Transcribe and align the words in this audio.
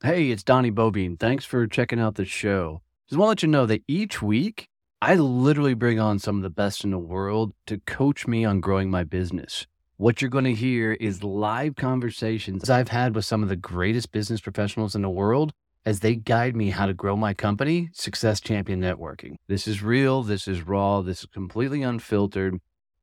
Hey, 0.00 0.30
it's 0.30 0.44
Donnie 0.44 0.70
Boivin. 0.70 1.18
Thanks 1.18 1.44
for 1.44 1.66
checking 1.66 1.98
out 1.98 2.14
the 2.14 2.24
show. 2.24 2.82
Just 3.08 3.18
want 3.18 3.26
to 3.26 3.30
let 3.30 3.42
you 3.42 3.48
know 3.48 3.66
that 3.66 3.82
each 3.88 4.22
week 4.22 4.68
I 5.02 5.16
literally 5.16 5.74
bring 5.74 5.98
on 5.98 6.20
some 6.20 6.36
of 6.36 6.44
the 6.44 6.50
best 6.50 6.84
in 6.84 6.92
the 6.92 6.98
world 6.98 7.52
to 7.66 7.78
coach 7.78 8.24
me 8.24 8.44
on 8.44 8.60
growing 8.60 8.92
my 8.92 9.02
business. 9.02 9.66
What 9.96 10.22
you're 10.22 10.30
going 10.30 10.44
to 10.44 10.54
hear 10.54 10.92
is 10.92 11.24
live 11.24 11.74
conversations 11.74 12.70
I've 12.70 12.90
had 12.90 13.16
with 13.16 13.24
some 13.24 13.42
of 13.42 13.48
the 13.48 13.56
greatest 13.56 14.12
business 14.12 14.40
professionals 14.40 14.94
in 14.94 15.02
the 15.02 15.10
world 15.10 15.52
as 15.84 15.98
they 15.98 16.14
guide 16.14 16.54
me 16.54 16.70
how 16.70 16.86
to 16.86 16.94
grow 16.94 17.16
my 17.16 17.34
company, 17.34 17.88
Success 17.92 18.40
Champion 18.40 18.80
Networking. 18.80 19.34
This 19.48 19.66
is 19.66 19.82
real, 19.82 20.22
this 20.22 20.46
is 20.46 20.62
raw, 20.62 21.02
this 21.02 21.22
is 21.22 21.26
completely 21.26 21.82
unfiltered, 21.82 22.60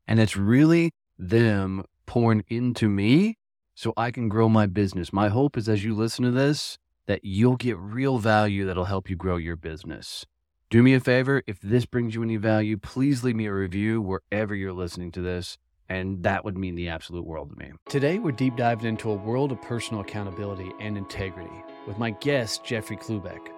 and 0.07 0.17
it's 0.21 0.37
really 0.37 0.91
them 1.19 1.83
pouring 2.05 2.45
into 2.47 2.87
me 2.87 3.37
so 3.73 3.91
I 3.97 4.11
can 4.11 4.29
grow 4.29 4.47
my 4.47 4.65
business. 4.65 5.11
My 5.11 5.27
hope 5.27 5.57
is 5.57 5.67
as 5.67 5.83
you 5.83 5.93
listen 5.93 6.23
to 6.23 6.31
this, 6.31 6.77
that 7.07 7.23
you'll 7.23 7.55
get 7.55 7.77
real 7.77 8.17
value 8.17 8.65
that'll 8.65 8.85
help 8.85 9.09
you 9.09 9.15
grow 9.15 9.37
your 9.37 9.55
business. 9.55 10.25
Do 10.69 10.81
me 10.81 10.93
a 10.93 10.99
favor, 10.99 11.43
if 11.45 11.59
this 11.61 11.85
brings 11.85 12.15
you 12.15 12.23
any 12.23 12.37
value, 12.37 12.77
please 12.77 13.23
leave 13.23 13.35
me 13.35 13.45
a 13.45 13.53
review 13.53 14.01
wherever 14.01 14.55
you're 14.55 14.73
listening 14.73 15.11
to 15.11 15.21
this, 15.21 15.57
and 15.87 16.23
that 16.23 16.43
would 16.43 16.57
mean 16.57 16.75
the 16.75 16.89
absolute 16.89 17.25
world 17.25 17.51
to 17.51 17.55
me. 17.55 17.71
Today, 17.87 18.17
we're 18.17 18.31
deep 18.31 18.55
diving 18.55 18.87
into 18.87 19.11
a 19.11 19.15
world 19.15 19.51
of 19.51 19.61
personal 19.61 20.01
accountability 20.01 20.71
and 20.79 20.97
integrity 20.97 21.63
with 21.85 21.99
my 21.99 22.09
guest, 22.09 22.65
Jeffrey 22.65 22.97
Klubeck. 22.97 23.51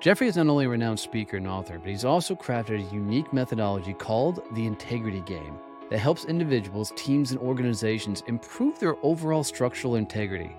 Jeffrey 0.00 0.28
is 0.28 0.36
not 0.36 0.48
only 0.48 0.66
a 0.66 0.68
renowned 0.68 1.00
speaker 1.00 1.38
and 1.38 1.46
author, 1.46 1.78
but 1.78 1.88
he's 1.88 2.04
also 2.04 2.34
crafted 2.34 2.86
a 2.86 2.94
unique 2.94 3.32
methodology 3.32 3.94
called 3.94 4.42
the 4.52 4.66
Integrity 4.66 5.20
Game 5.22 5.58
that 5.90 5.98
helps 5.98 6.24
individuals, 6.24 6.92
teams, 6.96 7.32
and 7.32 7.40
organizations 7.40 8.22
improve 8.26 8.78
their 8.78 8.96
overall 9.02 9.44
structural 9.44 9.96
integrity. 9.96 10.54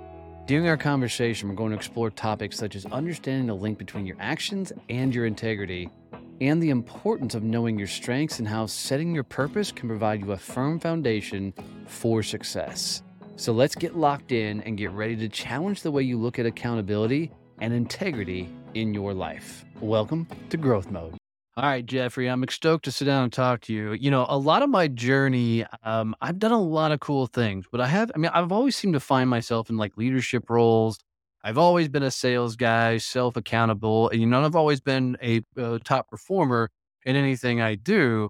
During 0.48 0.68
our 0.68 0.76
conversation, 0.76 1.48
we're 1.48 1.56
going 1.56 1.70
to 1.70 1.78
explore 1.78 2.10
topics 2.10 2.58
such 2.58 2.76
as 2.76 2.86
understanding 2.88 3.48
the 3.48 3.54
link 3.54 3.78
between 3.78 4.06
your 4.06 4.18
actions 4.20 4.74
and 4.90 5.14
your 5.14 5.26
integrity, 5.26 5.90
and 6.42 6.62
the 6.62 6.72
importance 6.72 7.36
of 7.36 7.44
knowing 7.44 7.78
your 7.78 7.88
strengths 7.88 8.40
and 8.40 8.48
how 8.48 8.66
setting 8.66 9.14
your 9.14 9.24
purpose 9.24 9.72
can 9.72 9.88
provide 9.88 10.20
you 10.20 10.32
a 10.32 10.38
firm 10.38 10.80
foundation 10.80 11.54
for 11.86 12.24
success. 12.24 13.04
So 13.36 13.54
let's 13.54 13.76
get 13.76 13.96
locked 13.96 14.32
in 14.32 14.62
and 14.62 14.78
get 14.78 14.92
ready 14.92 15.16
to 15.18 15.30
challenge 15.30 15.84
the 15.84 15.92
way 15.92 16.04
you 16.04 16.18
look 16.18 16.40
at 16.40 16.46
accountability 16.46 17.32
and 17.60 17.72
integrity 17.72 18.50
in 18.74 18.94
your 18.94 19.14
life. 19.14 19.64
Welcome 19.80 20.28
to 20.50 20.58
Growth 20.58 20.90
Mode. 20.90 21.21
All 21.58 21.66
right, 21.66 21.86
Jeffrey, 21.86 22.30
I'm 22.30 22.46
stoked 22.50 22.86
to 22.86 22.94
sit 22.94 23.06
down 23.06 23.26
and 23.26 23.34
talk 23.34 23.62
to 23.62 23.74
you. 23.74 23.92
You 23.92 24.10
know, 24.10 24.26
a 24.30 24.38
lot 24.38 24.64
of 24.64 24.70
my 24.70 24.88
journey, 24.88 25.66
um, 25.84 26.16
I've 26.22 26.40
done 26.40 26.54
a 26.54 26.62
lot 26.62 26.94
of 26.94 27.02
cool 27.02 27.28
things, 27.28 27.66
but 27.70 27.82
I 27.82 27.88
have, 27.88 28.10
I 28.16 28.20
mean, 28.20 28.32
I've 28.34 28.54
always 28.54 28.78
seemed 28.78 28.94
to 28.94 29.02
find 29.02 29.30
myself 29.30 29.70
in 29.70 29.76
like 29.76 29.98
leadership 29.98 30.50
roles. 30.50 30.98
I've 31.44 31.58
always 31.58 31.90
been 31.90 32.04
a 32.04 32.12
sales 32.12 32.56
guy, 32.56 33.00
self 33.00 33.36
accountable, 33.36 34.08
and 34.10 34.22
you 34.22 34.28
know, 34.28 34.46
I've 34.46 34.56
always 34.56 34.80
been 34.80 35.18
a, 35.22 35.42
a 35.58 35.80
top 35.80 36.08
performer 36.08 36.70
in 37.06 37.18
anything 37.18 37.60
I 37.60 37.76
do. 37.76 38.30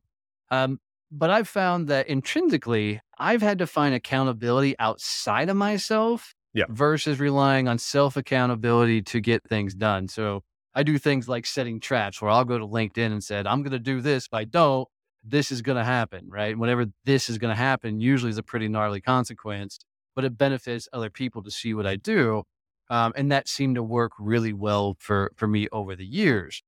Um, 0.50 0.80
but 1.12 1.30
I've 1.30 1.48
found 1.48 1.90
that 1.90 2.08
intrinsically, 2.08 3.02
I've 3.20 3.42
had 3.44 3.60
to 3.60 3.68
find 3.68 3.94
accountability 3.94 4.76
outside 4.80 5.50
of 5.50 5.58
myself 5.58 6.34
yeah. 6.54 6.66
versus 6.70 7.20
relying 7.20 7.68
on 7.68 7.78
self 7.78 8.18
accountability 8.18 9.04
to 9.04 9.20
get 9.20 9.44
things 9.44 9.76
done. 9.76 10.08
So, 10.08 10.42
I 10.74 10.84
do 10.84 10.98
things 10.98 11.28
like 11.28 11.46
setting 11.46 11.80
traps 11.80 12.22
where 12.22 12.32
I'll 12.32 12.46
go 12.46 12.58
to 12.58 12.68
LinkedIn 12.68 13.12
and 13.12 13.24
said, 13.24 13.46
I'm 13.46 13.62
going 13.62 13.72
to 13.72 13.80
do 13.80 14.02
this. 14.02 14.26
If 14.26 14.34
I 14.34 14.46
don't, 14.46 14.88
this 15.24 15.52
is 15.52 15.62
going 15.62 15.78
to 15.78 15.84
happen, 15.84 16.28
right? 16.30 16.58
Whenever 16.58 16.86
this 17.06 17.30
is 17.30 17.38
going 17.38 17.54
to 17.54 17.62
happen, 17.62 18.00
usually 18.00 18.30
is 18.30 18.38
a 18.38 18.44
pretty 18.44 18.68
gnarly 18.68 19.02
consequence, 19.02 19.80
but 20.16 20.26
it 20.26 20.38
benefits 20.38 20.88
other 20.94 21.10
people 21.10 21.44
to 21.44 21.52
see 21.52 21.74
what 21.74 21.86
I 21.86 21.98
do. 21.98 22.44
Um, 22.90 23.14
and 23.16 23.32
that 23.32 23.48
seemed 23.48 23.76
to 23.76 23.84
work 23.84 24.12
really 24.20 24.54
well 24.54 24.96
for, 25.00 25.32
for 25.36 25.48
me 25.48 25.68
over 25.72 25.96
the 25.96 26.06
years. 26.06 26.64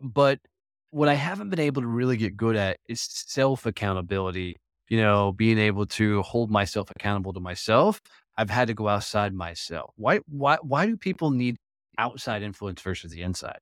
But 0.00 0.40
what 0.90 1.08
I 1.08 1.14
haven't 1.14 1.50
been 1.50 1.60
able 1.60 1.82
to 1.82 1.88
really 1.88 2.16
get 2.16 2.36
good 2.36 2.56
at 2.56 2.78
is 2.88 3.00
self 3.00 3.66
accountability, 3.66 4.56
you 4.88 4.98
know, 5.00 5.32
being 5.32 5.58
able 5.58 5.86
to 5.86 6.22
hold 6.22 6.50
myself 6.50 6.90
accountable 6.90 7.32
to 7.32 7.40
myself. 7.40 8.00
I've 8.36 8.50
had 8.50 8.68
to 8.68 8.74
go 8.74 8.88
outside 8.88 9.32
myself. 9.32 9.94
Why, 9.96 10.20
why, 10.28 10.58
why 10.62 10.86
do 10.86 10.96
people 10.96 11.30
need 11.30 11.56
outside 11.98 12.42
influence 12.42 12.80
versus 12.82 13.12
the 13.12 13.22
inside. 13.22 13.60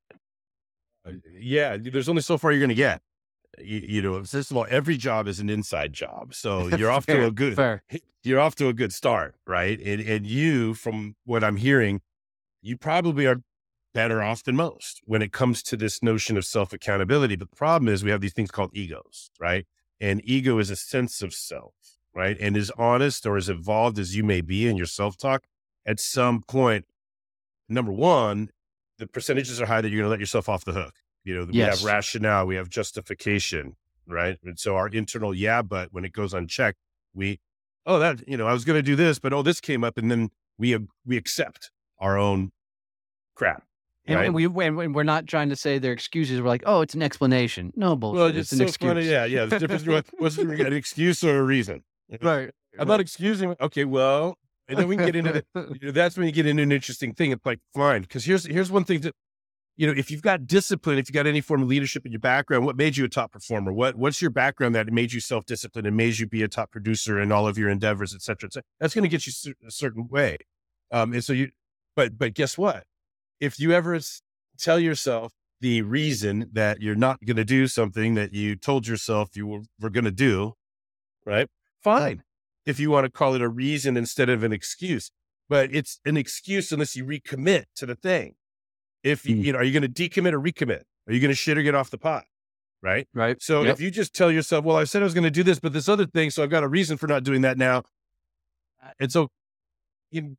Uh, 1.05 1.11
yeah, 1.39 1.77
there's 1.79 2.09
only 2.09 2.21
so 2.21 2.37
far 2.37 2.51
you're 2.51 2.59
going 2.59 2.69
to 2.69 2.75
get. 2.75 3.01
You, 3.59 3.81
you, 3.87 4.01
know, 4.01 4.23
first 4.23 4.51
of 4.51 4.57
all, 4.57 4.65
every 4.69 4.97
job 4.97 5.27
is 5.27 5.39
an 5.39 5.49
inside 5.49 5.93
job, 5.93 6.33
so 6.33 6.67
you're 6.75 6.91
off 6.91 7.05
fair, 7.05 7.21
to 7.21 7.27
a 7.27 7.31
good. 7.31 7.55
Fair. 7.55 7.83
You're 8.23 8.39
off 8.39 8.55
to 8.55 8.67
a 8.67 8.73
good 8.73 8.91
start, 8.91 9.35
right? 9.47 9.79
And 9.79 10.01
and 10.01 10.27
you, 10.27 10.73
from 10.73 11.15
what 11.23 11.43
I'm 11.43 11.55
hearing, 11.55 12.01
you 12.61 12.75
probably 12.75 13.27
are 13.27 13.41
better 13.93 14.21
off 14.21 14.43
than 14.43 14.55
most 14.55 15.01
when 15.05 15.21
it 15.21 15.31
comes 15.31 15.63
to 15.63 15.77
this 15.77 16.03
notion 16.03 16.37
of 16.37 16.45
self 16.45 16.73
accountability. 16.73 17.35
But 17.37 17.49
the 17.49 17.55
problem 17.55 17.87
is 17.87 18.03
we 18.03 18.11
have 18.11 18.21
these 18.21 18.33
things 18.33 18.51
called 18.51 18.71
egos, 18.73 19.31
right? 19.39 19.65
And 20.01 20.21
ego 20.25 20.59
is 20.59 20.69
a 20.69 20.75
sense 20.75 21.21
of 21.21 21.33
self, 21.33 21.73
right? 22.13 22.37
And 22.39 22.57
as 22.57 22.69
honest 22.77 23.25
or 23.25 23.37
as 23.37 23.49
evolved 23.49 23.97
as 23.97 24.15
you 24.15 24.23
may 24.23 24.41
be 24.41 24.67
in 24.67 24.75
your 24.75 24.85
self 24.85 25.17
talk, 25.17 25.45
at 25.85 25.99
some 25.99 26.41
point 26.41 26.85
number 27.69 27.91
one, 27.91 28.49
the 28.97 29.07
percentages 29.07 29.61
are 29.61 29.65
high 29.65 29.81
that 29.81 29.89
you're 29.89 29.99
going 29.99 30.07
to 30.07 30.11
let 30.11 30.19
yourself 30.19 30.49
off 30.49 30.65
the 30.65 30.73
hook. 30.73 30.95
You 31.23 31.35
know, 31.35 31.45
we 31.45 31.53
yes. 31.53 31.79
have 31.79 31.85
rationale, 31.85 32.45
we 32.45 32.55
have 32.55 32.69
justification, 32.69 33.75
right? 34.07 34.37
And 34.43 34.59
so 34.59 34.75
our 34.75 34.87
internal 34.87 35.33
yeah, 35.33 35.61
but 35.61 35.91
when 35.91 36.05
it 36.05 36.13
goes 36.13 36.33
unchecked, 36.33 36.77
we, 37.13 37.39
oh, 37.85 37.99
that, 37.99 38.27
you 38.27 38.37
know, 38.37 38.47
I 38.47 38.53
was 38.53 38.63
going 38.63 38.77
to 38.77 38.83
do 38.83 38.95
this, 38.95 39.19
but 39.19 39.33
oh, 39.33 39.41
this 39.41 39.59
came 39.59 39.83
up. 39.83 39.97
And 39.97 40.11
then 40.11 40.29
we, 40.57 40.77
we 41.05 41.17
accept 41.17 41.71
our 41.99 42.17
own 42.17 42.51
crap. 43.33 43.63
And, 44.07 44.17
right? 44.17 44.25
and 44.25 44.35
we 44.35 44.45
and 44.45 44.93
we're 44.93 45.01
not 45.01 45.25
trying 45.25 45.49
to 45.49 45.55
say 45.55 45.79
their 45.79 45.91
excuses. 45.91 46.39
We're 46.39 46.47
like, 46.47 46.61
oh, 46.67 46.81
it's 46.81 46.93
an 46.93 47.01
explanation. 47.01 47.73
No 47.75 47.95
bullshit. 47.95 48.19
Well, 48.19 48.27
it's, 48.27 48.37
it's 48.37 48.51
an 48.51 48.57
so 48.59 48.63
excuse. 48.65 48.89
Funny. 48.91 49.09
Yeah, 49.09 49.25
yeah. 49.25 49.45
The 49.45 49.57
difference 49.57 49.81
between 49.81 50.03
what's 50.19 50.37
an 50.37 50.73
excuse 50.73 51.23
or 51.23 51.39
a 51.39 51.43
reason. 51.43 51.83
Right. 52.21 52.51
I'm 52.77 52.87
not 52.87 52.99
excusing. 52.99 53.55
Okay, 53.59 53.85
well, 53.85 54.37
and 54.67 54.77
then 54.79 54.87
we 54.87 54.97
can 54.97 55.05
get 55.05 55.15
into 55.15 55.31
the, 55.33 55.45
you 55.79 55.87
know, 55.87 55.91
that's 55.91 56.17
when 56.17 56.25
you 56.25 56.33
get 56.33 56.45
into 56.45 56.63
an 56.63 56.71
interesting 56.71 57.13
thing. 57.13 57.31
It's 57.31 57.45
like, 57.45 57.59
fine. 57.73 58.03
Cause 58.05 58.25
here's, 58.25 58.45
here's 58.45 58.71
one 58.71 58.83
thing 58.83 59.01
that, 59.01 59.13
you 59.77 59.85
know, 59.85 59.93
if 59.95 60.09
you've 60.09 60.21
got 60.21 60.47
discipline, 60.47 60.97
if 60.97 61.09
you've 61.09 61.13
got 61.13 61.27
any 61.27 61.41
form 61.41 61.61
of 61.61 61.67
leadership 61.67 62.05
in 62.05 62.11
your 62.11 62.19
background, 62.19 62.65
what 62.65 62.77
made 62.77 62.95
you 62.97 63.05
a 63.05 63.09
top 63.09 63.31
performer? 63.31 63.73
What, 63.73 63.95
what's 63.95 64.21
your 64.21 64.31
background 64.31 64.73
that 64.75 64.87
made 64.91 65.11
you 65.11 65.19
self-disciplined 65.19 65.85
and 65.85 65.97
made 65.97 66.17
you 66.17 66.27
be 66.27 66.43
a 66.43 66.47
top 66.47 66.71
producer 66.71 67.19
in 67.19 67.31
all 67.31 67.47
of 67.47 67.57
your 67.57 67.69
endeavors, 67.69 68.15
et 68.15 68.21
cetera, 68.21 68.47
et 68.47 68.53
cetera? 68.53 68.63
That's 68.79 68.93
going 68.93 69.03
to 69.03 69.09
get 69.09 69.27
you 69.27 69.53
a 69.67 69.71
certain 69.71 70.07
way. 70.07 70.37
Um, 70.91 71.13
and 71.13 71.23
so 71.23 71.33
you, 71.33 71.49
but, 71.95 72.17
but 72.17 72.33
guess 72.33 72.57
what? 72.57 72.85
If 73.39 73.59
you 73.59 73.73
ever 73.73 73.99
tell 74.57 74.79
yourself 74.79 75.33
the 75.59 75.81
reason 75.81 76.49
that 76.53 76.81
you're 76.81 76.95
not 76.95 77.19
going 77.25 77.37
to 77.37 77.45
do 77.45 77.67
something 77.67 78.15
that 78.15 78.33
you 78.33 78.55
told 78.55 78.87
yourself 78.87 79.35
you 79.35 79.45
were, 79.45 79.61
were 79.79 79.89
going 79.89 80.05
to 80.05 80.11
do, 80.11 80.53
right? 81.25 81.47
Fine 81.81 82.23
if 82.65 82.79
you 82.79 82.91
want 82.91 83.05
to 83.05 83.11
call 83.11 83.35
it 83.35 83.41
a 83.41 83.49
reason 83.49 83.97
instead 83.97 84.29
of 84.29 84.43
an 84.43 84.51
excuse. 84.51 85.11
But 85.47 85.73
it's 85.73 85.99
an 86.05 86.17
excuse 86.17 86.71
unless 86.71 86.95
you 86.95 87.05
recommit 87.05 87.65
to 87.75 87.85
the 87.85 87.95
thing. 87.95 88.35
If 89.03 89.25
you, 89.25 89.35
mm. 89.35 89.43
you 89.43 89.53
know, 89.53 89.59
are 89.59 89.63
you 89.63 89.79
going 89.79 89.89
to 89.91 90.09
decommit 90.09 90.33
or 90.33 90.39
recommit? 90.39 90.81
Are 91.07 91.13
you 91.13 91.19
going 91.19 91.29
to 91.29 91.35
shit 91.35 91.57
or 91.57 91.61
get 91.61 91.75
off 91.75 91.91
the 91.91 91.99
pot? 91.99 92.23
Right. 92.81 93.07
Right. 93.13 93.41
So 93.41 93.63
yep. 93.63 93.75
if 93.75 93.81
you 93.81 93.91
just 93.91 94.15
tell 94.15 94.31
yourself, 94.31 94.65
well, 94.65 94.77
I 94.77 94.83
said 94.83 95.01
I 95.01 95.05
was 95.05 95.13
going 95.13 95.23
to 95.23 95.31
do 95.31 95.43
this, 95.43 95.59
but 95.59 95.73
this 95.73 95.87
other 95.87 96.05
thing, 96.05 96.31
so 96.31 96.43
I've 96.43 96.49
got 96.49 96.63
a 96.63 96.67
reason 96.67 96.97
for 96.97 97.07
not 97.07 97.23
doing 97.23 97.41
that 97.41 97.57
now. 97.57 97.83
And 98.99 99.11
so 99.11 99.29
you, 100.11 100.37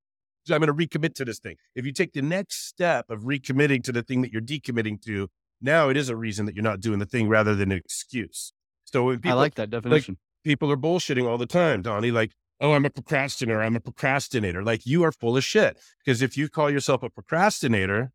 I'm 0.50 0.60
going 0.60 0.66
to 0.66 0.75
recommit 0.75 1.14
to 1.14 1.25
this 1.25 1.38
thing. 1.38 1.56
If 1.75 1.87
you 1.87 1.93
take 1.93 2.12
the 2.12 2.22
next 2.22 2.66
step 2.66 3.10
of 3.10 3.22
recommitting 3.22 3.82
to 3.84 3.93
the 3.93 4.03
thing 4.03 4.22
that 4.22 4.32
you're 4.32 4.43
decommitting 4.43 5.00
to, 5.03 5.28
now 5.60 5.88
it 5.88 5.97
is 5.97 6.08
a 6.08 6.16
reason 6.16 6.47
that 6.47 6.54
you're 6.54 6.62
not 6.62 6.81
doing 6.81 6.98
the 6.98 7.06
thing 7.06 7.28
rather 7.28 7.54
than 7.54 7.72
an 7.72 7.78
excuse. 7.78 8.53
So 8.84 9.10
people, 9.10 9.31
I 9.32 9.34
like 9.34 9.54
that 9.56 9.70
definition 9.70 10.19
people 10.46 10.70
are 10.70 10.76
bullshitting 10.76 11.28
all 11.28 11.36
the 11.36 11.46
time, 11.46 11.82
Donnie. 11.82 12.12
Like, 12.12 12.32
oh, 12.60 12.72
I'm 12.72 12.84
a 12.86 12.90
procrastinator. 12.90 13.60
I'm 13.60 13.74
a 13.74 13.80
procrastinator. 13.80 14.62
Like, 14.62 14.86
you 14.86 15.02
are 15.02 15.10
full 15.10 15.36
of 15.36 15.44
shit. 15.44 15.78
Because 16.04 16.22
if 16.22 16.36
you 16.36 16.48
call 16.48 16.70
yourself 16.70 17.02
a 17.02 17.10
procrastinator, 17.10 18.12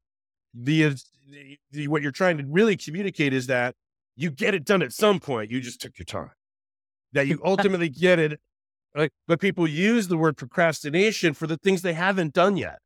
the, 0.54 0.96
the, 1.30 1.60
the, 1.72 1.88
what 1.90 2.02
you're 2.02 2.12
trying 2.12 2.38
to 2.38 2.46
really 2.48 2.78
communicate 2.78 3.34
is 3.34 3.48
that 3.48 3.76
you 4.16 4.32
get 4.32 4.56
it 4.56 4.66
done 4.66 4.82
at 4.82 4.94
some 4.94 5.20
point. 5.20 5.52
You 5.52 5.60
just 5.60 5.82
took 5.82 6.00
your 6.00 6.06
time. 6.06 6.32
That 7.12 7.28
you 7.28 7.40
ultimately 7.46 7.90
get 7.90 8.18
it. 8.18 8.40
Like, 8.96 9.12
but 9.28 9.42
people 9.42 9.68
use 9.68 10.08
the 10.08 10.18
word 10.18 10.38
procrastination 10.38 11.34
for 11.34 11.48
the 11.48 11.58
things 11.58 11.82
they 11.82 11.94
haven't 11.94 12.34
done 12.34 12.56
yet 12.58 12.80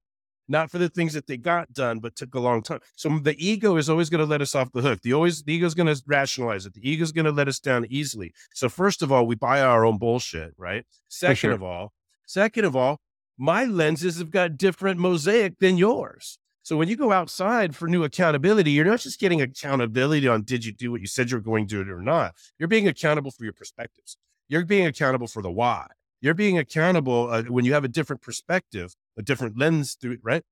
not 0.48 0.70
for 0.70 0.78
the 0.78 0.90
things 0.90 1.14
that 1.14 1.28
they 1.28 1.38
got 1.38 1.74
done, 1.74 2.00
but 2.00 2.16
took 2.16 2.36
a 2.36 2.40
long 2.40 2.62
time. 2.62 2.80
So 2.96 3.20
the 3.20 3.36
ego 3.38 3.78
is 3.78 3.90
always 3.90 4.10
going 4.10 4.20
to 4.20 4.30
let 4.30 4.42
us 4.42 4.56
off 4.56 4.72
the 4.72 4.82
hook. 4.82 5.02
The 5.02 5.14
always 5.14 5.44
the 5.44 5.54
ego 5.54 5.66
is 5.66 5.74
going 5.74 5.94
to 5.94 6.02
rationalize 6.06 6.66
it. 6.66 6.74
The 6.74 6.88
ego 6.88 7.04
is 7.04 7.12
going 7.12 7.26
to 7.26 7.32
let 7.32 7.48
us 7.48 7.60
down 7.60 7.86
easily. 7.90 8.34
So 8.54 8.70
first 8.70 9.02
of 9.02 9.12
all, 9.12 9.26
we 9.26 9.36
buy 9.36 9.62
our 9.62 9.86
own 9.86 9.98
bullshit, 9.98 10.54
right? 10.58 10.86
Second 11.10 11.36
sure. 11.36 11.52
of 11.52 11.64
all, 11.64 11.94
second 12.26 12.66
of 12.66 12.76
all, 12.76 13.02
my 13.38 13.66
lenses 13.66 14.18
have 14.20 14.32
got 14.32 14.58
different 14.58 15.00
mosaic 15.00 15.60
than 15.60 15.78
yours. 15.78 16.38
So 16.64 16.78
when 16.78 16.88
you 16.88 16.96
go 16.96 17.12
outside 17.12 17.76
for 17.76 17.88
new 17.88 18.04
accountability, 18.04 18.72
you're 18.72 18.86
not 18.86 19.00
just 19.00 19.20
getting 19.20 19.40
accountability 19.40 20.28
on 20.28 20.42
did 20.44 20.66
you 20.66 20.72
do 20.72 20.92
what 20.92 21.02
you 21.02 21.06
said 21.06 21.30
you're 21.30 21.40
going 21.40 21.68
to 21.68 21.76
do 21.76 21.82
it 21.82 21.94
or 21.94 22.02
not. 22.02 22.34
You're 22.58 22.68
being 22.68 22.88
accountable 22.88 23.30
for 23.30 23.44
your 23.44 23.54
perspectives. 23.54 24.18
You're 24.48 24.66
being 24.66 24.88
accountable 24.88 25.28
for 25.28 25.44
the 25.44 25.52
why. 25.52 25.88
You're 26.22 26.34
being 26.34 26.58
accountable 26.58 27.30
uh, 27.30 27.44
when 27.44 27.66
you 27.66 27.74
have 27.74 27.84
a 27.84 27.88
different 27.88 28.24
perspective, 28.24 28.96
a 29.18 29.22
different 29.22 29.58
lens 29.58 29.94
through 29.94 30.14
it, 30.14 30.20
right? 30.24 30.44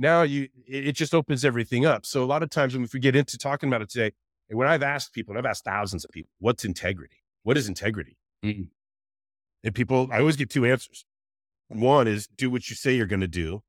now 0.00 0.22
you 0.22 0.48
it, 0.66 0.88
it 0.88 0.92
just 0.92 1.14
opens 1.14 1.44
everything 1.44 1.86
up. 1.86 2.04
So 2.04 2.24
a 2.24 2.26
lot 2.26 2.42
of 2.42 2.50
times 2.50 2.74
when 2.74 2.88
we 2.92 2.98
get 2.98 3.14
into 3.14 3.38
talking 3.38 3.68
about 3.68 3.82
it 3.82 3.90
today, 3.90 4.12
and 4.48 4.58
when 4.58 4.66
I've 4.66 4.82
asked 4.82 5.12
people, 5.12 5.32
and 5.32 5.38
I've 5.38 5.48
asked 5.48 5.64
thousands 5.64 6.04
of 6.04 6.10
people, 6.10 6.30
what's 6.40 6.64
integrity? 6.64 7.18
What 7.44 7.56
is 7.56 7.68
integrity? 7.68 8.16
Mm. 8.44 8.68
And 9.62 9.74
people, 9.74 10.08
I 10.10 10.18
always 10.18 10.36
get 10.36 10.50
two 10.50 10.64
answers. 10.64 11.04
One 11.68 12.08
is 12.08 12.26
do 12.26 12.50
what 12.50 12.68
you 12.68 12.74
say 12.74 12.96
you're 12.96 13.06
going 13.06 13.20
to 13.20 13.28
do, 13.28 13.62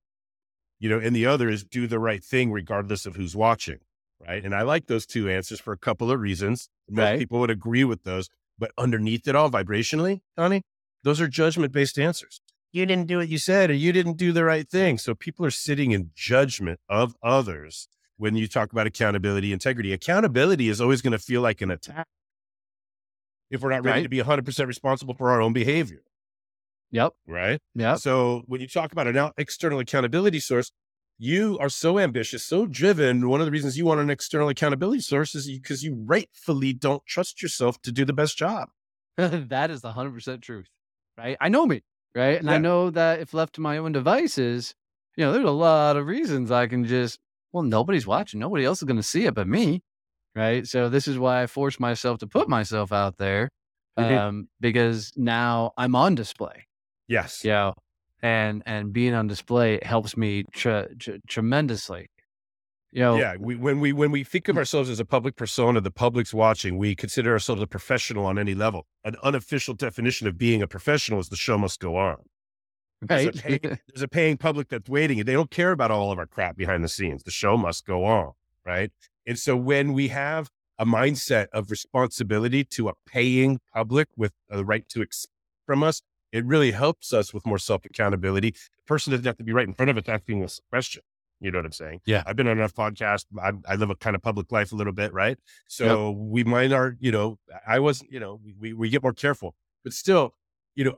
you 0.79 0.89
know, 0.89 0.97
and 0.97 1.15
the 1.15 1.25
other 1.27 1.49
is 1.49 1.63
do 1.63 1.85
the 1.85 1.99
right 1.99 2.23
thing 2.23 2.51
regardless 2.51 3.05
of 3.05 3.15
who's 3.15 3.35
watching. 3.35 3.79
Right. 4.25 4.43
And 4.43 4.55
I 4.55 4.61
like 4.61 4.87
those 4.87 5.05
two 5.05 5.29
answers 5.29 5.59
for 5.59 5.73
a 5.73 5.77
couple 5.77 6.11
of 6.11 6.19
reasons. 6.19 6.69
Most 6.89 7.03
Right. 7.03 7.19
people 7.19 7.39
would 7.39 7.49
agree 7.49 7.83
with 7.83 8.03
those. 8.03 8.29
But 8.57 8.71
underneath 8.77 9.27
it 9.27 9.35
all, 9.35 9.49
vibrationally, 9.49 10.21
Donnie, 10.37 10.61
those 11.03 11.19
are 11.19 11.27
judgment 11.27 11.73
based 11.73 11.97
answers. 11.97 12.39
You 12.71 12.85
didn't 12.85 13.07
do 13.07 13.17
what 13.17 13.27
you 13.29 13.37
said, 13.37 13.69
or 13.69 13.73
you 13.73 13.91
didn't 13.91 14.17
do 14.17 14.31
the 14.31 14.43
right 14.45 14.67
thing. 14.67 14.97
So 14.97 15.13
people 15.13 15.45
are 15.45 15.51
sitting 15.51 15.91
in 15.91 16.11
judgment 16.15 16.79
of 16.87 17.15
others 17.21 17.87
when 18.17 18.35
you 18.35 18.47
talk 18.47 18.71
about 18.71 18.87
accountability, 18.87 19.51
integrity. 19.51 19.91
Accountability 19.93 20.69
is 20.69 20.79
always 20.79 21.01
going 21.01 21.11
to 21.11 21.19
feel 21.19 21.41
like 21.41 21.61
an 21.61 21.71
attack 21.71 22.07
if 23.49 23.61
we're 23.61 23.71
not 23.71 23.83
ready 23.83 23.97
Right. 23.99 24.03
to 24.03 24.09
be 24.09 24.19
100% 24.19 24.67
responsible 24.67 25.13
for 25.13 25.31
our 25.31 25.41
own 25.41 25.51
behavior. 25.53 26.03
Yep. 26.91 27.13
Right. 27.27 27.59
Yeah. 27.75 27.95
So 27.95 28.43
when 28.47 28.61
you 28.61 28.67
talk 28.67 28.91
about 28.91 29.07
an 29.07 29.31
external 29.37 29.79
accountability 29.79 30.39
source, 30.39 30.71
you 31.17 31.57
are 31.59 31.69
so 31.69 31.99
ambitious, 31.99 32.43
so 32.43 32.65
driven. 32.65 33.27
One 33.29 33.41
of 33.41 33.45
the 33.45 33.51
reasons 33.51 33.77
you 33.77 33.85
want 33.85 33.99
an 33.99 34.09
external 34.09 34.49
accountability 34.49 35.01
source 35.01 35.35
is 35.35 35.47
because 35.49 35.83
you 35.83 35.95
rightfully 36.05 36.73
don't 36.73 37.05
trust 37.05 37.41
yourself 37.41 37.81
to 37.83 37.91
do 37.91 38.05
the 38.05 38.13
best 38.13 38.37
job. 38.37 38.69
that 39.17 39.69
is 39.69 39.81
the 39.81 39.91
hundred 39.91 40.13
percent 40.13 40.41
truth, 40.41 40.67
right? 41.17 41.37
I 41.39 41.49
know 41.49 41.65
me, 41.65 41.81
right? 42.15 42.39
And 42.39 42.49
I 42.49 42.57
know 42.57 42.89
that 42.91 43.19
if 43.19 43.33
left 43.33 43.55
to 43.55 43.61
my 43.61 43.77
own 43.77 43.91
devices, 43.91 44.73
you 45.17 45.25
know, 45.25 45.31
there's 45.33 45.45
a 45.45 45.51
lot 45.51 45.97
of 45.97 46.07
reasons 46.07 46.51
I 46.51 46.67
can 46.67 46.85
just, 46.85 47.19
well, 47.51 47.63
nobody's 47.63 48.07
watching, 48.07 48.39
nobody 48.39 48.65
else 48.65 48.79
is 48.81 48.85
going 48.85 48.97
to 48.97 49.03
see 49.03 49.25
it 49.25 49.33
but 49.33 49.47
me, 49.47 49.81
right? 50.35 50.65
So 50.67 50.89
this 50.89 51.07
is 51.07 51.17
why 51.19 51.43
I 51.43 51.47
force 51.47 51.79
myself 51.79 52.19
to 52.19 52.27
put 52.27 52.47
myself 52.49 52.91
out 52.91 53.17
there, 53.17 53.49
Mhm. 53.99 54.17
um, 54.17 54.49
because 54.59 55.11
now 55.17 55.73
I'm 55.77 55.95
on 55.95 56.15
display, 56.15 56.65
Yes. 57.07 57.43
you 57.43 57.51
know, 57.51 57.73
and 58.21 58.63
and 58.65 58.93
being 58.93 59.13
on 59.13 59.27
display 59.27 59.79
helps 59.83 60.15
me 60.15 60.43
tre- 60.53 60.87
tre- 60.99 61.19
tremendously. 61.27 62.07
You 62.91 63.01
know, 63.01 63.17
Yeah. 63.17 63.35
We, 63.39 63.55
when 63.55 63.79
we 63.79 63.93
when 63.93 64.11
we 64.11 64.23
think 64.23 64.47
of 64.47 64.57
ourselves 64.57 64.89
as 64.89 64.99
a 64.99 65.05
public 65.05 65.35
persona, 65.35 65.79
the 65.81 65.91
public's 65.91 66.33
watching. 66.33 66.77
We 66.77 66.95
consider 66.95 67.31
ourselves 67.31 67.61
a 67.61 67.67
professional 67.67 68.25
on 68.25 68.37
any 68.37 68.53
level. 68.53 68.85
An 69.03 69.15
unofficial 69.23 69.73
definition 69.73 70.27
of 70.27 70.37
being 70.37 70.61
a 70.61 70.67
professional 70.67 71.19
is 71.19 71.29
the 71.29 71.37
show 71.37 71.57
must 71.57 71.79
go 71.79 71.95
on. 71.95 72.17
There's, 73.01 73.25
right? 73.25 73.35
a 73.35 73.41
paying, 73.41 73.59
there's 73.87 74.01
a 74.01 74.07
paying 74.07 74.37
public 74.37 74.69
that's 74.69 74.89
waiting, 74.89 75.19
and 75.19 75.27
they 75.27 75.33
don't 75.33 75.49
care 75.49 75.71
about 75.71 75.89
all 75.89 76.11
of 76.11 76.19
our 76.19 76.27
crap 76.27 76.57
behind 76.57 76.83
the 76.83 76.89
scenes. 76.89 77.23
The 77.23 77.31
show 77.31 77.57
must 77.57 77.85
go 77.85 78.05
on, 78.05 78.33
right? 78.65 78.91
And 79.25 79.39
so 79.39 79.55
when 79.55 79.93
we 79.93 80.09
have 80.09 80.49
a 80.77 80.85
mindset 80.85 81.47
of 81.53 81.71
responsibility 81.71 82.63
to 82.63 82.89
a 82.89 82.93
paying 83.07 83.59
public 83.73 84.07
with 84.17 84.33
a 84.49 84.63
right 84.63 84.87
to 84.89 85.01
ex- 85.01 85.27
from 85.65 85.83
us, 85.83 86.01
it 86.31 86.45
really 86.45 86.71
helps 86.71 87.13
us 87.13 87.33
with 87.33 87.45
more 87.45 87.57
self 87.57 87.85
accountability. 87.85 88.51
The 88.51 88.83
person 88.85 89.11
doesn't 89.11 89.25
have 89.25 89.37
to 89.37 89.43
be 89.43 89.53
right 89.53 89.67
in 89.67 89.73
front 89.73 89.89
of 89.91 89.97
us 89.97 90.03
asking 90.07 90.43
us 90.43 90.59
a 90.59 90.69
question. 90.69 91.03
You 91.41 91.51
know 91.51 91.57
what 91.57 91.65
I'm 91.65 91.71
saying? 91.71 92.01
Yeah. 92.05 92.23
I've 92.25 92.35
been 92.35 92.47
on 92.47 92.57
enough 92.57 92.73
podcasts. 92.73 93.25
I, 93.41 93.51
I 93.67 93.75
live 93.75 93.89
a 93.89 93.95
kind 93.95 94.15
of 94.15 94.21
public 94.21 94.51
life 94.51 94.71
a 94.71 94.75
little 94.75 94.93
bit, 94.93 95.11
right? 95.11 95.37
So 95.67 96.11
we 96.11 96.43
might 96.43 96.71
are, 96.71 96.95
you 96.99 97.11
know, 97.11 97.39
I 97.67 97.79
wasn't, 97.79 98.11
you 98.11 98.19
know, 98.19 98.39
we, 98.59 98.73
we 98.73 98.89
get 98.89 99.01
more 99.01 99.13
careful, 99.13 99.55
but 99.83 99.91
still, 99.91 100.35
you 100.75 100.85
know, 100.85 100.97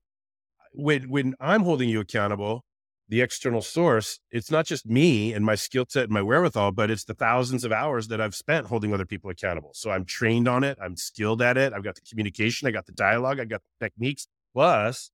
when 0.73 1.09
when 1.09 1.35
I'm 1.39 1.63
holding 1.63 1.87
you 1.87 2.01
accountable, 2.01 2.65
the 3.07 3.21
external 3.21 3.61
source, 3.61 4.19
it's 4.31 4.49
not 4.51 4.65
just 4.65 4.85
me 4.85 5.33
and 5.33 5.45
my 5.45 5.55
skill 5.55 5.85
set 5.87 6.05
and 6.05 6.11
my 6.11 6.21
wherewithal, 6.21 6.71
but 6.71 6.89
it's 6.89 7.03
the 7.03 7.13
thousands 7.13 7.63
of 7.63 7.71
hours 7.71 8.07
that 8.07 8.19
I've 8.19 8.35
spent 8.35 8.67
holding 8.67 8.93
other 8.93 9.05
people 9.05 9.29
accountable. 9.29 9.71
So 9.73 9.91
I'm 9.91 10.03
trained 10.03 10.47
on 10.47 10.63
it. 10.63 10.77
I'm 10.81 10.95
skilled 10.95 11.41
at 11.41 11.57
it. 11.57 11.73
I've 11.73 11.83
got 11.83 11.95
the 11.95 12.01
communication. 12.01 12.67
I 12.67 12.71
got 12.71 12.85
the 12.85 12.91
dialogue. 12.91 13.39
I 13.39 13.45
got 13.45 13.61
the 13.79 13.85
techniques. 13.85 14.27
Plus, 14.53 15.11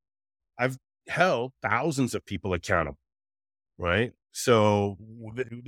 I've 0.57 0.77
held 1.07 1.51
thousands 1.61 2.15
of 2.15 2.25
people 2.25 2.53
accountable. 2.53 2.99
Right. 3.77 4.11
So 4.31 4.97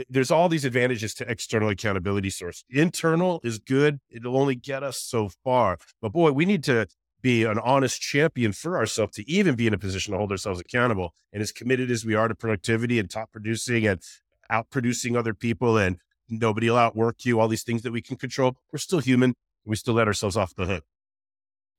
there's 0.09 0.31
all 0.31 0.47
these 0.47 0.65
advantages 0.65 1.13
to 1.15 1.29
external 1.29 1.69
accountability 1.69 2.29
source. 2.29 2.63
Internal 2.69 3.41
is 3.43 3.59
good. 3.59 3.99
It'll 4.09 4.37
only 4.37 4.55
get 4.55 4.83
us 4.83 4.99
so 4.99 5.29
far. 5.43 5.77
But 6.01 6.13
boy, 6.13 6.31
we 6.31 6.45
need 6.45 6.63
to 6.65 6.87
be 7.21 7.43
an 7.43 7.59
honest 7.59 8.01
champion 8.01 8.51
for 8.51 8.77
ourselves 8.77 9.15
to 9.15 9.29
even 9.29 9.55
be 9.55 9.67
in 9.67 9.73
a 9.73 9.77
position 9.77 10.11
to 10.11 10.17
hold 10.17 10.31
ourselves 10.31 10.59
accountable. 10.59 11.13
And 11.33 11.41
as 11.41 11.51
committed 11.51 11.91
as 11.91 12.05
we 12.05 12.15
are 12.15 12.27
to 12.27 12.35
productivity 12.35 12.99
and 12.99 13.09
top 13.09 13.31
producing 13.31 13.87
and 13.87 14.01
out 14.49 14.69
producing 14.69 15.15
other 15.15 15.33
people 15.33 15.77
and 15.77 15.97
nobody 16.29 16.69
will 16.69 16.77
outwork 16.77 17.25
you, 17.25 17.39
all 17.39 17.47
these 17.47 17.63
things 17.63 17.81
that 17.83 17.91
we 17.91 18.01
can 18.01 18.15
control, 18.17 18.57
we're 18.71 18.79
still 18.79 18.99
human. 18.99 19.35
We 19.65 19.75
still 19.75 19.93
let 19.93 20.07
ourselves 20.07 20.35
off 20.35 20.55
the 20.55 20.65
hook. 20.65 20.83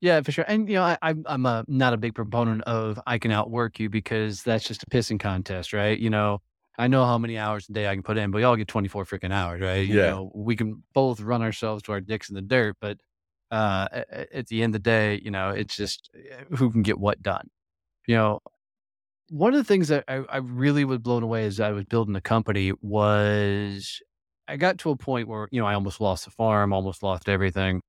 Yeah, 0.00 0.20
for 0.23 0.32
sure. 0.32 0.44
And 0.49 0.69
you 0.69 0.75
know, 0.75 0.82
I, 0.82 1.14
I'm 1.26 1.46
a, 1.46 1.64
not 1.69 1.93
a 1.93 1.96
big 1.96 2.14
proponent 2.14 2.62
of 2.62 2.99
I 3.06 3.19
can 3.19 3.31
outwork 3.31 3.79
you 3.79 3.88
because 3.88 4.43
that's 4.43 4.67
just 4.67 4.82
a 4.82 4.87
pissing 4.87 5.19
contest, 5.19 5.73
right? 5.73 5.99
You 5.99 6.11
know, 6.11 6.40
I 6.79 6.89
know 6.89 7.05
how 7.05 7.19
many 7.19 7.39
hours 7.39 7.69
a 7.69 7.73
day 7.73 7.87
I 7.89 7.95
can 7.95 8.03
put 8.03 8.17
in, 8.17 8.31
but 8.31 8.39
we 8.39 8.45
all 8.45 8.57
get 8.57 8.69
24 8.69 9.05
freaking 9.05 9.33
hours, 9.33 9.61
right? 9.61 9.87
You 9.87 9.95
Yeah. 9.95 10.11
know, 10.11 10.33
we 10.35 10.57
can 10.57 10.83
both 10.95 11.21
run 11.21 11.43
ourselves 11.43 11.83
to 11.85 11.93
our 11.93 12.01
dicks 12.01 12.29
in 12.31 12.35
the 12.35 12.43
dirt, 12.43 12.77
but 12.81 12.99
uh, 13.51 13.89
a- 13.93 14.05
a- 14.11 14.37
at 14.39 14.47
the 14.49 14.63
end 14.63 14.75
of 14.75 14.83
the 14.83 14.91
day, 14.91 15.21
you 15.23 15.31
know, 15.31 15.51
it's 15.51 15.77
just 15.77 16.11
uh, 16.17 16.57
who 16.57 16.71
can 16.71 16.83
get 16.83 16.99
what 16.99 17.23
done. 17.23 17.49
You 18.07 18.17
know, 18.17 18.41
one 19.31 19.55
of 19.55 19.59
the 19.59 19.65
things 19.65 19.89
that 19.89 20.05
I, 20.09 20.17
I 20.29 20.39
really 20.39 20.85
was 20.85 20.99
blown 20.99 21.23
away 21.23 21.47
as 21.47 21.61
I 21.61 21.71
was 21.73 21.85
building 21.85 22.13
the 22.15 22.21
company 22.21 22.73
was 22.83 24.01
I 24.49 24.57
got 24.57 24.79
to 24.79 24.91
a 24.91 24.97
point 24.97 25.29
where, 25.29 25.49
you 25.53 25.61
know, 25.61 25.67
I 25.67 25.75
almost 25.75 26.01
lost 26.01 26.25
the 26.25 26.31
farm, 26.31 26.73
almost 26.73 27.03
lost 27.03 27.29
everything, 27.29 27.83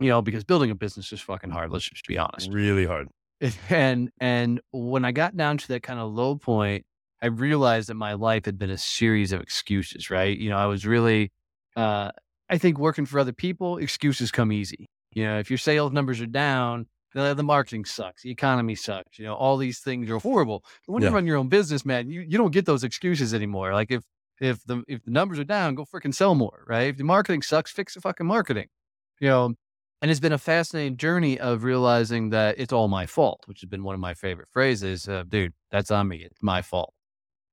you 0.00 0.08
know, 0.08 0.22
because 0.22 0.44
building 0.44 0.70
a 0.70 0.74
business 0.74 1.12
is 1.12 1.20
fucking 1.20 1.50
hard. 1.50 1.70
Let's 1.72 1.88
just 1.88 2.06
be 2.06 2.18
honest. 2.18 2.50
Really 2.50 2.86
hard. 2.86 3.08
And, 3.70 4.10
and 4.20 4.60
when 4.72 5.04
I 5.04 5.12
got 5.12 5.36
down 5.36 5.58
to 5.58 5.68
that 5.68 5.82
kind 5.82 6.00
of 6.00 6.12
low 6.12 6.36
point, 6.36 6.86
I 7.24 7.28
realized 7.28 7.88
that 7.88 7.94
my 7.94 8.12
life 8.12 8.44
had 8.44 8.58
been 8.58 8.68
a 8.68 8.76
series 8.76 9.32
of 9.32 9.40
excuses, 9.40 10.10
right? 10.10 10.36
You 10.36 10.50
know, 10.50 10.58
I 10.58 10.66
was 10.66 10.84
really, 10.84 11.32
uh, 11.74 12.10
I 12.50 12.58
think 12.58 12.78
working 12.78 13.06
for 13.06 13.18
other 13.18 13.32
people, 13.32 13.78
excuses 13.78 14.30
come 14.30 14.52
easy. 14.52 14.84
You 15.12 15.24
know, 15.24 15.38
if 15.38 15.48
your 15.50 15.56
sales 15.56 15.90
numbers 15.92 16.20
are 16.20 16.26
down, 16.26 16.86
the, 17.14 17.32
the 17.32 17.42
marketing 17.42 17.86
sucks, 17.86 18.24
the 18.24 18.30
economy 18.30 18.74
sucks, 18.74 19.18
you 19.18 19.24
know, 19.24 19.34
all 19.34 19.56
these 19.56 19.78
things 19.78 20.10
are 20.10 20.18
horrible. 20.18 20.64
But 20.86 20.92
when 20.92 21.02
Yeah. 21.02 21.08
you 21.08 21.14
run 21.14 21.26
your 21.26 21.38
own 21.38 21.48
business, 21.48 21.86
man, 21.86 22.10
you, 22.10 22.20
you 22.20 22.36
don't 22.36 22.50
get 22.50 22.66
those 22.66 22.84
excuses 22.84 23.32
anymore. 23.32 23.72
Like 23.72 23.90
if, 23.90 24.02
if 24.38 24.62
the, 24.66 24.82
if 24.86 25.02
the 25.04 25.10
numbers 25.10 25.38
are 25.38 25.44
down, 25.44 25.76
go 25.76 25.86
freaking 25.86 26.14
sell 26.14 26.34
more, 26.34 26.64
right? 26.68 26.88
If 26.88 26.98
the 26.98 27.04
marketing 27.04 27.40
sucks, 27.40 27.72
fix 27.72 27.94
the 27.94 28.02
fucking 28.02 28.26
marketing, 28.26 28.66
you 29.18 29.28
know? 29.28 29.54
And 30.02 30.10
it's 30.10 30.20
been 30.20 30.32
a 30.32 30.38
fascinating 30.38 30.98
journey 30.98 31.40
of 31.40 31.64
realizing 31.64 32.28
that 32.30 32.56
it's 32.58 32.74
all 32.74 32.88
my 32.88 33.06
fault, 33.06 33.44
which 33.46 33.62
has 33.62 33.70
been 33.70 33.82
one 33.82 33.94
of 33.94 34.00
my 34.00 34.12
favorite 34.12 34.48
phrases. 34.52 35.08
Uh, 35.08 35.24
dude, 35.26 35.54
that's 35.70 35.90
on 35.90 36.08
me. 36.08 36.18
It's 36.18 36.42
my 36.42 36.60
fault. 36.60 36.92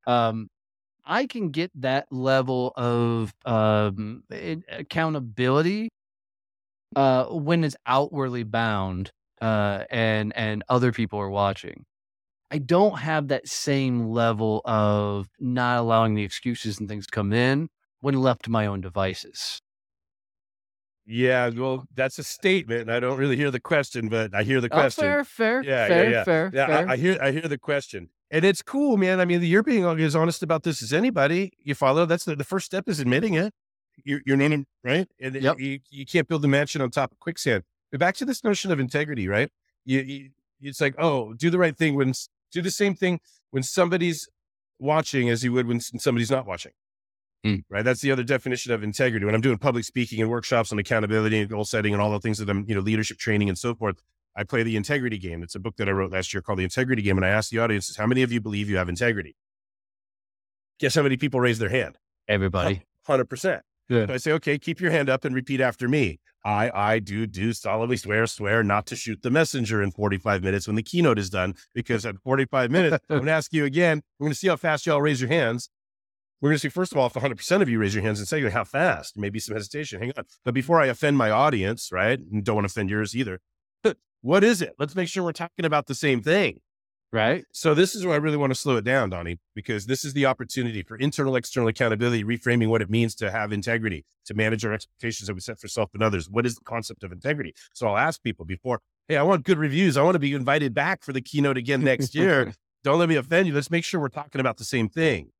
Um, 0.08 0.50
I 1.06 1.28
can 1.28 1.52
get 1.52 1.72
that 1.76 2.08
level 2.12 2.74
of 2.78 3.34
um, 3.46 4.24
accountability 4.32 5.90
uh, 6.96 7.26
when 7.28 7.64
it's 7.64 7.76
outwardly 7.86 8.44
bound 8.44 9.12
uh, 9.42 9.86
and 9.90 10.34
and 10.36 10.64
other 10.70 10.92
people 10.92 11.20
are 11.20 11.30
watching. 11.30 11.86
I 12.52 12.60
don't 12.60 13.00
have 13.00 13.30
that 13.30 13.48
same 13.48 14.08
level 14.10 14.62
of 14.66 15.28
not 15.40 15.80
allowing 15.80 16.16
the 16.16 16.24
excuses 16.24 16.80
and 16.80 16.90
things 16.90 17.08
to 17.08 17.12
come 17.12 17.34
in 17.34 17.70
when 18.02 18.16
left 18.22 18.44
to 18.46 18.52
my 18.52 18.68
own 18.68 18.82
devices. 18.82 19.60
Yeah. 21.06 21.50
Well, 21.50 21.86
that's 21.94 22.20
a 22.20 22.24
statement. 22.24 22.90
I 22.90 23.00
don't 23.00 23.18
really 23.18 23.36
hear 23.38 23.52
the 23.52 23.60
question, 23.60 24.10
but 24.10 24.34
I 24.36 24.44
hear 24.44 24.62
the 24.62 24.70
Oh, 24.72 24.86
question. 24.86 24.86
fair, 24.86 25.24
fair, 25.24 25.64
Yeah, 25.64 25.88
yeah, 25.88 26.04
fair, 26.04 26.06
yeah. 26.06 26.26
fair, 26.26 26.52
Yeah, 26.52 26.66
fair. 26.66 26.88
I, 26.88 26.94
I 26.94 26.98
hear 26.98 27.18
I 27.22 27.32
hear 27.32 27.48
the 27.48 27.58
question. 27.58 28.10
And 28.32 28.46
it's 28.46 28.62
cool, 28.62 28.96
man. 28.96 29.20
I 29.20 29.26
mean, 29.26 29.42
you're 29.44 29.62
being 29.62 29.84
as 29.84 30.16
honest 30.16 30.42
about 30.42 30.64
this 30.64 30.82
as 30.82 30.94
anybody. 30.94 31.52
You 31.62 31.76
follow. 31.76 32.06
That's 32.06 32.24
the, 32.24 32.36
the 32.36 32.46
first 32.46 32.66
step 32.66 32.88
is 32.88 33.00
admitting 33.00 33.34
it. 33.34 33.54
You're, 34.06 34.22
you're 34.26 34.38
not 34.38 34.66
right, 34.84 35.08
and 35.20 35.36
Yep. 35.36 35.60
you, 35.60 35.80
you 35.90 36.06
can't 36.06 36.28
build 36.28 36.44
a 36.46 36.48
mansion 36.48 36.82
on 36.82 36.90
top 36.90 37.12
of 37.12 37.20
quicksand. 37.20 37.64
But 37.92 38.00
back 38.00 38.16
to 38.16 38.26
this 38.26 38.44
notion 38.44 38.72
of 38.72 38.80
integrity, 38.80 39.28
right? 39.28 39.52
You, 39.86 40.00
you 40.00 40.30
it's 40.62 40.80
like, 40.80 40.96
oh, 40.98 41.34
do 41.34 41.50
the 41.50 41.58
right 41.60 41.78
thing 41.78 41.96
when 41.96 42.14
do 42.52 42.62
the 42.62 42.72
same 42.72 42.96
thing 42.96 43.20
when 43.52 43.64
somebody's 43.64 44.30
watching 44.80 45.30
as 45.30 45.44
you 45.44 45.52
would 45.54 45.68
when 45.68 45.80
somebody's 45.80 46.32
not 46.32 46.46
watching. 46.46 46.72
Hmm. 47.44 47.56
Right. 47.70 47.84
That's 47.84 48.02
the 48.02 48.12
other 48.12 48.24
definition 48.24 48.72
of 48.72 48.84
integrity. 48.84 49.26
When 49.26 49.34
I'm 49.36 49.42
doing 49.42 49.58
public 49.58 49.84
speaking 49.84 50.22
and 50.22 50.30
workshops 50.30 50.72
on 50.72 50.80
accountability 50.80 51.40
and 51.40 51.50
goal 51.50 51.66
setting 51.66 51.94
and 51.94 52.02
all 52.02 52.12
the 52.12 52.20
things 52.20 52.38
that 52.38 52.50
I'm, 52.50 52.66
you 52.68 52.76
know, 52.76 52.82
leadership 52.82 53.18
training 53.18 53.50
and 53.50 53.58
so 53.58 53.74
forth. 53.76 54.02
I 54.36 54.44
play 54.44 54.64
the 54.64 54.76
integrity 54.78 55.18
game. 55.18 55.44
It's 55.44 55.56
a 55.56 55.60
book 55.60 55.76
that 55.78 55.90
I 55.90 55.92
wrote 55.92 56.12
last 56.12 56.34
year 56.34 56.42
called 56.42 56.60
The 56.60 56.64
Integrity 56.64 57.02
Game. 57.02 57.18
And 57.18 57.26
I 57.26 57.30
asked 57.30 57.52
the 57.52 57.60
audiences, 57.60 57.98
how 57.98 58.08
many 58.08 58.22
of 58.22 58.32
you 58.32 58.40
believe 58.40 58.70
you 58.70 58.78
have 58.78 58.90
integrity? 58.90 59.36
Guess 60.80 60.96
how 60.96 61.04
many 61.04 61.18
people 61.18 61.40
raise 61.40 61.60
their 61.60 61.70
hand? 61.70 61.98
Everybody. 62.28 62.84
100%. 63.08 63.62
Yeah. 63.90 64.08
So 64.08 64.14
I 64.14 64.18
say, 64.18 64.32
okay, 64.34 64.58
keep 64.58 64.80
your 64.80 64.92
hand 64.92 65.10
up 65.10 65.26
and 65.26 65.36
repeat 65.36 65.60
after 65.60 65.88
me. 65.90 66.20
I, 66.44 66.72
I 66.74 67.00
do, 67.00 67.28
do 67.28 67.54
solemnly 67.54 67.98
swear, 67.98 68.26
swear 68.26 68.64
not 68.64 68.88
to 68.88 68.96
shoot 68.96 69.22
the 69.22 69.30
messenger 69.30 69.84
in 69.84 69.92
45 69.92 70.44
minutes 70.44 70.66
when 70.66 70.76
the 70.76 70.82
keynote 70.82 71.20
is 71.20 71.30
done, 71.30 71.54
because 71.76 72.06
at 72.06 72.18
45 72.24 72.72
minutes, 72.72 72.98
I'm 73.10 73.18
going 73.18 73.26
to 73.28 73.32
ask 73.32 73.54
you 73.54 73.66
again. 73.66 74.02
We're 74.18 74.26
going 74.26 74.34
to 74.34 74.40
see 74.40 74.48
how 74.48 74.56
fast 74.56 74.86
y'all 74.86 75.02
raise 75.02 75.22
your 75.22 75.30
hands. 75.30 75.70
we're 76.40 76.50
going 76.50 76.56
to 76.56 76.60
see, 76.60 76.70
first 76.70 76.94
of 76.94 76.98
all, 76.98 77.06
if 77.08 77.14
100% 77.14 77.62
of 77.62 77.70
you 77.70 77.80
raise 77.80 77.94
your 77.94 78.04
hands 78.04 78.20
and 78.20 78.28
secondly, 78.28 78.52
how 78.52 78.64
fast, 78.64 79.18
maybe 79.18 79.40
some 79.40 79.56
hesitation. 79.56 80.00
Hang 80.00 80.14
on. 80.18 80.24
But 80.44 80.54
before 80.54 80.82
I 80.82 80.88
offend 80.88 81.18
my 81.18 81.30
audience, 81.30 81.92
right? 81.92 82.18
And 82.18 82.44
don't 82.44 82.56
want 82.56 82.68
to 82.68 82.72
offend 82.72 82.90
yours 82.90 83.16
either. 83.16 83.40
What 84.22 84.44
is 84.44 84.62
it? 84.62 84.74
Let's 84.80 84.96
make 84.96 85.08
sure 85.08 85.24
we're 85.24 85.32
talking 85.32 85.66
about 85.66 85.88
the 85.88 85.96
same 85.96 86.22
thing. 86.22 86.60
Right. 87.14 87.44
So 87.52 87.74
this 87.74 87.94
is 87.94 88.06
where 88.06 88.14
I 88.14 88.18
really 88.18 88.38
want 88.38 88.52
to 88.52 88.56
slow 88.56 88.78
it 88.78 88.86
down, 88.86 89.10
Donnie, 89.10 89.38
because 89.54 89.86
this 89.86 90.06
is 90.06 90.14
the 90.14 90.26
opportunity 90.26 90.82
for 90.82 90.96
internal, 90.96 91.36
external 91.36 91.68
accountability, 91.68 92.24
reframing 92.24 92.70
what 92.70 92.82
it 92.82 92.90
means 92.90 93.16
to 93.16 93.30
have 93.30 93.52
integrity, 93.52 94.06
to 94.26 94.34
manage 94.34 94.64
our 94.64 94.72
expectations 94.72 95.28
that 95.28 95.34
we 95.34 95.42
set 95.42 95.60
for 95.60 95.68
self 95.68 95.90
and 95.94 96.02
others. 96.02 96.30
What 96.30 96.46
is 96.46 96.56
the 96.56 96.64
concept 96.64 97.04
of 97.04 97.12
integrity? 97.12 97.54
So 97.74 97.88
I'll 97.88 97.98
ask 97.98 98.24
people 98.24 98.46
before, 98.46 98.80
hey, 99.10 99.18
I 99.18 99.24
want 99.24 99.44
good 99.44 99.58
reviews. 99.58 99.98
I 99.98 100.04
want 100.04 100.16
to 100.16 100.20
be 100.20 100.34
invited 100.34 100.74
back 100.74 101.04
for 101.04 101.12
the 101.12 101.22
keynote 101.22 101.58
again 101.58 101.84
next 101.84 102.16
year. 102.16 102.54
Don't 102.86 102.98
let 102.98 103.10
me 103.10 103.18
offend 103.18 103.46
you. 103.46 103.54
Let's 103.54 103.70
make 103.70 103.84
sure 103.84 104.00
we're 104.00 104.08
talking 104.08 104.40
about 104.40 104.58
the 104.58 104.64
same 104.64 104.88
thing. 104.88 105.32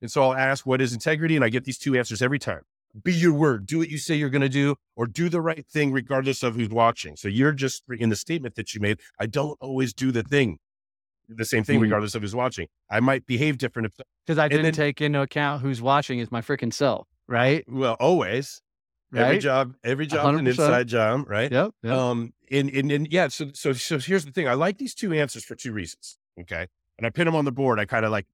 And 0.00 0.10
so 0.10 0.22
I'll 0.22 0.34
ask, 0.34 0.64
what 0.64 0.80
is 0.80 0.94
integrity? 0.94 1.36
And 1.36 1.44
I 1.44 1.50
get 1.50 1.64
these 1.64 1.78
two 1.78 1.94
answers 1.94 2.22
every 2.22 2.38
time. 2.38 2.62
Be 3.02 3.12
your 3.12 3.32
word, 3.32 3.66
do 3.66 3.78
what 3.78 3.88
you 3.88 3.96
say 3.96 4.14
you're 4.14 4.28
going 4.28 4.42
to 4.42 4.50
do, 4.50 4.76
or 4.96 5.06
do 5.06 5.28
the 5.28 5.40
right 5.40 5.66
thing 5.66 5.92
regardless 5.92 6.42
of 6.42 6.56
who's 6.56 6.68
watching. 6.68 7.16
So 7.16 7.28
you're 7.28 7.52
just 7.52 7.84
in 7.88 8.10
the 8.10 8.16
statement 8.16 8.54
that 8.56 8.74
you 8.74 8.80
made, 8.80 9.00
I 9.18 9.26
don't 9.26 9.56
always 9.60 9.94
do 9.94 10.12
the 10.12 10.22
thing 10.22 10.58
the 11.36 11.44
same 11.44 11.64
thing, 11.64 11.76
mm-hmm. 11.76 11.84
regardless 11.84 12.14
of 12.14 12.22
who's 12.22 12.34
watching. 12.34 12.68
I 12.90 13.00
might 13.00 13.26
behave 13.26 13.58
different 13.58 13.86
if 13.86 14.06
because 14.26 14.38
I 14.38 14.48
didn't 14.48 14.64
then, 14.64 14.72
take 14.72 15.00
into 15.00 15.20
account 15.20 15.62
who's 15.62 15.80
watching 15.80 16.18
is 16.18 16.30
my 16.30 16.40
freaking 16.40 16.72
self, 16.72 17.08
right? 17.28 17.64
Well, 17.68 17.96
always. 18.00 18.60
Right? 19.10 19.22
Every 19.22 19.38
job, 19.38 19.74
every 19.84 20.06
job, 20.06 20.34
an 20.34 20.46
inside 20.46 20.88
job, 20.88 21.28
right? 21.28 21.52
Yep. 21.52 21.72
yep. 21.82 21.92
Um, 21.92 22.32
and, 22.50 22.70
and 22.70 22.90
and 22.90 23.12
yeah, 23.12 23.28
so 23.28 23.50
so 23.52 23.74
so 23.74 23.98
here's 23.98 24.24
the 24.24 24.32
thing. 24.32 24.48
I 24.48 24.54
like 24.54 24.78
these 24.78 24.94
two 24.94 25.12
answers 25.12 25.44
for 25.44 25.54
two 25.54 25.72
reasons. 25.72 26.16
Okay, 26.40 26.66
and 26.96 27.06
I 27.06 27.10
pin 27.10 27.26
them 27.26 27.36
on 27.36 27.44
the 27.44 27.52
board. 27.52 27.78
I 27.78 27.84
kind 27.84 28.06
of 28.06 28.10
like 28.10 28.26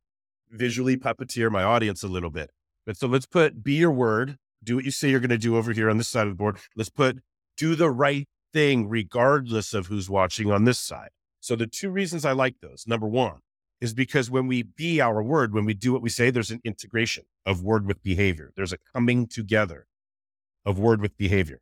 visually 0.51 0.97
puppeteer 0.97 1.51
my 1.51 1.65
audience 1.65 2.05
a 2.05 2.09
little 2.09 2.31
bit. 2.31 2.53
But 2.87 2.97
so 2.97 3.09
let's 3.09 3.27
put 3.27 3.65
be 3.65 3.75
your 3.75 3.91
word, 3.91 4.39
do 4.63 4.77
what 4.77 4.85
you 4.85 4.91
say 4.91 5.11
you're 5.11 5.21
going 5.21 5.31
to 5.31 5.39
do 5.39 5.57
over 5.57 5.73
here 5.73 5.91
on 5.91 5.99
this 5.99 6.09
side 6.09 6.27
of 6.27 6.33
the 6.33 6.37
board. 6.37 6.59
Let's 6.77 6.91
put 6.91 7.19
do 7.57 7.75
the 7.75 7.91
right 7.91 8.29
thing 8.53 8.89
regardless 8.89 9.75
of 9.75 9.87
who's 9.87 10.09
watching 10.09 10.51
on 10.51 10.65
this 10.65 10.79
side. 10.79 11.11
So 11.41 11.57
the 11.57 11.67
two 11.67 11.91
reasons 11.91 12.25
I 12.25 12.33
like 12.33 12.57
those, 12.61 12.85
number 12.87 13.07
one, 13.07 13.41
is 13.81 13.95
because 13.95 14.31
when 14.31 14.47
we 14.47 14.63
be 14.63 15.01
our 15.01 15.23
word, 15.23 15.55
when 15.55 15.65
we 15.65 15.75
do 15.75 15.93
what 15.93 16.03
we 16.03 16.09
say, 16.09 16.31
there's 16.31 16.51
an 16.51 16.61
integration 16.65 17.25
of 17.47 17.63
word 17.63 17.87
with 17.87 18.03
behavior. 18.03 18.53
There's 18.57 18.73
a 18.73 18.79
coming 18.93 19.27
together 19.27 19.87
of 20.65 20.79
word 20.79 21.01
with 21.01 21.17
behavior. 21.17 21.61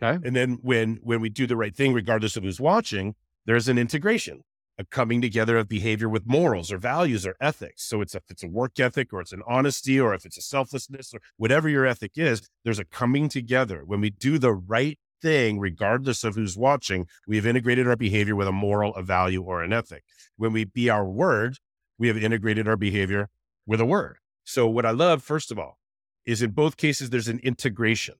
Okay. 0.00 0.24
And 0.26 0.36
then 0.36 0.58
when 0.62 1.00
when 1.02 1.20
we 1.20 1.28
do 1.28 1.46
the 1.46 1.56
right 1.56 1.74
thing, 1.74 1.92
regardless 1.92 2.36
of 2.36 2.44
who's 2.44 2.60
watching, 2.60 3.14
there's 3.46 3.68
an 3.68 3.78
integration, 3.78 4.42
a 4.78 4.84
coming 4.84 5.22
together 5.22 5.56
of 5.56 5.68
behavior 5.68 6.08
with 6.08 6.26
morals 6.26 6.70
or 6.70 6.78
values 6.78 7.26
or 7.26 7.36
ethics. 7.40 7.84
So 7.84 8.00
it's 8.00 8.14
a, 8.14 8.18
if 8.18 8.30
it's 8.30 8.42
a 8.42 8.48
work 8.48 8.78
ethic 8.78 9.12
or 9.12 9.20
it's 9.20 9.32
an 9.32 9.42
honesty 9.46 9.98
or 9.98 10.14
if 10.14 10.24
it's 10.24 10.36
a 10.36 10.42
selflessness 10.42 11.14
or 11.14 11.20
whatever 11.36 11.68
your 11.68 11.86
ethic 11.86 12.12
is, 12.16 12.46
there's 12.64 12.78
a 12.78 12.84
coming 12.84 13.28
together. 13.28 13.82
When 13.84 14.00
we 14.00 14.10
do 14.10 14.38
the 14.38 14.52
right 14.52 14.98
thing, 15.22 15.58
regardless 15.58 16.24
of 16.24 16.34
who's 16.34 16.56
watching, 16.56 17.06
we 17.26 17.36
have 17.36 17.46
integrated 17.46 17.88
our 17.88 17.96
behavior 17.96 18.36
with 18.36 18.48
a 18.48 18.52
moral, 18.52 18.94
a 18.94 19.02
value, 19.02 19.42
or 19.42 19.62
an 19.62 19.72
ethic. 19.72 20.04
When 20.36 20.52
we 20.52 20.64
be 20.64 20.90
our 20.90 21.06
word, 21.06 21.56
we 21.98 22.08
have 22.08 22.16
integrated 22.16 22.68
our 22.68 22.76
behavior 22.76 23.28
with 23.66 23.80
a 23.80 23.86
word. 23.86 24.18
So, 24.44 24.68
what 24.68 24.86
I 24.86 24.90
love, 24.90 25.22
first 25.22 25.50
of 25.50 25.58
all, 25.58 25.78
is 26.24 26.42
in 26.42 26.50
both 26.50 26.76
cases, 26.76 27.10
there's 27.10 27.28
an 27.28 27.40
integration, 27.42 28.16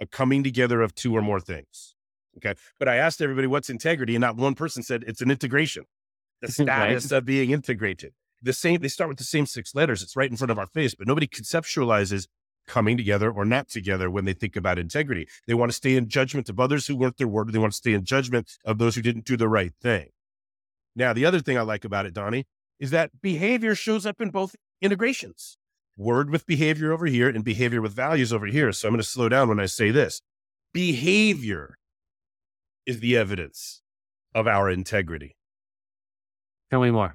a 0.00 0.06
coming 0.06 0.42
together 0.42 0.80
of 0.80 0.94
two 0.94 1.14
or 1.14 1.22
more 1.22 1.40
things. 1.40 1.94
Okay. 2.38 2.54
But 2.78 2.88
I 2.88 2.96
asked 2.96 3.20
everybody 3.20 3.46
what's 3.46 3.68
integrity, 3.68 4.14
and 4.14 4.20
not 4.20 4.36
one 4.36 4.54
person 4.54 4.82
said 4.82 5.04
it's 5.06 5.20
an 5.20 5.30
integration, 5.30 5.84
the 6.40 6.48
status 6.52 7.10
right. 7.10 7.18
of 7.18 7.24
being 7.24 7.50
integrated. 7.50 8.12
The 8.40 8.52
same, 8.52 8.80
they 8.80 8.88
start 8.88 9.08
with 9.08 9.18
the 9.18 9.24
same 9.24 9.46
six 9.46 9.74
letters. 9.74 10.02
It's 10.02 10.16
right 10.16 10.30
in 10.30 10.36
front 10.36 10.50
of 10.50 10.58
our 10.58 10.66
face, 10.66 10.94
but 10.94 11.08
nobody 11.08 11.26
conceptualizes 11.26 12.28
coming 12.68 12.96
together 12.96 13.30
or 13.30 13.44
not 13.44 13.68
together 13.68 14.10
when 14.10 14.26
they 14.26 14.34
think 14.34 14.54
about 14.54 14.78
integrity. 14.78 15.26
They 15.46 15.54
want 15.54 15.70
to 15.72 15.76
stay 15.76 15.96
in 15.96 16.08
judgment 16.08 16.48
of 16.48 16.60
others 16.60 16.86
who 16.86 16.96
weren't 16.96 17.16
their 17.16 17.26
word. 17.26 17.52
They 17.52 17.58
want 17.58 17.72
to 17.72 17.76
stay 17.76 17.94
in 17.94 18.04
judgment 18.04 18.52
of 18.64 18.78
those 18.78 18.94
who 18.94 19.02
didn't 19.02 19.24
do 19.24 19.36
the 19.36 19.48
right 19.48 19.72
thing. 19.82 20.08
Now, 20.94 21.12
the 21.12 21.24
other 21.24 21.40
thing 21.40 21.58
I 21.58 21.62
like 21.62 21.84
about 21.84 22.06
it, 22.06 22.14
Donnie, 22.14 22.46
is 22.78 22.90
that 22.90 23.10
behavior 23.20 23.74
shows 23.74 24.06
up 24.06 24.20
in 24.20 24.30
both 24.30 24.54
integrations 24.80 25.56
word 25.98 26.30
with 26.30 26.46
behavior 26.46 26.92
over 26.92 27.06
here 27.06 27.28
and 27.28 27.44
behavior 27.44 27.82
with 27.82 27.92
values 27.92 28.32
over 28.32 28.46
here. 28.46 28.72
So 28.72 28.86
I'm 28.86 28.94
going 28.94 29.02
to 29.02 29.08
slow 29.08 29.28
down 29.28 29.48
when 29.48 29.60
I 29.60 29.66
say 29.66 29.90
this. 29.90 30.22
Behavior 30.72 31.76
is 32.86 33.00
the 33.00 33.16
evidence 33.16 33.82
of 34.34 34.46
our 34.46 34.70
integrity. 34.70 35.36
Tell 36.70 36.80
me 36.80 36.90
more. 36.90 37.14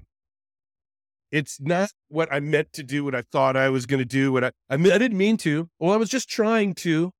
It's 1.32 1.60
not 1.60 1.92
what 2.10 2.32
I 2.32 2.40
meant 2.40 2.74
to 2.74 2.84
do, 2.84 3.04
what 3.04 3.16
I 3.16 3.24
thought 3.24 3.58
I 3.58 3.70
was 3.70 3.86
going 3.86 4.00
to 4.00 4.06
do, 4.06 4.32
what 4.32 4.44
I, 4.44 4.52
I, 4.70 4.78
mean, 4.78 4.94
I 4.94 5.00
didn't 5.00 5.18
mean 5.18 5.38
to, 5.38 5.70
or 5.80 5.94
I 5.94 5.98
was 5.98 6.10
just 6.10 6.30
trying 6.30 6.76
to, 6.76 7.12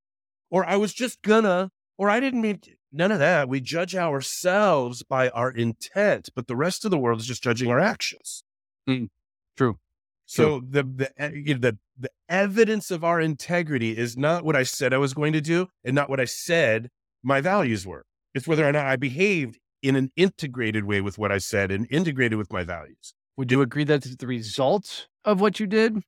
or 0.50 0.64
I 0.64 0.76
was 0.76 0.94
just 0.94 1.20
gonna, 1.22 1.70
or 1.98 2.08
I 2.08 2.20
didn't 2.20 2.40
mean 2.40 2.58
to. 2.60 2.70
None 2.92 3.10
of 3.10 3.18
that. 3.18 3.48
We 3.48 3.60
judge 3.60 3.96
ourselves 3.96 5.02
by 5.02 5.30
our 5.30 5.50
intent, 5.50 6.28
but 6.36 6.46
the 6.46 6.54
rest 6.54 6.84
of 6.84 6.92
the 6.92 6.98
world 6.98 7.18
is 7.18 7.26
just 7.26 7.42
judging 7.42 7.68
our 7.68 7.80
actions. 7.80 8.44
Mm, 8.88 9.08
true. 9.56 9.78
So 10.26 10.60
true. 10.60 10.68
the 10.70 10.82
the, 10.84 11.20
eh, 11.20 11.54
the 11.58 11.78
the 11.98 12.10
evidence 12.28 12.92
of 12.92 13.02
our 13.02 13.20
integrity 13.20 13.98
is 13.98 14.16
not 14.16 14.44
what 14.44 14.54
I 14.54 14.62
said 14.62 14.94
I 14.94 14.98
was 14.98 15.12
going 15.12 15.32
to 15.32 15.40
do, 15.40 15.66
and 15.82 15.92
not 15.92 16.08
what 16.08 16.20
I 16.20 16.24
said 16.24 16.88
my 17.24 17.40
values 17.40 17.84
were. 17.84 18.04
It's 18.32 18.46
whether 18.46 18.64
or 18.64 18.70
not 18.70 18.86
I 18.86 18.94
behaved 18.94 19.58
in 19.84 19.96
an 19.96 20.10
integrated 20.16 20.84
way 20.84 21.02
with 21.02 21.18
what 21.18 21.30
I 21.30 21.36
said 21.36 21.70
and 21.70 21.86
integrated 21.90 22.38
with 22.38 22.50
my 22.50 22.64
values. 22.64 23.12
Would 23.36 23.52
you 23.52 23.60
agree 23.60 23.84
that's 23.84 24.16
the 24.16 24.26
result 24.26 25.08
of 25.26 25.42
what 25.42 25.60
you 25.60 25.66
did? 25.66 25.98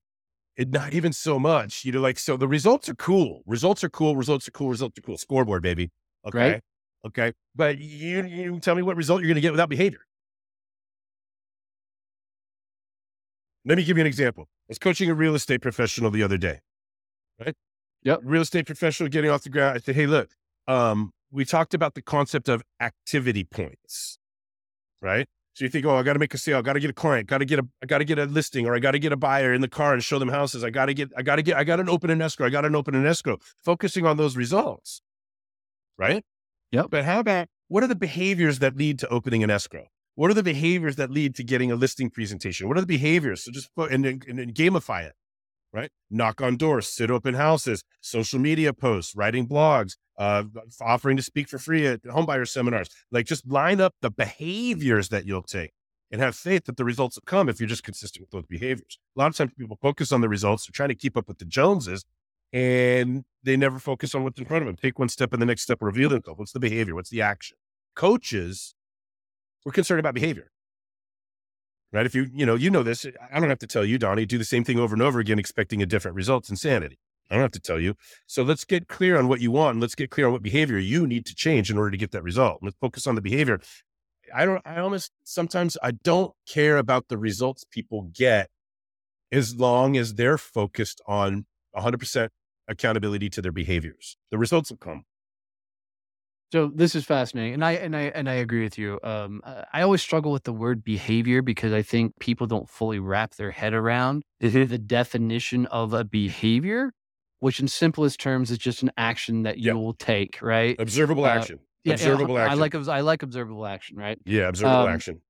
It, 0.56 0.70
not 0.70 0.94
even 0.94 1.12
so 1.12 1.38
much. 1.38 1.84
You 1.84 1.92
know, 1.92 2.00
like, 2.00 2.18
so 2.18 2.38
the 2.38 2.48
results 2.48 2.88
are 2.88 2.94
cool. 2.94 3.42
Results 3.44 3.84
are 3.84 3.90
cool. 3.90 4.16
Results 4.16 4.48
are 4.48 4.50
cool. 4.52 4.70
Results 4.70 4.98
are 4.98 5.02
cool. 5.02 5.18
Scoreboard, 5.18 5.62
baby. 5.62 5.90
Okay. 6.26 6.52
Right. 6.52 6.62
Okay. 7.06 7.32
But 7.54 7.78
you, 7.78 8.24
you 8.24 8.58
tell 8.60 8.74
me 8.74 8.80
what 8.80 8.96
result 8.96 9.20
you're 9.20 9.28
going 9.28 9.34
to 9.34 9.42
get 9.42 9.52
without 9.52 9.68
behavior. 9.68 10.00
Let 13.66 13.76
me 13.76 13.84
give 13.84 13.98
you 13.98 14.00
an 14.00 14.06
example. 14.06 14.44
I 14.44 14.68
was 14.68 14.78
coaching 14.78 15.10
a 15.10 15.14
real 15.14 15.34
estate 15.34 15.60
professional 15.60 16.10
the 16.10 16.22
other 16.22 16.38
day, 16.38 16.60
right? 17.38 17.54
Yep. 18.04 18.20
Real 18.22 18.42
estate 18.42 18.64
professional 18.64 19.10
getting 19.10 19.30
off 19.30 19.42
the 19.42 19.50
ground. 19.50 19.76
I 19.76 19.80
said, 19.80 19.96
Hey, 19.96 20.06
look, 20.06 20.30
um, 20.66 21.12
we 21.30 21.44
talked 21.44 21.74
about 21.74 21.94
the 21.94 22.02
concept 22.02 22.48
of 22.48 22.62
activity 22.80 23.44
points, 23.44 24.18
right? 25.02 25.26
So 25.54 25.64
you 25.64 25.70
think, 25.70 25.86
oh, 25.86 25.96
I 25.96 26.02
got 26.02 26.12
to 26.12 26.18
make 26.18 26.34
a 26.34 26.38
sale, 26.38 26.58
I 26.58 26.62
got 26.62 26.74
to 26.74 26.80
get 26.80 26.90
a 26.90 26.92
client, 26.92 27.28
got 27.28 27.38
to 27.38 27.46
get 27.46 27.58
a, 27.58 27.66
I 27.82 27.86
got 27.86 27.98
to 27.98 28.04
get 28.04 28.18
a 28.18 28.26
listing, 28.26 28.66
or 28.66 28.74
I 28.74 28.78
got 28.78 28.90
to 28.90 28.98
get 28.98 29.12
a 29.12 29.16
buyer 29.16 29.54
in 29.54 29.62
the 29.62 29.68
car 29.68 29.94
and 29.94 30.04
show 30.04 30.18
them 30.18 30.28
houses. 30.28 30.62
I 30.62 30.68
got 30.68 30.86
to 30.86 30.94
get, 30.94 31.10
I 31.16 31.22
got 31.22 31.36
to 31.36 31.42
get, 31.42 31.56
I 31.56 31.64
got 31.64 31.76
to 31.76 31.90
open 31.90 32.10
an 32.10 32.20
escrow, 32.20 32.46
I 32.46 32.50
got 32.50 32.60
to 32.62 32.76
open 32.76 32.94
an 32.94 33.06
escrow. 33.06 33.38
Focusing 33.64 34.04
on 34.04 34.18
those 34.18 34.36
results, 34.36 35.00
right? 35.96 36.22
Yep. 36.72 36.88
But 36.90 37.04
how 37.04 37.20
about 37.20 37.48
what 37.68 37.82
are 37.82 37.86
the 37.86 37.96
behaviors 37.96 38.58
that 38.58 38.76
lead 38.76 38.98
to 38.98 39.08
opening 39.08 39.42
an 39.42 39.50
escrow? 39.50 39.86
What 40.14 40.30
are 40.30 40.34
the 40.34 40.42
behaviors 40.42 40.96
that 40.96 41.10
lead 41.10 41.34
to 41.36 41.44
getting 41.44 41.72
a 41.72 41.74
listing 41.74 42.10
presentation? 42.10 42.68
What 42.68 42.76
are 42.76 42.82
the 42.82 42.86
behaviors? 42.86 43.44
So 43.44 43.52
just 43.52 43.74
put 43.74 43.92
and, 43.92 44.04
and, 44.04 44.24
and 44.26 44.54
gamify 44.54 45.04
it, 45.04 45.14
right? 45.72 45.90
Knock 46.10 46.40
on 46.40 46.56
doors, 46.56 46.88
sit 46.88 47.10
open 47.10 47.34
houses, 47.34 47.82
social 48.00 48.38
media 48.38 48.72
posts, 48.72 49.14
writing 49.16 49.46
blogs, 49.46 49.96
uh, 50.18 50.44
offering 50.80 51.16
to 51.16 51.22
speak 51.22 51.48
for 51.48 51.58
free 51.58 51.86
at 51.86 52.02
homebuyer 52.04 52.48
seminars. 52.48 52.88
Like 53.10 53.26
just 53.26 53.46
line 53.46 53.80
up 53.80 53.94
the 54.02 54.10
behaviors 54.10 55.08
that 55.10 55.26
you'll 55.26 55.42
take 55.42 55.72
and 56.10 56.20
have 56.20 56.36
faith 56.36 56.64
that 56.64 56.76
the 56.76 56.84
results 56.84 57.16
will 57.16 57.24
come 57.26 57.48
if 57.48 57.60
you're 57.60 57.68
just 57.68 57.82
consistent 57.82 58.22
with 58.22 58.30
those 58.30 58.46
behaviors. 58.46 58.98
A 59.16 59.20
lot 59.20 59.28
of 59.28 59.36
times 59.36 59.52
people 59.56 59.78
focus 59.80 60.12
on 60.12 60.20
the 60.20 60.28
results, 60.28 60.66
they're 60.66 60.72
trying 60.72 60.88
to 60.90 60.94
keep 60.94 61.16
up 61.16 61.28
with 61.28 61.38
the 61.38 61.44
Joneses, 61.44 62.04
and 62.52 63.24
they 63.42 63.56
never 63.56 63.78
focus 63.78 64.14
on 64.14 64.24
what's 64.24 64.38
in 64.38 64.44
front 64.44 64.62
of 64.62 64.66
them. 64.66 64.76
Take 64.76 64.98
one 64.98 65.08
step 65.08 65.32
and 65.32 65.42
the 65.42 65.46
next 65.46 65.62
step 65.62 65.78
reveal 65.80 66.08
themselves. 66.08 66.38
What's 66.38 66.52
the 66.52 66.60
behavior? 66.60 66.94
What's 66.94 67.10
the 67.10 67.22
action? 67.22 67.56
Coaches, 67.94 68.74
we're 69.64 69.72
concerned 69.72 70.00
about 70.00 70.14
behavior. 70.14 70.50
Right. 71.92 72.04
If 72.04 72.14
you, 72.14 72.28
you 72.32 72.44
know, 72.44 72.56
you 72.56 72.68
know 72.68 72.82
this, 72.82 73.06
I 73.32 73.40
don't 73.40 73.48
have 73.48 73.60
to 73.60 73.66
tell 73.66 73.84
you, 73.84 73.96
Donnie, 73.96 74.26
do 74.26 74.38
the 74.38 74.44
same 74.44 74.64
thing 74.64 74.78
over 74.78 74.94
and 74.94 75.02
over 75.02 75.20
again, 75.20 75.38
expecting 75.38 75.80
a 75.82 75.86
different 75.86 76.16
result. 76.16 76.50
Insanity. 76.50 76.98
I 77.30 77.34
don't 77.34 77.42
have 77.42 77.50
to 77.52 77.60
tell 77.60 77.80
you. 77.80 77.94
So 78.26 78.42
let's 78.42 78.64
get 78.64 78.88
clear 78.88 79.18
on 79.18 79.28
what 79.28 79.40
you 79.40 79.50
want. 79.50 79.74
And 79.74 79.80
let's 79.80 79.94
get 79.94 80.10
clear 80.10 80.26
on 80.26 80.32
what 80.32 80.42
behavior 80.42 80.78
you 80.78 81.06
need 81.06 81.26
to 81.26 81.34
change 81.34 81.70
in 81.70 81.78
order 81.78 81.90
to 81.90 81.96
get 81.96 82.12
that 82.12 82.22
result. 82.22 82.58
Let's 82.62 82.76
focus 82.80 83.06
on 83.06 83.14
the 83.14 83.20
behavior. 83.20 83.60
I 84.34 84.44
don't, 84.44 84.62
I 84.64 84.78
almost 84.78 85.12
sometimes 85.24 85.76
I 85.82 85.92
don't 85.92 86.32
care 86.48 86.76
about 86.76 87.08
the 87.08 87.18
results 87.18 87.64
people 87.70 88.10
get 88.14 88.48
as 89.32 89.56
long 89.56 89.96
as 89.96 90.14
they're 90.14 90.38
focused 90.38 91.00
on 91.06 91.46
100% 91.76 92.28
accountability 92.68 93.28
to 93.30 93.42
their 93.42 93.52
behaviors. 93.52 94.16
The 94.30 94.38
results 94.38 94.70
will 94.70 94.78
come. 94.78 95.04
So 96.52 96.70
this 96.72 96.94
is 96.94 97.04
fascinating, 97.04 97.54
and 97.54 97.64
I 97.64 97.72
and 97.72 97.96
I 97.96 98.02
and 98.02 98.30
I 98.30 98.34
agree 98.34 98.62
with 98.62 98.78
you. 98.78 99.00
Um, 99.02 99.42
I 99.44 99.82
always 99.82 100.00
struggle 100.00 100.30
with 100.30 100.44
the 100.44 100.52
word 100.52 100.84
behavior 100.84 101.42
because 101.42 101.72
I 101.72 101.82
think 101.82 102.16
people 102.20 102.46
don't 102.46 102.68
fully 102.70 103.00
wrap 103.00 103.34
their 103.34 103.50
head 103.50 103.74
around 103.74 104.22
mm-hmm. 104.40 104.66
the 104.66 104.78
definition 104.78 105.66
of 105.66 105.92
a 105.92 106.04
behavior 106.04 106.92
which 107.40 107.60
in 107.60 107.68
simplest 107.68 108.20
terms 108.20 108.50
is 108.50 108.58
just 108.58 108.82
an 108.82 108.90
action 108.96 109.42
that 109.42 109.58
you 109.58 109.66
yep. 109.66 109.76
will 109.76 109.94
take, 109.94 110.40
right? 110.42 110.76
Observable 110.78 111.24
uh, 111.24 111.28
action. 111.28 111.58
Yeah, 111.84 111.94
observable 111.94 112.34
yeah, 112.34 112.44
action. 112.44 112.58
I 112.58 112.60
like 112.60 112.74
I 112.74 113.00
like 113.00 113.22
observable 113.22 113.66
action, 113.66 113.96
right? 113.96 114.18
Yeah, 114.24 114.48
observable 114.48 114.80
um, 114.80 114.88
action. 114.88 115.20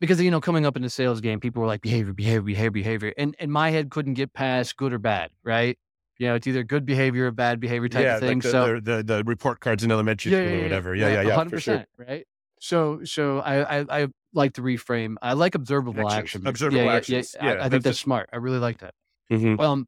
because 0.00 0.20
you 0.20 0.30
know, 0.30 0.40
coming 0.40 0.66
up 0.66 0.76
in 0.76 0.82
the 0.82 0.90
sales 0.90 1.20
game, 1.20 1.40
people 1.40 1.62
were 1.62 1.68
like 1.68 1.82
behavior, 1.82 2.12
behavior, 2.12 2.42
behavior, 2.42 2.70
behavior, 2.70 3.14
and 3.16 3.36
and 3.38 3.52
my 3.52 3.70
head 3.70 3.90
couldn't 3.90 4.14
get 4.14 4.32
past 4.32 4.76
good 4.76 4.92
or 4.92 4.98
bad, 4.98 5.30
right? 5.44 5.78
You 6.18 6.28
know, 6.28 6.34
it's 6.34 6.46
either 6.46 6.62
good 6.62 6.86
behavior 6.86 7.26
or 7.26 7.30
bad 7.30 7.60
behavior 7.60 7.88
type 7.88 8.02
yeah, 8.02 8.14
of 8.14 8.20
thing. 8.20 8.38
Like 8.38 8.42
the, 8.42 8.50
so 8.50 8.74
the, 8.80 8.80
the, 8.80 9.02
the 9.02 9.24
report 9.24 9.60
cards 9.60 9.84
in 9.84 9.92
elementary 9.92 10.32
yeah, 10.32 10.38
school 10.38 10.50
yeah, 10.50 10.58
or 10.58 10.62
whatever. 10.62 10.94
Yeah, 10.94 11.08
yeah, 11.08 11.22
yeah, 11.22 11.44
for 11.44 11.60
sure. 11.60 11.84
right? 11.98 12.26
So, 12.58 13.04
so 13.04 13.40
I, 13.40 13.80
I, 13.80 14.02
I 14.02 14.06
like 14.32 14.54
to 14.54 14.62
reframe. 14.62 15.16
I 15.20 15.34
like 15.34 15.54
observable 15.54 16.06
Actions. 16.06 16.18
action. 16.18 16.46
Observable 16.46 16.84
yeah, 16.84 16.92
actions. 16.92 17.36
Yeah, 17.36 17.44
yeah. 17.44 17.50
I, 17.50 17.56
I 17.56 17.60
think 17.62 17.70
that's 17.70 17.84
that's 17.84 17.98
smart. 17.98 18.30
I 18.32 18.36
really 18.36 18.58
like 18.58 18.78
that. 18.78 18.94
Mhm. 19.30 19.60
Um, 19.60 19.86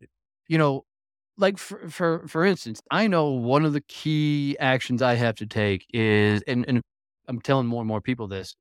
you 0.49 0.59
know, 0.59 0.85
like 1.39 1.59
for, 1.59 1.89
for 1.89 2.27
for 2.29 2.45
instance, 2.45 2.81
I 2.91 3.07
know 3.07 3.31
one 3.31 3.65
of 3.65 3.73
the 3.73 3.81
key 3.83 4.57
actions 4.61 5.03
I 5.03 5.15
have 5.15 5.37
to 5.37 5.47
take 5.47 5.87
is, 5.93 6.43
and 6.47 6.65
and 6.69 6.83
I'm 7.29 7.41
telling 7.41 7.67
more 7.67 7.83
and 7.83 7.89
more 7.89 8.01
people 8.01 8.29
this. 8.29 8.55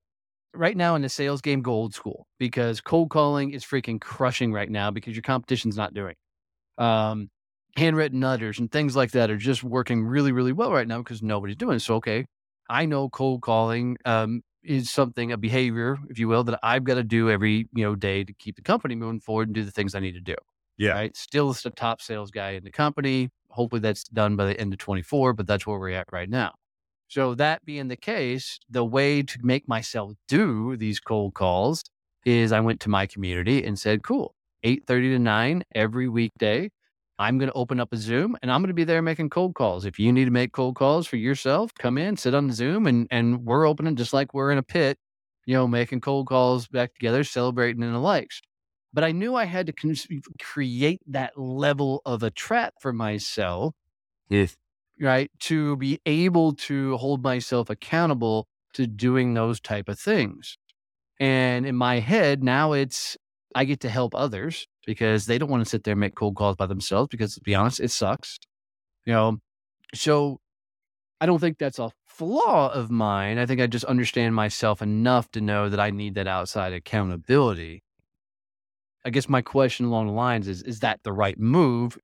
Right 0.53 0.77
now 0.77 0.95
in 0.95 1.01
the 1.03 1.09
sales 1.09 1.41
game, 1.41 1.61
go 1.61 1.71
old 1.73 1.93
school 1.95 2.27
because 2.39 2.81
cold 2.81 3.09
calling 3.11 3.51
is 3.51 3.65
freaking 3.65 4.01
crushing 4.01 4.53
right 4.53 4.69
now 4.71 4.91
because 4.91 5.15
your 5.15 5.23
competition's 5.23 5.77
not 5.77 5.93
doing. 5.93 6.15
Um, 6.77 7.29
handwritten 7.77 8.21
letters 8.21 8.59
and 8.59 8.71
things 8.71 8.95
like 8.95 9.11
that 9.11 9.29
are 9.31 9.37
just 9.37 9.63
working 9.63 10.03
really, 10.05 10.31
really 10.31 10.53
well 10.53 10.71
right 10.71 10.87
now 10.87 10.99
because 10.99 11.21
nobody's 11.23 11.55
doing 11.57 11.77
it. 11.77 11.81
So, 11.81 11.95
okay, 11.95 12.25
I 12.69 12.85
know 12.85 13.09
cold 13.09 13.41
calling 13.41 13.97
um, 14.05 14.41
is 14.63 14.91
something, 14.91 15.31
a 15.31 15.37
behavior, 15.37 15.97
if 16.09 16.19
you 16.19 16.27
will, 16.27 16.43
that 16.45 16.59
I've 16.63 16.83
got 16.83 16.95
to 16.95 17.03
do 17.03 17.29
every 17.31 17.67
you 17.73 17.85
know 17.85 17.95
day 17.95 18.23
to 18.23 18.33
keep 18.33 18.55
the 18.57 18.61
company 18.63 18.95
moving 18.95 19.21
forward 19.21 19.47
and 19.49 19.55
do 19.55 19.63
the 19.63 19.71
things 19.71 19.95
I 19.95 19.99
need 19.99 20.13
to 20.13 20.21
do. 20.21 20.35
Yeah. 20.77 20.91
Right. 20.91 21.15
Still 21.17 21.53
the 21.53 21.71
top 21.71 22.01
sales 22.01 22.31
guy 22.31 22.51
in 22.51 22.63
the 22.63 22.71
company. 22.71 23.29
Hopefully 23.49 23.81
that's 23.81 24.03
done 24.05 24.35
by 24.35 24.45
the 24.45 24.59
end 24.59 24.73
of 24.73 24.79
24, 24.79 25.33
but 25.33 25.47
that's 25.47 25.65
where 25.65 25.79
we're 25.79 25.89
at 25.91 26.07
right 26.11 26.29
now. 26.29 26.53
So 27.07 27.35
that 27.35 27.65
being 27.65 27.87
the 27.87 27.95
case, 27.95 28.59
the 28.69 28.83
way 28.85 29.23
to 29.23 29.39
make 29.41 29.67
myself 29.67 30.13
do 30.27 30.75
these 30.77 30.99
cold 30.99 31.33
calls 31.33 31.83
is 32.25 32.51
I 32.51 32.59
went 32.59 32.81
to 32.81 32.89
my 32.89 33.05
community 33.05 33.63
and 33.63 33.79
said, 33.79 34.03
cool, 34.03 34.35
8.30 34.63 35.13
to 35.15 35.19
9 35.19 35.63
every 35.73 36.09
weekday. 36.09 36.69
I'm 37.19 37.37
going 37.39 37.49
to 37.49 37.55
open 37.55 37.79
up 37.79 37.93
a 37.93 37.97
Zoom 37.97 38.37
and 38.41 38.51
I'm 38.51 38.61
going 38.61 38.67
to 38.67 38.73
be 38.75 38.83
there 38.83 39.01
making 39.01 39.29
cold 39.31 39.55
calls. 39.55 39.85
If 39.85 39.97
you 39.97 40.11
need 40.13 40.25
to 40.25 40.31
make 40.31 40.51
cold 40.51 40.75
calls 40.75 41.07
for 41.07 41.15
yourself, 41.15 41.73
come 41.79 41.97
in, 41.97 42.17
sit 42.17 42.35
on 42.35 42.47
the 42.47 42.53
Zoom 42.53 42.85
and, 42.85 43.07
and 43.09 43.45
we're 43.45 43.67
opening 43.67 43.95
just 43.95 44.13
like 44.13 44.33
we're 44.33 44.51
in 44.51 44.57
a 44.59 44.63
pit, 44.63 44.97
you 45.45 45.55
know, 45.55 45.67
making 45.67 46.01
cold 46.01 46.27
calls 46.27 46.67
back 46.67 46.93
together, 46.93 47.23
celebrating 47.23 47.81
and 47.83 47.95
the 47.95 47.99
likes. 47.99 48.41
But 48.97 49.03
I 49.03 49.11
knew 49.11 49.35
I 49.35 49.45
had 49.45 49.67
to 49.67 49.73
con- 49.73 49.93
create 50.41 51.01
that 51.05 51.37
level 51.37 52.01
of 52.03 52.23
a 52.23 52.31
trap 52.31 52.73
for 52.81 52.91
myself 52.91 53.75
Yes. 54.27 54.57
right 54.99 55.29
to 55.41 55.77
be 55.77 55.99
able 56.07 56.53
to 56.53 56.97
hold 56.97 57.21
myself 57.21 57.69
accountable 57.69 58.47
to 58.73 58.87
doing 58.87 59.35
those 59.35 59.59
type 59.59 59.87
of 59.87 59.99
things. 59.99 60.57
And 61.19 61.67
in 61.67 61.75
my 61.75 61.99
head 61.99 62.43
now 62.43 62.73
it's 62.73 63.15
i 63.53 63.65
get 63.65 63.81
to 63.81 63.89
help 63.89 64.15
others 64.15 64.65
because 64.87 65.27
they 65.27 65.37
don't 65.37 65.51
want 65.51 65.63
to 65.63 65.69
sit 65.69 65.83
there 65.83 65.91
and 65.91 65.99
make 66.01 66.15
cold 66.15 66.35
calls 66.35 66.55
by 66.55 66.65
themselves 66.65 67.09
because 67.11 67.35
to 67.35 67.41
be 67.41 67.53
honest 67.53 67.79
it 67.79 67.91
sucks 67.91 68.39
you 69.05 69.13
know? 69.13 69.37
So 69.93 70.39
i 71.21 71.27
don't 71.27 71.39
think 71.39 71.59
that's 71.59 71.79
a 71.79 71.91
flaw 72.07 72.71
of 72.73 72.91
mine. 72.91 73.37
I 73.37 73.45
think 73.45 73.61
i 73.61 73.67
just 73.67 73.85
understand 73.85 74.35
myself 74.35 74.81
enough 74.81 75.31
to 75.33 75.41
know 75.41 75.69
that 75.69 75.79
i 75.79 75.91
need 75.91 76.15
that 76.15 76.27
outside 76.27 76.73
accountability 76.73 77.83
i 79.07 79.09
guess 79.09 79.27
my 79.29 79.41
question 79.41 79.87
along 79.87 80.05
the 80.07 80.13
lines 80.13 80.47
is 80.47 80.61
is 80.63 80.79
that 80.81 80.99
the 81.03 81.13
right 81.13 81.39
move 81.39 81.97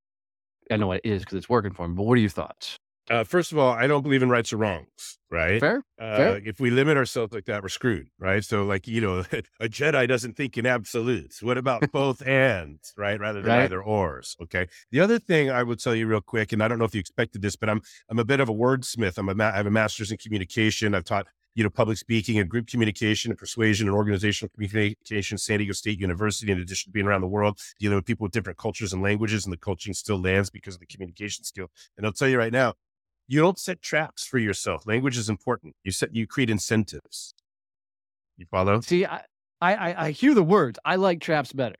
i 0.71 0.77
know 0.77 0.91
it 0.91 1.01
is 1.03 1.21
because 1.21 1.37
it's 1.37 1.49
working 1.49 1.73
for 1.73 1.85
him, 1.85 1.93
but 1.95 2.03
what 2.03 2.17
are 2.17 2.21
your 2.21 2.29
thoughts 2.41 2.77
Uh, 3.09 3.25
first 3.25 3.51
of 3.51 3.57
all, 3.57 3.73
I 3.83 3.85
don't 3.85 4.01
believe 4.01 4.23
in 4.23 4.29
rights 4.29 4.53
or 4.53 4.57
wrongs, 4.63 5.19
right? 5.29 5.59
fair 5.59 5.83
Uh, 5.99 6.15
Fair. 6.17 6.41
if 6.51 6.57
we 6.63 6.69
limit 6.69 6.95
ourselves 6.95 7.33
like 7.33 7.43
that, 7.51 7.61
we're 7.61 7.67
screwed, 7.79 8.07
right? 8.17 8.43
So, 8.51 8.63
like, 8.63 8.87
you 8.87 9.01
know, 9.01 9.15
a 9.65 9.67
Jedi 9.77 10.07
doesn't 10.07 10.37
think 10.37 10.57
in 10.57 10.65
absolutes. 10.65 11.43
What 11.43 11.57
about 11.57 11.81
both 12.01 12.25
ands, 12.25 12.93
right? 12.97 13.19
Rather 13.19 13.41
than 13.41 13.51
Right. 13.51 13.63
either 13.65 13.81
ors. 13.83 14.37
Okay. 14.43 14.65
The 14.93 15.01
other 15.05 15.19
thing 15.19 15.51
I 15.51 15.63
would 15.67 15.79
tell 15.83 15.93
you 15.99 16.07
real 16.07 16.21
quick, 16.21 16.53
and 16.53 16.63
I 16.63 16.69
don't 16.69 16.79
know 16.79 16.85
if 16.91 16.95
you 16.95 17.01
expected 17.01 17.41
this, 17.41 17.57
but 17.57 17.69
I'm 17.69 17.81
I'm 18.09 18.19
a 18.19 18.25
bit 18.33 18.39
of 18.39 18.47
a 18.47 18.53
wordsmith. 18.63 19.17
I'm 19.17 19.27
a 19.27 19.35
ma- 19.35 19.51
I 19.55 19.57
have 19.61 19.67
a 19.67 19.77
master's 19.81 20.09
in 20.13 20.17
communication. 20.17 20.95
I've 20.95 21.03
taught 21.13 21.27
you 21.55 21.63
know 21.63 21.69
public 21.69 21.97
speaking 21.97 22.39
and 22.39 22.49
group 22.49 22.67
communication 22.67 23.31
and 23.31 23.37
persuasion 23.37 23.87
and 23.87 23.95
organizational 23.95 24.51
communication, 24.53 25.37
San 25.37 25.59
Diego 25.59 25.73
State 25.73 25.99
University. 25.99 26.51
In 26.51 26.59
addition 26.59 26.89
to 26.89 26.93
being 26.93 27.05
around 27.05 27.21
the 27.21 27.27
world, 27.27 27.59
dealing 27.79 27.95
with 27.95 28.05
people 28.05 28.23
with 28.25 28.31
different 28.31 28.57
cultures 28.57 28.93
and 28.93 29.01
languages, 29.01 29.45
and 29.45 29.53
the 29.53 29.57
coaching 29.57 29.93
still 29.93 30.19
lands 30.19 30.49
because 30.49 30.75
of 30.75 30.79
the 30.79 30.87
communication 30.87 31.43
skill. 31.43 31.67
And 31.97 32.05
I'll 32.05 32.13
tell 32.13 32.27
you 32.27 32.37
right 32.37 32.53
now, 32.53 32.73
you 33.27 33.39
don't 33.39 33.59
set 33.59 33.81
traps 33.81 34.25
for 34.25 34.37
yourself. 34.37 34.85
Language 34.85 35.17
is 35.17 35.29
important. 35.29 35.75
You 35.83 35.91
set, 35.91 36.13
you 36.15 36.27
create 36.27 36.49
incentives. 36.49 37.33
You 38.37 38.45
follow? 38.49 38.81
See, 38.81 39.05
I, 39.05 39.21
I, 39.61 39.75
I- 39.75 40.05
I 40.05 40.11
hear 40.11 40.33
the 40.33 40.43
words. 40.43 40.79
I 40.83 40.95
like 40.95 41.21
traps 41.21 41.53
better. 41.53 41.75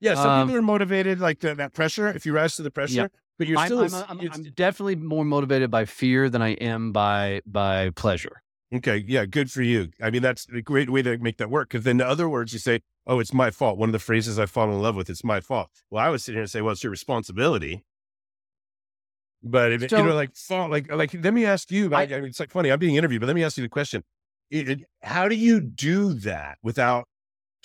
Yeah. 0.00 0.14
Some 0.14 0.28
Um, 0.28 0.48
people 0.48 0.58
are 0.58 0.62
motivated 0.62 1.20
like 1.20 1.40
the, 1.40 1.54
that 1.56 1.72
pressure. 1.74 2.08
If 2.08 2.24
you 2.26 2.32
rise 2.32 2.56
to 2.56 2.62
the 2.62 2.70
pressure, 2.70 3.02
yeah. 3.02 3.06
but 3.38 3.46
you're 3.46 3.58
I'm, 3.58 3.66
still, 3.66 4.04
I'm, 4.08 4.20
I'm, 4.20 4.30
I'm 4.32 4.42
definitely 4.54 4.96
more 4.96 5.24
motivated 5.24 5.70
by 5.70 5.84
fear 5.84 6.28
than 6.28 6.42
I 6.42 6.50
am 6.54 6.92
by 6.92 7.42
by 7.46 7.90
pleasure. 7.90 8.41
Okay. 8.74 9.04
Yeah. 9.06 9.26
Good 9.26 9.50
for 9.50 9.62
you. 9.62 9.90
I 10.00 10.10
mean, 10.10 10.22
that's 10.22 10.46
a 10.48 10.62
great 10.62 10.90
way 10.90 11.02
to 11.02 11.18
make 11.18 11.38
that 11.38 11.50
work. 11.50 11.70
Cause 11.70 11.82
then 11.84 11.96
the 11.98 12.06
other 12.06 12.28
words 12.28 12.52
you 12.52 12.58
say, 12.58 12.80
Oh, 13.06 13.18
it's 13.18 13.32
my 13.34 13.50
fault. 13.50 13.78
One 13.78 13.88
of 13.88 13.92
the 13.92 13.98
phrases 13.98 14.38
I 14.38 14.46
fall 14.46 14.70
in 14.70 14.80
love 14.80 14.94
with, 14.94 15.10
it's 15.10 15.24
my 15.24 15.40
fault. 15.40 15.68
Well, 15.90 16.04
I 16.04 16.08
was 16.08 16.22
sitting 16.22 16.36
here 16.36 16.42
and 16.42 16.50
say, 16.50 16.60
well, 16.60 16.70
it's 16.72 16.84
your 16.84 16.92
responsibility. 16.92 17.82
But 19.42 19.72
if, 19.72 19.90
So- 19.90 19.98
you 19.98 20.04
know, 20.04 20.14
like 20.14 20.36
fault, 20.36 20.70
like, 20.70 20.90
like, 20.90 21.12
let 21.14 21.34
me 21.34 21.44
ask 21.44 21.70
you, 21.70 21.92
I- 21.92 22.02
I, 22.02 22.06
mean, 22.06 22.24
it's 22.26 22.38
like 22.38 22.50
funny, 22.52 22.70
I'm 22.70 22.78
being 22.78 22.94
interviewed, 22.94 23.20
but 23.20 23.26
let 23.26 23.34
me 23.34 23.42
ask 23.42 23.56
you 23.56 23.62
the 23.64 23.68
question. 23.68 24.04
It- 24.50 24.68
it- 24.68 24.84
how 25.02 25.28
do 25.28 25.34
you 25.34 25.60
do 25.60 26.12
that 26.14 26.58
without 26.62 27.08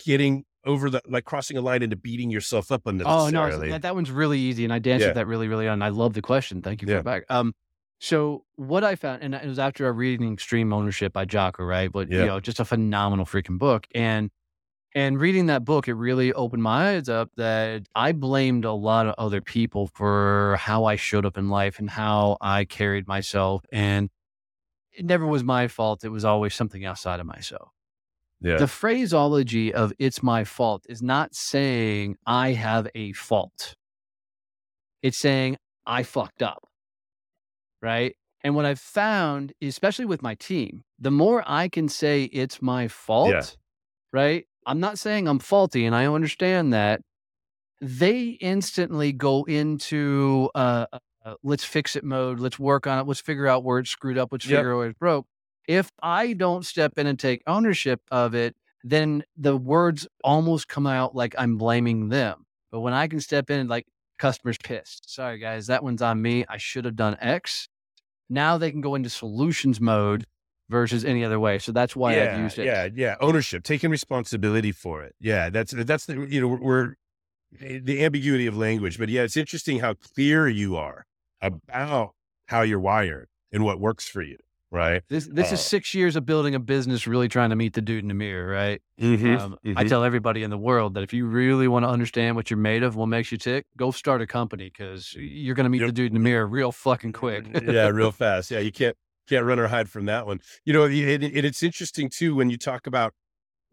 getting 0.03 0.43
over 0.65 0.89
the, 0.89 1.01
like 1.07 1.23
crossing 1.23 1.55
a 1.55 1.61
line 1.61 1.83
into 1.83 1.95
beating 1.95 2.29
yourself 2.29 2.71
up 2.71 2.81
Oh 2.85 3.29
no, 3.29 3.59
that, 3.59 3.83
that 3.83 3.95
one's 3.95 4.11
really 4.11 4.39
easy, 4.39 4.63
and 4.63 4.73
I 4.73 4.77
answered 4.77 4.99
Yeah. 4.99 5.13
that 5.13 5.27
really, 5.27 5.47
really 5.47 5.67
on. 5.67 5.81
I 5.81 5.89
love 5.89 6.13
the 6.13 6.21
question. 6.21 6.61
Thank 6.61 6.81
you 6.81 6.87
for 6.87 6.95
Yeah. 6.95 7.01
back. 7.03 7.23
Um, 7.29 7.53
so 7.99 8.43
what 8.55 8.83
I 8.83 8.95
found, 8.95 9.23
and 9.23 9.33
it 9.35 9.45
was 9.45 9.59
after 9.59 9.85
I 9.85 9.89
reading 9.89 10.33
Extreme 10.33 10.71
Ownership 10.73 11.13
by 11.13 11.25
Jocko, 11.25 11.63
right? 11.63 11.91
But 11.91 12.09
Yeah. 12.11 12.19
you 12.19 12.25
know, 12.27 12.39
just 12.39 12.59
a 12.59 12.65
phenomenal 12.65 13.25
freaking 13.25 13.57
book, 13.57 13.87
and 13.95 14.29
and 14.95 15.19
reading 15.19 15.47
that 15.47 15.63
book, 15.65 15.87
it 15.87 15.93
really 15.93 16.33
opened 16.33 16.63
my 16.63 16.91
eyes 16.95 17.09
up 17.09 17.29
that 17.37 17.83
I 17.93 18.13
blamed 18.13 18.65
a 18.65 18.71
lot 18.71 19.05
of 19.05 19.15
other 19.17 19.41
people 19.41 19.87
for 19.93 20.55
how 20.59 20.85
I 20.85 20.95
showed 20.95 21.25
up 21.25 21.37
in 21.37 21.49
life 21.49 21.77
and 21.77 21.89
how 21.89 22.37
I 22.41 22.65
carried 22.65 23.07
myself, 23.07 23.63
and 23.71 24.09
it 24.91 25.05
never 25.05 25.27
was 25.27 25.43
my 25.43 25.67
fault. 25.67 26.03
It 26.03 26.09
was 26.09 26.25
always 26.25 26.55
something 26.55 26.83
outside 26.85 27.19
of 27.19 27.25
myself. 27.27 27.69
yeah. 28.41 28.57
The 28.57 28.67
phraseology 28.67 29.73
of 29.73 29.91
it's 29.99 30.23
my 30.23 30.43
fault 30.43 30.85
is 30.89 31.01
not 31.03 31.35
saying 31.35 32.15
I 32.25 32.53
have 32.53 32.87
a 32.95 33.11
fault. 33.13 33.75
It's 35.03 35.17
saying 35.17 35.57
I 35.85 36.03
fucked 36.03 36.41
up. 36.41 36.67
Right. 37.81 38.15
And 38.43 38.55
what 38.55 38.65
I've 38.65 38.79
found, 38.79 39.53
especially 39.61 40.05
with 40.05 40.21
my 40.21 40.35
team, 40.35 40.83
the 40.99 41.11
more 41.11 41.43
I 41.47 41.67
can 41.67 41.89
say 41.89 42.25
it's 42.25 42.61
my 42.61 42.87
fault, 42.87 43.57
right? 44.13 44.45
I'm 44.65 44.79
not 44.79 44.99
saying 44.99 45.27
I'm 45.27 45.39
faulty 45.39 45.85
and 45.85 45.95
I 45.95 46.05
understand 46.07 46.73
that. 46.73 47.01
They 47.81 48.29
instantly 48.41 49.11
go 49.13 49.43
into 49.43 50.49
uh, 50.55 50.85
uh, 51.25 51.35
let's 51.43 51.63
fix 51.65 51.95
it 51.95 52.03
mode. 52.03 52.39
Let's 52.39 52.57
work 52.57 52.87
on 52.87 52.99
it. 52.99 53.07
Let's 53.07 53.19
figure 53.21 53.47
out 53.47 53.63
where 53.63 53.79
it's 53.79 53.89
screwed 53.89 54.17
up. 54.17 54.29
Let's 54.31 54.45
Yep. 54.45 54.57
figure 54.59 54.73
out 54.73 54.77
where 54.77 54.87
it's 54.89 54.97
broke. 54.99 55.27
If 55.67 55.91
I 56.01 56.33
don't 56.33 56.65
step 56.65 56.97
in 56.97 57.05
and 57.07 57.19
take 57.19 57.43
ownership 57.47 58.01
of 58.09 58.33
it, 58.33 58.55
then 58.83 59.23
the 59.35 59.57
words 59.57 60.07
almost 60.23 60.67
come 60.69 60.87
out 60.87 61.15
like 61.15 61.35
I'm 61.37 61.57
blaming 61.57 62.09
them. 62.09 62.45
But 62.71 62.79
when 62.81 62.93
I 62.93 63.07
can 63.07 63.19
step 63.19 63.49
in 63.49 63.59
and 63.59 63.69
like, 63.69 63.85
customer's 64.17 64.57
pissed. 64.57 65.13
Sorry, 65.13 65.39
guys, 65.39 65.67
that 65.67 65.83
one's 65.83 66.01
on 66.01 66.21
me. 66.21 66.45
I 66.47 66.57
should 66.57 66.85
have 66.85 66.95
done 66.95 67.17
X. 67.19 67.69
Now 68.29 68.57
they 68.57 68.71
can 68.71 68.81
go 68.81 68.95
into 68.95 69.09
solutions 69.09 69.79
mode 69.79 70.25
versus 70.69 71.05
any 71.05 71.23
other 71.23 71.39
way. 71.39 71.59
So 71.59 71.71
that's 71.71 71.95
why 71.95 72.15
yeah, 72.15 72.33
I've 72.33 72.39
used 72.39 72.59
it. 72.59 72.65
Yeah, 72.65 72.89
yeah, 72.93 73.15
ownership, 73.21 73.63
taking 73.63 73.89
responsibility 73.89 74.71
for 74.71 75.03
it. 75.03 75.15
Yeah, 75.19 75.49
that's 75.49 75.71
that's 75.71 76.05
the 76.05 76.25
you 76.29 76.41
know 76.41 76.47
we're 76.47 76.95
eh, 77.61 77.79
the 77.81 78.03
ambiguity 78.03 78.47
of 78.47 78.57
language, 78.57 78.97
but 78.97 79.09
yeah, 79.09 79.21
it's 79.21 79.37
interesting 79.37 79.79
how 79.79 79.93
clear 79.93 80.47
you 80.47 80.75
are 80.75 81.05
about 81.41 82.13
how 82.47 82.61
you're 82.61 82.79
wired 82.79 83.27
and 83.51 83.63
what 83.63 83.79
works 83.79 84.07
for 84.07 84.21
you, 84.21 84.37
right? 84.71 85.03
This 85.09 85.27
this 85.31 85.51
Uh, 85.51 85.55
is 85.55 85.61
six 85.61 85.93
years 85.93 86.15
of 86.15 86.25
building 86.25 86.55
a 86.55 86.59
business, 86.59 87.07
really 87.07 87.27
trying 87.27 87.49
to 87.51 87.55
meet 87.55 87.73
the 87.73 87.81
dude 87.81 88.03
in 88.03 88.07
the 88.07 88.13
mirror, 88.13 88.47
right? 88.49 88.81
Mm-hmm. 89.01 89.37
Um, 89.37 89.57
I 89.75 89.83
tell 89.83 90.03
everybody 90.03 90.43
in 90.43 90.49
the 90.49 90.57
world 90.57 90.93
that 90.95 91.03
if 91.03 91.13
you 91.13 91.25
really 91.27 91.67
want 91.67 91.83
to 91.85 91.89
understand 91.89 92.35
what 92.35 92.49
you're 92.49 92.57
made 92.57 92.83
of, 92.83 92.95
what 92.95 93.07
makes 93.07 93.31
you 93.31 93.37
tick, 93.37 93.65
go 93.77 93.91
start 93.91 94.21
a 94.21 94.27
company 94.27 94.65
because 94.65 95.13
you're 95.17 95.55
going 95.55 95.65
to 95.65 95.69
meet 95.69 95.81
Yep. 95.81 95.87
the 95.89 95.93
dude 95.93 96.07
in 96.11 96.13
the 96.15 96.19
mirror 96.19 96.45
real 96.47 96.71
fucking 96.71 97.13
quick. 97.13 97.45
yeah, 97.63 97.87
real 97.87 98.11
fast. 98.11 98.51
Yeah, 98.51 98.59
you 98.59 98.71
can't 98.71 98.95
can't 99.29 99.45
run 99.45 99.59
or 99.59 99.67
hide 99.67 99.89
from 99.89 100.05
that 100.05 100.25
one. 100.25 100.39
You 100.65 100.73
know, 100.73 100.85
it, 100.85 101.21
it, 101.23 101.45
it's 101.45 101.61
interesting 101.61 102.09
too 102.09 102.33
when 102.35 102.49
you 102.49 102.57
talk 102.57 102.87
about 102.87 103.13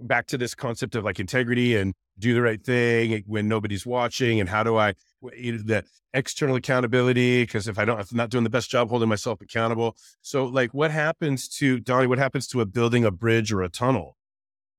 back 0.00 0.26
to 0.28 0.38
this 0.38 0.54
concept 0.54 0.94
of 0.94 1.04
like 1.04 1.20
integrity 1.20 1.76
and 1.76 1.94
do 2.18 2.34
the 2.34 2.42
right 2.42 2.62
thing 2.62 3.22
when 3.26 3.48
nobody's 3.48 3.86
watching, 3.86 4.40
and 4.40 4.48
how 4.48 4.62
do 4.62 4.76
I 4.76 4.94
the 5.22 5.84
external 6.12 6.56
accountability? 6.56 7.42
Because 7.42 7.66
if 7.68 7.78
I 7.78 7.84
don't, 7.84 8.00
if 8.00 8.10
I'm 8.10 8.16
not 8.16 8.30
doing 8.30 8.44
the 8.44 8.50
best 8.50 8.70
job 8.70 8.88
holding 8.90 9.08
myself 9.08 9.40
accountable, 9.40 9.96
so 10.22 10.44
like 10.44 10.72
what 10.74 10.90
happens 10.90 11.48
to 11.58 11.80
Donnie? 11.80 12.06
What 12.06 12.18
happens 12.18 12.46
to 12.48 12.60
a 12.60 12.66
building 12.66 13.04
a 13.04 13.10
bridge 13.10 13.52
or 13.52 13.62
a 13.62 13.68
tunnel? 13.68 14.16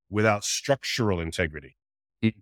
without 0.10 0.44
structural 0.44 1.20
integrity. 1.20 1.76
Mm. 2.24 2.34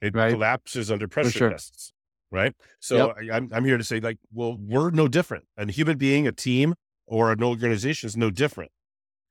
It 0.00 0.14
Right. 0.14 0.32
collapses 0.32 0.90
under 0.90 1.08
pressure 1.08 1.30
sure. 1.30 1.50
tests, 1.50 1.92
right? 2.30 2.54
So 2.80 3.10
I, 3.10 3.36
I'm, 3.36 3.50
I'm 3.52 3.64
here 3.64 3.78
to 3.78 3.84
say, 3.84 4.00
like, 4.00 4.18
well, 4.32 4.56
we're 4.58 4.90
no 4.90 5.08
different. 5.08 5.44
A 5.56 5.70
human 5.70 5.98
being, 5.98 6.26
a 6.26 6.32
team, 6.32 6.74
or 7.06 7.32
an 7.32 7.42
organization 7.42 8.06
is 8.06 8.16
no 8.16 8.30
different. 8.30 8.70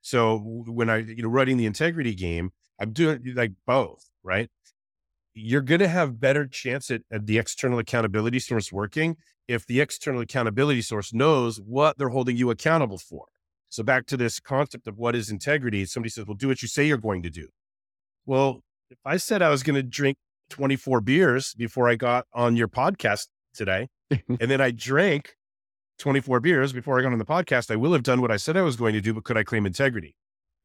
So 0.00 0.38
when 0.66 0.88
I, 0.90 0.98
you 0.98 1.22
know, 1.22 1.28
running 1.28 1.56
the 1.56 1.66
integrity 1.66 2.14
game, 2.14 2.50
I'm 2.80 2.92
doing 2.92 3.20
like 3.34 3.52
both, 3.66 4.08
right? 4.22 4.48
You're 5.34 5.62
going 5.62 5.80
to 5.80 5.88
have 5.88 6.20
better 6.20 6.46
chance 6.46 6.90
at, 6.90 7.02
at 7.12 7.26
the 7.26 7.38
external 7.38 7.78
accountability 7.78 8.38
source 8.38 8.72
working 8.72 9.16
if 9.46 9.66
the 9.66 9.80
external 9.80 10.20
accountability 10.20 10.82
source 10.82 11.12
knows 11.12 11.58
what 11.58 11.98
they're 11.98 12.08
holding 12.08 12.36
you 12.36 12.50
accountable 12.50 12.98
for. 12.98 13.26
So 13.70 13.82
back 13.82 14.06
to 14.06 14.16
this 14.16 14.40
concept 14.40 14.86
of 14.86 14.98
what 14.98 15.14
is 15.14 15.30
integrity. 15.30 15.84
Somebody 15.84 16.10
says, 16.10 16.26
well, 16.26 16.34
do 16.34 16.48
what 16.48 16.62
you 16.62 16.68
say 16.68 16.86
you're 16.86 16.96
going 16.96 17.22
to 17.22 17.30
do. 17.30 17.48
Well, 18.26 18.62
if 18.90 18.98
I 19.04 19.16
said 19.16 19.42
I 19.42 19.50
was 19.50 19.62
going 19.62 19.76
to 19.76 19.82
drink 19.82 20.16
24 20.50 21.00
beers 21.00 21.54
before 21.54 21.88
I 21.88 21.96
got 21.96 22.26
on 22.32 22.56
your 22.56 22.68
podcast 22.68 23.28
today, 23.54 23.88
and 24.10 24.50
then 24.50 24.60
I 24.60 24.70
drank 24.70 25.34
24 25.98 26.40
beers 26.40 26.72
before 26.72 26.98
I 26.98 27.02
got 27.02 27.12
on 27.12 27.18
the 27.18 27.24
podcast, 27.24 27.70
I 27.70 27.76
will 27.76 27.92
have 27.92 28.02
done 28.02 28.20
what 28.20 28.30
I 28.30 28.36
said 28.36 28.56
I 28.56 28.62
was 28.62 28.76
going 28.76 28.94
to 28.94 29.00
do, 29.00 29.14
but 29.14 29.24
could 29.24 29.36
I 29.36 29.42
claim 29.42 29.66
integrity? 29.66 30.14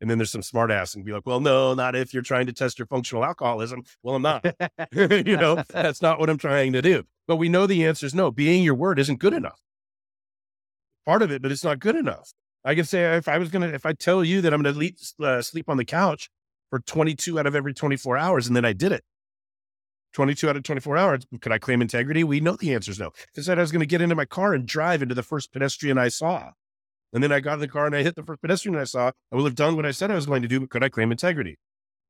And 0.01 0.09
then 0.09 0.17
there's 0.17 0.31
some 0.31 0.41
smart 0.41 0.69
ass 0.69 0.95
and 0.95 1.05
be 1.05 1.13
like, 1.13 1.25
well, 1.25 1.39
no, 1.39 1.73
not 1.73 1.95
if 1.95 2.13
you're 2.13 2.23
trying 2.23 2.45
to 2.47 2.53
test 2.53 2.77
your 2.77 2.87
functional 2.87 3.23
alcoholism. 3.23 3.83
Well, 4.01 4.15
I'm 4.15 4.21
not. 4.21 4.43
you 4.91 5.37
know, 5.37 5.63
that's 5.69 6.01
not 6.01 6.19
what 6.19 6.29
I'm 6.29 6.37
trying 6.37 6.73
to 6.73 6.81
do. 6.81 7.03
But 7.27 7.37
we 7.37 7.47
know 7.47 7.67
the 7.67 7.85
answer 7.85 8.05
is 8.05 8.13
no. 8.13 8.29
Being 8.29 8.63
your 8.63 8.75
word 8.75 8.99
isn't 8.99 9.19
good 9.19 9.33
enough. 9.33 9.61
Part 11.05 11.21
of 11.21 11.31
it, 11.31 11.41
but 11.41 11.51
it's 11.51 11.63
not 11.63 11.79
good 11.79 11.95
enough. 11.95 12.33
I 12.65 12.75
can 12.75 12.85
say 12.85 13.15
if 13.15 13.27
I 13.27 13.37
was 13.37 13.49
going 13.49 13.61
to, 13.61 13.73
if 13.73 13.85
I 13.85 13.93
tell 13.93 14.23
you 14.23 14.41
that 14.41 14.53
I'm 14.53 14.61
going 14.61 14.75
to 14.75 15.25
uh, 15.25 15.41
sleep 15.41 15.69
on 15.69 15.77
the 15.77 15.85
couch 15.85 16.29
for 16.69 16.79
22 16.79 17.39
out 17.39 17.45
of 17.45 17.55
every 17.55 17.73
24 17.73 18.17
hours, 18.17 18.47
and 18.47 18.55
then 18.55 18.65
I 18.65 18.73
did 18.73 18.91
it, 18.91 19.03
22 20.13 20.49
out 20.49 20.55
of 20.55 20.63
24 20.63 20.97
hours, 20.97 21.25
could 21.41 21.51
I 21.51 21.57
claim 21.57 21.81
integrity? 21.81 22.23
We 22.23 22.39
know 22.39 22.55
the 22.55 22.73
answer 22.73 22.91
is 22.91 22.99
no. 22.99 23.11
I 23.37 23.41
said 23.41 23.57
I 23.57 23.61
was 23.61 23.71
going 23.71 23.81
to 23.81 23.85
get 23.85 24.01
into 24.01 24.15
my 24.15 24.25
car 24.25 24.53
and 24.53 24.65
drive 24.65 25.01
into 25.01 25.15
the 25.15 25.23
first 25.23 25.51
pedestrian 25.51 25.97
I 25.97 26.09
saw, 26.09 26.51
and 27.13 27.23
then 27.23 27.31
I 27.31 27.39
got 27.39 27.55
in 27.55 27.59
the 27.59 27.67
car 27.67 27.85
and 27.85 27.95
I 27.95 28.01
hit 28.01 28.15
the 28.15 28.23
first 28.23 28.41
pedestrian 28.41 28.77
I 28.77 28.85
saw, 28.85 29.11
I 29.31 29.35
would 29.35 29.45
have 29.45 29.55
done 29.55 29.75
what 29.75 29.85
I 29.85 29.91
said 29.91 30.09
I 30.09 30.15
was 30.15 30.25
going 30.25 30.41
to 30.41 30.47
do, 30.47 30.59
but 30.59 30.69
could 30.71 30.83
I 30.83 30.89
claim 30.89 31.11
integrity? 31.11 31.57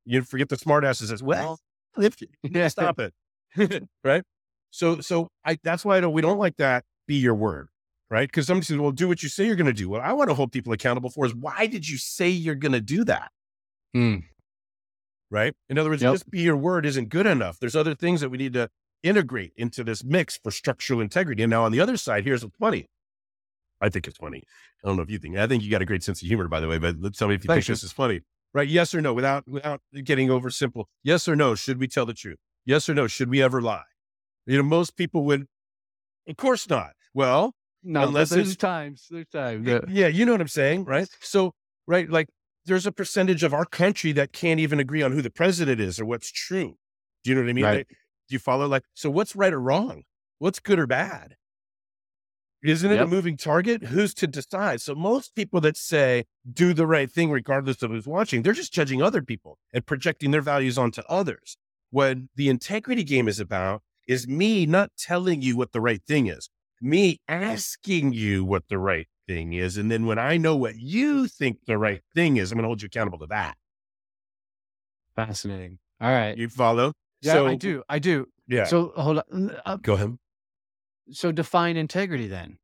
You 0.05 0.21
forget 0.21 0.49
the 0.49 0.57
smart 0.57 0.85
ass 0.85 0.99
that 0.99 1.07
says, 1.07 1.21
well, 1.21 1.59
if 1.97 2.15
you 2.21 2.69
stop 2.69 2.99
it. 2.99 3.13
right. 4.03 4.23
So, 4.71 5.01
so 5.01 5.27
I, 5.45 5.57
that's 5.61 5.85
why 5.85 5.97
I 5.97 6.01
don't, 6.01 6.13
we 6.13 6.21
don't 6.21 6.39
like 6.39 6.57
that. 6.57 6.85
Be 7.07 7.15
your 7.15 7.35
word. 7.35 7.67
Right. 8.09 8.31
Cause 8.31 8.47
somebody 8.47 8.65
says, 8.65 8.77
well, 8.77 8.91
do 8.91 9.07
what 9.07 9.23
you 9.23 9.29
say 9.29 9.45
you're 9.45 9.55
going 9.55 9.65
to 9.67 9.73
do. 9.73 9.89
What 9.89 10.01
I 10.01 10.13
want 10.13 10.29
to 10.29 10.35
hold 10.35 10.51
people 10.51 10.71
accountable 10.71 11.09
for 11.09 11.25
is 11.25 11.33
why 11.33 11.65
did 11.67 11.87
you 11.87 11.97
say 11.97 12.29
you're 12.29 12.55
going 12.55 12.73
to 12.73 12.81
do 12.81 13.03
that? 13.05 13.31
Hmm. 13.93 14.17
Right. 15.33 15.55
In 15.67 15.79
other 15.79 15.89
words, 15.89 16.03
Yep. 16.03 16.13
just 16.13 16.29
be 16.29 16.41
your 16.41 16.55
word 16.55 16.85
isn't 16.85 17.09
good 17.09 17.25
enough. 17.25 17.57
There's 17.59 17.75
other 17.75 17.95
things 17.95 18.21
that 18.21 18.29
we 18.29 18.37
need 18.37 18.53
to 18.53 18.69
integrate 19.01 19.51
into 19.57 19.83
this 19.83 20.03
mix 20.03 20.37
for 20.37 20.51
structural 20.51 21.01
integrity. 21.01 21.41
And 21.41 21.49
now 21.49 21.63
on 21.63 21.71
the 21.71 21.79
other 21.79 21.97
side, 21.97 22.23
here's 22.23 22.43
what's 22.45 22.55
funny. 22.57 22.85
I 23.81 23.89
think 23.89 24.07
it's 24.07 24.17
funny. 24.17 24.43
I 24.83 24.87
don't 24.87 24.95
know 24.95 25.01
if 25.01 25.09
you 25.09 25.17
think, 25.17 25.35
I 25.35 25.47
think 25.47 25.63
you 25.63 25.71
got 25.71 25.81
a 25.81 25.85
great 25.85 26.03
sense 26.03 26.21
of 26.21 26.27
humor, 26.27 26.47
by 26.47 26.59
the 26.59 26.67
way, 26.67 26.77
but 26.77 27.15
tell 27.15 27.27
me 27.27 27.33
if 27.33 27.43
you 27.43 27.47
Thanks, 27.47 27.65
think 27.65 27.73
this 27.77 27.83
is 27.83 27.91
funny. 27.91 28.21
Right. 28.53 28.67
Yes 28.67 28.93
or 28.93 29.01
no, 29.01 29.11
without, 29.11 29.47
without 29.47 29.81
getting 30.03 30.29
over 30.29 30.51
simple. 30.51 30.87
Yes 31.03 31.27
or 31.27 31.35
no. 31.35 31.55
Should 31.55 31.79
we 31.79 31.87
tell 31.87 32.05
the 32.05 32.13
truth? 32.13 32.37
Yes 32.63 32.87
or 32.87 32.93
no. 32.93 33.07
Should 33.07 33.31
we 33.31 33.41
ever 33.41 33.59
lie? 33.59 33.81
You 34.45 34.57
know, 34.57 34.63
most 34.63 34.95
people 34.95 35.25
would, 35.25 35.47
of 36.27 36.37
course 36.37 36.69
not. 36.69 36.91
Well, 37.15 37.55
No, 37.81 38.03
Unless 38.07 38.29
there's 38.29 38.55
times. 38.55 39.07
There's 39.09 39.27
times. 39.29 39.67
Yeah. 39.67 39.79
Yeah, 39.89 40.07
you 40.07 40.25
know 40.27 40.31
what 40.33 40.41
I'm 40.41 40.47
saying, 40.47 40.85
right? 40.85 41.07
So, 41.21 41.53
right, 41.87 42.07
like 42.07 42.29
there's 42.65 42.85
a 42.85 42.91
percentage 42.91 43.43
of 43.43 43.53
our 43.53 43.65
country 43.65 44.11
that 44.13 44.33
can't 44.33 44.59
even 44.59 44.79
agree 44.79 45.01
on 45.01 45.11
who 45.11 45.21
the 45.21 45.29
president 45.29 45.81
is 45.81 45.99
or 45.99 46.05
what's 46.05 46.31
true. 46.31 46.77
Do 47.23 47.29
you 47.29 47.35
know 47.35 47.41
what 47.41 47.49
I 47.49 47.53
mean? 47.53 47.65
Right. 47.65 47.87
You 48.29 48.39
follow? 48.39 48.67
Like, 48.67 48.83
so 48.93 49.09
what's 49.09 49.35
right 49.35 49.53
or 49.53 49.59
wrong? 49.59 50.03
What's 50.39 50.59
good 50.59 50.79
or 50.79 50.87
bad? 50.87 51.35
Isn't 52.63 52.91
it 52.91 53.01
a 53.01 53.05
moving 53.05 53.35
target? 53.35 53.83
Who's 53.83 54.13
to 54.15 54.27
decide? 54.27 54.79
So 54.79 54.95
most 54.95 55.35
people 55.35 55.59
that 55.61 55.75
say 55.75 56.23
do 56.51 56.73
the 56.73 56.87
right 56.87 57.11
thing 57.11 57.29
regardless 57.29 57.83
of 57.83 57.91
who's 57.91 58.07
watching, 58.07 58.41
they're 58.41 58.53
just 58.53 58.73
judging 58.73 59.01
other 59.01 59.21
people 59.21 59.57
and 59.73 59.85
projecting 59.85 60.31
their 60.31 60.41
values 60.41 60.77
onto 60.77 61.01
others. 61.09 61.57
What 61.91 62.19
the 62.35 62.47
integrity 62.47 63.03
game 63.03 63.27
is 63.27 63.39
about 63.39 63.81
is 64.07 64.27
me 64.27 64.65
not 64.65 64.91
telling 64.97 65.41
you 65.41 65.57
what 65.57 65.73
the 65.73 65.81
right 65.81 66.01
thing 66.07 66.27
is, 66.27 66.49
me 66.81 67.19
asking 67.27 68.13
you 68.13 68.45
what 68.45 68.69
the 68.69 68.77
right 68.79 69.07
thing 69.27 69.53
is. 69.53 69.77
And 69.77 69.91
then 69.91 70.05
when 70.05 70.19
I 70.19 70.37
know 70.37 70.55
what 70.55 70.75
you 70.77 71.27
think 71.27 71.65
the 71.65 71.77
right 71.77 72.01
thing 72.13 72.37
is, 72.37 72.51
I'm 72.51 72.57
going 72.57 72.63
to 72.63 72.67
hold 72.67 72.81
you 72.81 72.87
accountable 72.87 73.19
to 73.19 73.27
that. 73.27 73.57
Fascinating. 75.15 75.79
All 76.01 76.09
right. 76.09 76.37
You 76.37 76.49
follow? 76.49 76.93
Yeah, 77.21 77.33
so, 77.33 77.47
I 77.47 77.55
do. 77.55 77.83
I 77.87 77.99
do. 77.99 78.27
Yeah. 78.47 78.65
So 78.65 78.91
hold 78.95 79.21
on. 79.31 79.55
Uh, 79.65 79.77
go 79.77 79.93
ahead. 79.93 80.17
so 81.11 81.31
define 81.31 81.77
integrity 81.77 82.27
then. 82.27 82.57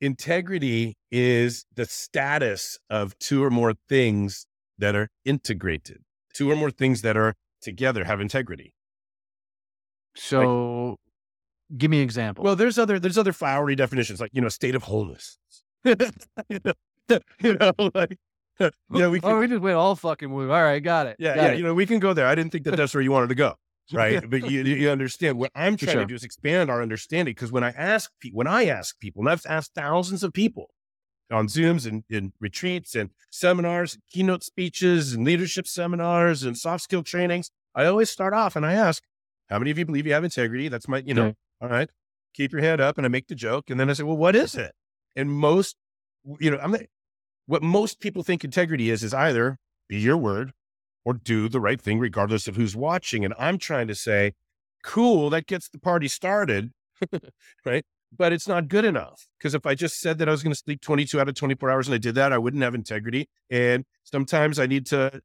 Integrity 0.00 0.96
is 1.10 1.64
the 1.74 1.86
status 1.86 2.78
of 2.90 3.18
two 3.18 3.42
or 3.42 3.48
more 3.48 3.72
things 3.88 4.46
that 4.78 4.94
are 4.94 5.08
integrated, 5.24 6.02
two 6.34 6.50
or 6.50 6.56
more 6.56 6.70
things 6.70 7.00
that 7.00 7.16
are 7.16 7.34
together 7.62 8.04
have 8.04 8.20
integrity. 8.20 8.74
So 10.14 10.98
give 11.76 11.90
me 11.90 11.98
an 11.98 12.04
example. 12.04 12.44
Well, 12.44 12.56
there's 12.56 12.78
other 12.78 12.98
there's 12.98 13.18
other 13.18 13.32
flowery 13.32 13.76
definitions 13.76 14.20
like 14.20 14.30
you 14.34 14.40
know 14.40 14.48
state 14.48 14.74
of 14.74 14.84
wholeness. 14.84 15.38
you 15.84 15.96
know, 16.64 16.72
you 17.40 17.54
know, 17.54 17.72
like 17.94 18.18
yeah, 18.58 19.08
we 19.08 19.20
can, 19.20 19.30
oh, 19.30 19.38
we 19.38 19.48
just 19.48 19.60
went 19.60 19.76
all 19.76 19.94
fucking 19.94 20.30
move. 20.30 20.50
All 20.50 20.62
right, 20.62 20.82
got 20.82 21.06
it. 21.06 21.16
yeah, 21.18 21.34
got 21.34 21.42
yeah, 21.42 21.48
it. 21.50 21.58
you 21.58 21.64
know, 21.64 21.74
we 21.74 21.86
can 21.86 21.98
go 21.98 22.12
there. 22.12 22.26
I 22.26 22.34
didn't 22.34 22.52
think 22.52 22.64
that 22.64 22.76
that's 22.76 22.94
where 22.94 23.02
you 23.02 23.12
wanted 23.12 23.28
to 23.28 23.34
go, 23.34 23.54
right? 23.92 24.28
but 24.28 24.50
you, 24.50 24.62
you 24.62 24.90
understand 24.90 25.38
what 25.38 25.52
I'm 25.54 25.76
trying 25.76 25.92
sure. 25.92 26.00
to 26.02 26.06
do 26.06 26.14
is 26.14 26.24
expand 26.24 26.70
our 26.70 26.82
understanding 26.82 27.32
because 27.34 27.52
when 27.52 27.64
I 27.64 27.70
ask 27.70 28.10
people, 28.20 28.38
when 28.38 28.46
I 28.46 28.66
ask 28.66 28.98
people, 28.98 29.22
and 29.22 29.28
I've 29.28 29.44
asked 29.48 29.74
thousands 29.74 30.22
of 30.22 30.32
people 30.32 30.70
on 31.30 31.48
Zooms 31.48 31.86
and, 31.86 32.04
and 32.10 32.32
retreats 32.40 32.94
and 32.94 33.10
seminars, 33.30 33.94
and 33.94 34.02
keynote 34.10 34.42
speeches 34.42 35.12
and 35.12 35.24
leadership 35.24 35.66
seminars 35.66 36.42
and 36.42 36.56
soft 36.56 36.84
skill 36.84 37.02
trainings, 37.02 37.50
I 37.74 37.84
always 37.84 38.10
start 38.10 38.32
off 38.32 38.56
and 38.56 38.64
I 38.64 38.72
ask, 38.72 39.02
"How 39.48 39.58
many 39.58 39.70
of 39.70 39.78
you 39.78 39.84
believe 39.84 40.06
you 40.06 40.14
have 40.14 40.24
integrity?" 40.24 40.68
That's 40.68 40.88
my, 40.88 41.02
you 41.04 41.14
know, 41.14 41.26
Okay. 41.26 41.36
All 41.60 41.68
right. 41.68 41.90
Keep 42.34 42.52
your 42.52 42.60
head 42.60 42.80
up, 42.80 42.98
and 42.98 43.06
I 43.06 43.08
make 43.08 43.28
the 43.28 43.34
joke, 43.34 43.70
and 43.70 43.80
then 43.80 43.88
I 43.88 43.94
say, 43.94 44.02
"Well, 44.02 44.16
what 44.16 44.36
is 44.36 44.54
it?" 44.54 44.72
And 45.14 45.30
most, 45.30 45.76
you 46.38 46.50
know, 46.50 46.58
I'm 46.58 46.76
what 47.46 47.62
most 47.62 48.00
people 48.00 48.22
think 48.22 48.44
integrity 48.44 48.90
is 48.90 49.02
is 49.02 49.14
either 49.14 49.58
be 49.88 49.98
your 49.98 50.16
word 50.16 50.52
or 51.04 51.14
do 51.14 51.48
the 51.48 51.60
right 51.60 51.80
thing 51.80 51.98
regardless 51.98 52.48
of 52.48 52.56
who's 52.56 52.76
watching. 52.76 53.24
And 53.24 53.32
I'm 53.38 53.58
trying 53.58 53.86
to 53.86 53.94
say, 53.94 54.32
cool, 54.82 55.30
that 55.30 55.46
gets 55.46 55.68
the 55.68 55.78
party 55.78 56.08
started, 56.08 56.72
right? 57.64 57.84
But 58.16 58.32
it's 58.32 58.48
not 58.48 58.68
good 58.68 58.84
enough 58.84 59.28
because 59.38 59.54
if 59.54 59.66
I 59.66 59.74
just 59.74 60.00
said 60.00 60.18
that 60.18 60.28
I 60.28 60.32
was 60.32 60.42
going 60.42 60.52
to 60.52 60.58
sleep 60.58 60.80
22 60.80 61.20
out 61.20 61.28
of 61.28 61.34
24 61.34 61.70
hours 61.70 61.86
and 61.86 61.94
I 61.94 61.98
did 61.98 62.16
that, 62.16 62.32
I 62.32 62.38
wouldn't 62.38 62.62
have 62.62 62.74
integrity. 62.74 63.28
And 63.50 63.84
sometimes 64.02 64.58
I 64.58 64.66
need 64.66 64.86
to, 64.86 65.20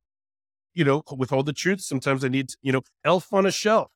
you 0.74 0.84
know, 0.84 1.04
withhold 1.18 1.48
the 1.48 1.54
truth. 1.54 1.82
Sometimes 1.82 2.24
I 2.24 2.28
need, 2.28 2.50
to, 2.50 2.58
you 2.62 2.72
know, 2.72 2.82
elf 3.04 3.34
on 3.34 3.46
a 3.46 3.52
shelf. 3.52 3.92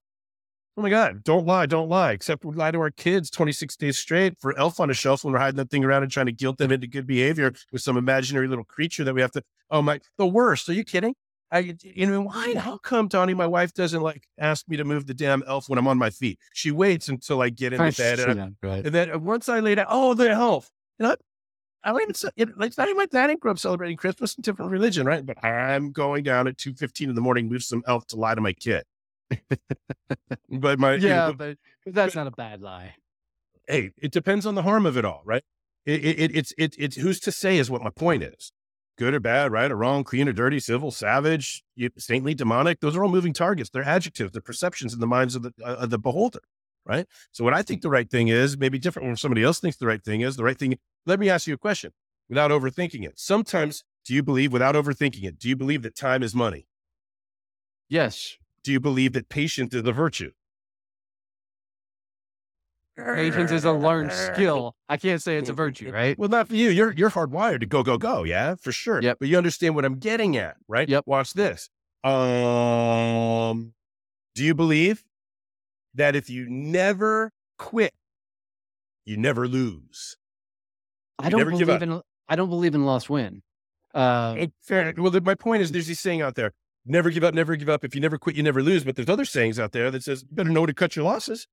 Oh 0.77 0.81
my 0.81 0.89
God, 0.89 1.23
don't 1.23 1.45
lie, 1.45 1.65
don't 1.65 1.87
lie. 1.87 2.11
Except 2.11 2.43
we 2.43 2.53
lie 2.53 2.71
to 2.71 2.79
our 2.79 2.91
kids 2.91 3.29
26 3.29 3.77
days 3.77 3.97
straight 3.97 4.37
for 4.39 4.57
elf 4.59 4.81
on 4.81 4.89
a 4.89 4.93
shelf 4.93 5.23
when 5.23 5.31
we're 5.31 5.39
hiding 5.39 5.55
that 5.55 5.69
thing 5.69 5.85
around 5.85 6.03
and 6.03 6.11
trying 6.11 6.25
to 6.25 6.33
guilt 6.33 6.57
them 6.57 6.71
into 6.71 6.85
good 6.85 7.07
behavior 7.07 7.53
with 7.71 7.81
some 7.81 7.95
imaginary 7.95 8.49
little 8.49 8.65
creature 8.65 9.05
that 9.05 9.13
we 9.13 9.21
have 9.21 9.31
to, 9.31 9.41
oh 9.71 9.81
my, 9.81 10.01
the 10.17 10.27
worst. 10.27 10.67
Are 10.67 10.73
you 10.73 10.83
kidding? 10.83 11.15
I, 11.49 11.75
you 11.81 12.07
know, 12.07 12.23
why? 12.23 12.55
How 12.55 12.77
come, 12.77 13.07
Donnie, 13.07 13.33
my 13.33 13.47
wife 13.47 13.73
doesn't 13.73 14.01
like 14.01 14.27
ask 14.37 14.67
me 14.67 14.75
to 14.75 14.83
move 14.83 15.07
the 15.07 15.13
damn 15.13 15.43
elf 15.47 15.69
when 15.69 15.79
I'm 15.79 15.87
on 15.87 15.97
my 15.97 16.09
feet? 16.09 16.39
She 16.53 16.71
waits 16.71 17.07
until 17.07 17.41
I 17.41 17.49
get 17.49 17.71
in 17.71 17.81
the 17.81 17.91
bed. 17.91 18.19
And, 18.19 18.41
I, 18.41 18.49
right. 18.61 18.85
and 18.85 18.93
then 18.93 19.11
uh, 19.11 19.19
once 19.19 19.47
I 19.47 19.61
lay 19.61 19.75
down, 19.75 19.85
oh, 19.87 20.13
the 20.13 20.29
elf. 20.29 20.69
You 20.99 21.05
know, 21.05 21.15
I 21.85 21.91
don't 21.91 22.01
even, 22.01 22.15
it, 22.35 22.49
it's 22.59 22.77
not 22.77 22.87
even 22.87 22.97
my 22.97 23.05
dad 23.05 23.39
grew 23.39 23.51
up 23.51 23.59
celebrating 23.59 23.95
Christmas, 23.95 24.35
a 24.37 24.41
different 24.41 24.71
religion, 24.71 25.05
right? 25.05 25.25
But 25.25 25.41
I'm 25.45 25.91
going 25.91 26.23
down 26.23 26.47
at 26.47 26.57
2.15 26.57 27.09
in 27.09 27.15
the 27.15 27.21
morning, 27.21 27.47
move 27.47 27.63
some 27.63 27.83
elf 27.87 28.07
to 28.07 28.17
lie 28.17 28.35
to 28.35 28.41
my 28.41 28.53
kid. 28.53 28.83
but 30.49 30.79
my, 30.79 30.95
you 30.95 31.01
Yeah, 31.01 31.25
know, 31.25 31.33
but, 31.33 31.57
but 31.83 31.93
that's 31.93 32.15
not 32.15 32.27
a 32.27 32.31
bad 32.31 32.61
lie. 32.61 32.95
hey, 33.67 33.91
it 33.97 34.11
depends 34.11 34.45
on 34.45 34.55
the 34.55 34.63
harm 34.63 34.85
of 34.85 34.97
it 34.97 35.05
all, 35.05 35.21
right? 35.25 35.43
It, 35.85 36.03
it, 36.03 36.19
it, 36.19 36.35
it's 36.35 36.53
it, 36.57 36.75
it's 36.79 36.95
who's 36.95 37.19
to 37.21 37.31
say 37.31 37.57
is 37.57 37.69
what 37.69 37.81
my 37.83 37.89
point 37.91 38.23
is. 38.23 38.51
Good 38.97 39.13
or 39.13 39.19
bad, 39.19 39.51
right 39.51 39.69
or 39.69 39.75
wrong, 39.75 40.05
clean 40.05 40.29
or 40.29 40.33
dirty, 40.33 40.59
civil, 40.59 40.89
savage, 40.89 41.63
saintly, 41.97 42.33
demonic. 42.33 42.79
Those 42.79 42.95
are 42.95 43.03
all 43.03 43.09
moving 43.09 43.33
targets. 43.33 43.69
They're 43.69 43.83
adjectives. 43.83 44.31
They're 44.31 44.41
perceptions 44.41 44.93
in 44.93 45.01
the 45.01 45.07
minds 45.07 45.35
of 45.35 45.43
the 45.43 45.53
uh, 45.61 45.75
of 45.75 45.89
the 45.89 45.99
beholder, 45.99 46.39
right? 46.85 47.05
So 47.33 47.43
what 47.43 47.53
I 47.53 47.61
think 47.61 47.81
the 47.81 47.89
right 47.89 48.09
thing 48.09 48.29
is 48.29 48.57
maybe 48.57 48.79
different 48.79 49.07
from 49.07 49.17
somebody 49.17 49.43
else 49.43 49.59
thinks 49.59 49.77
the 49.77 49.85
right 49.85 50.03
thing 50.03 50.21
is. 50.21 50.37
The 50.37 50.45
right 50.45 50.57
thing. 50.57 50.77
Let 51.05 51.19
me 51.19 51.29
ask 51.29 51.45
you 51.45 51.53
a 51.53 51.57
question 51.57 51.91
without 52.29 52.51
overthinking 52.51 53.03
it. 53.05 53.19
Sometimes, 53.19 53.83
do 54.05 54.13
you 54.13 54.23
believe 54.23 54.53
without 54.53 54.75
overthinking 54.75 55.23
it? 55.25 55.37
Do 55.39 55.49
you 55.49 55.57
believe 55.57 55.81
that 55.83 55.95
time 55.95 56.23
is 56.23 56.33
money? 56.33 56.67
Yes. 57.89 58.37
Do 58.65 58.71
you 58.71 58.79
believe 58.79 59.13
that 59.13 59.29
patience 59.29 59.75
is 59.75 59.85
a 59.85 59.91
virtue? 59.91 60.31
Patience 62.97 63.51
is 63.51 63.63
a 63.63 63.71
learned 63.71 64.11
skill. 64.11 64.75
I 64.89 64.97
can't 64.97 65.21
say 65.21 65.37
it's 65.37 65.49
a 65.49 65.53
virtue, 65.53 65.91
right? 65.91 66.17
Well, 66.17 66.29
not 66.29 66.47
for 66.47 66.55
you. 66.55 66.69
You're 66.71 66.91
you're 66.93 67.11
hardwired 67.11 67.59
to 67.59 67.67
go, 67.67 67.83
go, 67.83 67.99
go. 67.99 68.23
Yeah, 68.23 68.55
for 68.55 68.71
sure. 68.71 69.01
Yep. 69.03 69.17
But 69.19 69.27
you 69.27 69.37
understand 69.37 69.75
what 69.75 69.85
I'm 69.85 69.99
getting 69.99 70.35
at, 70.35 70.55
right? 70.67 70.89
Yep. 70.89 71.03
Watch 71.05 71.33
this. 71.33 71.69
Um, 72.03 73.73
do 74.33 74.43
you 74.43 74.55
believe 74.55 75.03
that 75.93 76.15
if 76.15 76.27
you 76.27 76.47
never 76.49 77.31
quit, 77.59 77.93
you 79.05 79.17
never 79.17 79.47
lose? 79.47 80.17
I 81.19 81.29
don't 81.29 81.37
never 81.39 81.51
give 81.51 81.67
believe 81.67 81.83
in 81.83 82.01
I 82.27 82.35
don't 82.35 82.49
believe 82.49 82.73
in 82.73 82.83
lost 82.85 83.11
win. 83.11 83.43
Uh, 83.93 84.35
Eh, 84.39 84.47
Fair. 84.63 84.91
Well, 84.97 85.11
the, 85.11 85.21
my 85.21 85.35
point 85.35 85.61
is, 85.61 85.71
there's 85.71 85.87
this 85.87 85.99
saying 85.99 86.23
out 86.23 86.33
there: 86.33 86.53
never 86.85 87.09
give 87.09 87.23
up, 87.23 87.33
never 87.33 87.55
give 87.55 87.69
up. 87.69 87.83
If 87.83 87.95
you 87.95 88.01
never 88.01 88.17
quit, 88.17 88.35
you 88.35 88.43
never 88.43 88.61
lose. 88.61 88.83
But 88.83 88.95
there's 88.95 89.09
other 89.09 89.25
sayings 89.25 89.59
out 89.59 89.71
there 89.71 89.91
that 89.91 90.03
says 90.03 90.23
you 90.23 90.35
better 90.35 90.49
know 90.49 90.65
to 90.65 90.73
cut 90.73 90.95
your 90.95 91.05
losses. 91.05 91.47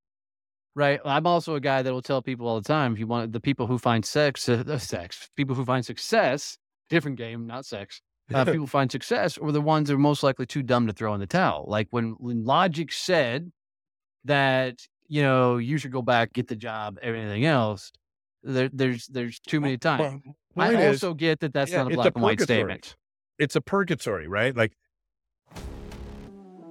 right. 0.75 0.99
I'm 1.03 1.27
also 1.27 1.55
a 1.55 1.59
guy 1.59 1.81
that 1.81 1.91
will 1.91 2.01
tell 2.01 2.21
people 2.21 2.47
all 2.47 2.59
the 2.59 2.67
time 2.67 2.93
if 2.93 2.99
you 2.99 3.07
want 3.07 3.31
the 3.31 3.39
people 3.39 3.67
who 3.67 3.77
find 3.77 4.05
sex, 4.05 4.47
uh, 4.47 4.63
uh, 4.67 4.77
sex, 4.77 5.29
people 5.35 5.55
who 5.55 5.65
find 5.65 5.85
success, 5.85 6.57
different 6.89 7.17
game, 7.17 7.47
not 7.47 7.65
sex. 7.65 8.01
Uh, 8.33 8.45
people 8.51 8.67
find 8.67 8.91
success 8.91 9.37
or 9.37 9.51
the 9.51 9.61
ones 9.61 9.89
that 9.89 9.95
are 9.95 9.99
most 9.99 10.23
likely 10.23 10.45
too 10.45 10.63
dumb 10.63 10.87
to 10.87 10.93
throw 10.93 11.13
in 11.13 11.19
the 11.19 11.27
towel. 11.27 11.65
Like 11.67 11.87
when, 11.91 12.15
when 12.19 12.45
logic 12.45 12.91
said 12.91 13.51
that, 14.25 14.79
you 15.07 15.21
know, 15.21 15.57
you 15.57 15.77
should 15.77 15.91
go 15.91 16.01
back, 16.01 16.33
get 16.33 16.47
the 16.47 16.55
job, 16.55 16.97
everything 17.01 17.45
else, 17.45 17.91
there, 18.43 18.69
there's, 18.71 19.07
there's 19.07 19.39
too 19.39 19.59
many 19.59 19.77
times. 19.77 20.21
Well, 20.55 20.67
I 20.67 20.69
point 20.69 20.79
is, 20.81 21.03
also 21.03 21.13
get 21.13 21.39
that 21.41 21.53
that's 21.53 21.71
yeah, 21.71 21.83
not 21.83 21.87
a 21.87 21.89
it's 21.89 21.93
a 21.93 21.97
black 21.97 22.15
and 22.15 22.23
white 22.23 22.41
statement. 22.41 22.95
it's 23.39 23.55
a 23.55 23.61
purgatory, 23.61 24.27
right? 24.27 24.55
Like 24.55 24.73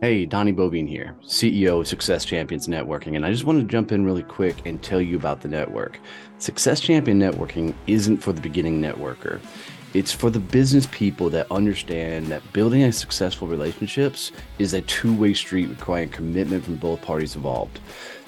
Hey, 0.03 0.27
Donnie 0.27 0.53
Boivin 0.53 0.89
here, 0.89 1.15
CEO 1.23 1.79
of 1.79 1.87
Success 1.87 2.25
Champions 2.25 2.67
Networking, 2.67 3.15
and 3.15 3.25
I 3.25 3.31
just 3.31 3.45
wanted 3.45 3.61
to 3.61 3.69
jump 3.69 3.93
in 3.93 4.05
really 4.05 4.25
quick 4.25 4.67
and 4.67 4.83
tell 4.83 5.01
you 5.01 5.15
about 5.15 5.43
the 5.43 5.47
network. 5.47 6.01
Success 6.39 6.81
Champion 6.81 7.21
Networking 7.21 7.73
isn't 7.87 8.17
for 8.17 8.33
the 8.33 8.41
beginning 8.41 8.83
networker. 8.83 9.41
It's 9.95 10.11
for 10.11 10.31
the 10.31 10.41
business 10.41 10.87
people 10.91 11.29
that 11.31 11.53
understand 11.53 12.29
that 12.29 12.51
building 12.55 12.83
a 12.83 12.93
successful 12.93 13.47
relationships 13.47 14.33
is 14.59 14.73
a 14.73 14.81
two-way 14.81 15.35
street 15.35 15.69
requiring 15.69 16.09
commitment 16.09 16.65
from 16.65 16.77
both 16.77 17.03
parties 17.03 17.37
involved. 17.37 17.79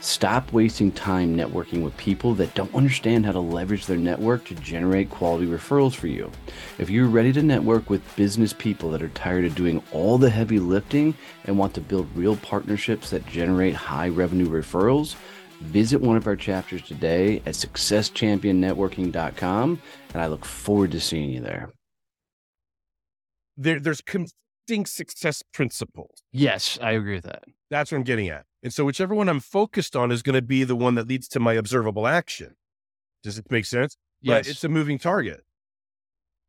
Stop 0.01 0.53
wasting 0.53 0.93
time 0.93 1.35
networking 1.35 1.83
with 1.83 1.97
people 1.97 2.35
that 2.35 2.55
don't 2.55 2.75
understand 2.75 3.25
how 3.25 3.33
to 3.33 3.41
leverage 3.41 3.87
their 3.87 3.97
network 3.97 4.45
to 4.45 4.55
generate 4.57 5.09
quality 5.09 5.47
referrals 5.47 5.95
for 5.95 6.07
you. 6.07 6.31
If 6.77 6.91
you're 6.91 7.07
ready 7.07 7.33
to 7.33 7.43
network 7.43 7.89
with 7.89 8.15
business 8.15 8.53
people 8.53 8.91
that 8.91 9.01
are 9.01 9.09
tired 9.09 9.47
of 9.47 9.55
doing 9.55 9.83
all 9.91 10.19
the 10.19 10.29
heavy 10.29 10.59
lifting 10.59 11.15
and 11.47 11.57
want 11.57 11.73
to 11.75 11.81
build 11.81 12.15
real 12.15 12.37
partnerships 12.37 13.09
that 13.09 13.25
generate 13.25 13.75
high 13.75 14.11
revenue 14.11 14.51
referrals, 14.51 15.15
visit 15.65 16.01
one 16.01 16.17
of 16.17 16.27
our 16.27 16.37
chapters 16.37 16.83
today 16.83 17.37
at 17.47 17.55
successchampionnetworking.com 17.55 19.81
and 20.13 20.23
I 20.23 20.27
look 20.27 20.45
forward 20.45 20.93
to 20.93 21.01
seeing 21.01 21.31
you 21.31 21.41
there. 21.41 21.71
there, 23.57 23.81
there's 23.81 24.01
conflicting 24.01 24.87
success 24.87 25.43
principles. 25.53 26.23
Yes, 26.33 26.79
I 26.83 26.93
agree 26.93 27.15
with 27.17 27.25
that. 27.25 27.45
That's 27.71 27.91
what 27.93 27.99
I'm 27.99 28.05
getting 28.05 28.29
at. 28.29 28.45
And 28.63 28.73
so 28.73 28.85
whichever 28.85 29.15
one 29.15 29.29
I'm 29.29 29.41
focused 29.41 29.97
on 29.97 30.11
is 30.13 30.23
going 30.23 30.35
to 30.35 30.43
be 30.43 30.65
the 30.65 30.77
one 30.77 30.95
that 30.95 31.09
leads 31.09 31.29
to 31.29 31.41
my 31.41 31.55
observable 31.55 32.07
action. 32.07 32.55
Does 33.23 33.39
it 33.39 33.51
make 33.51 33.65
sense? 33.67 33.97
But 34.23 34.47
Yes. 34.47 34.49
it's 34.49 34.65
a 34.65 34.69
moving 34.69 34.99
target. 34.99 35.43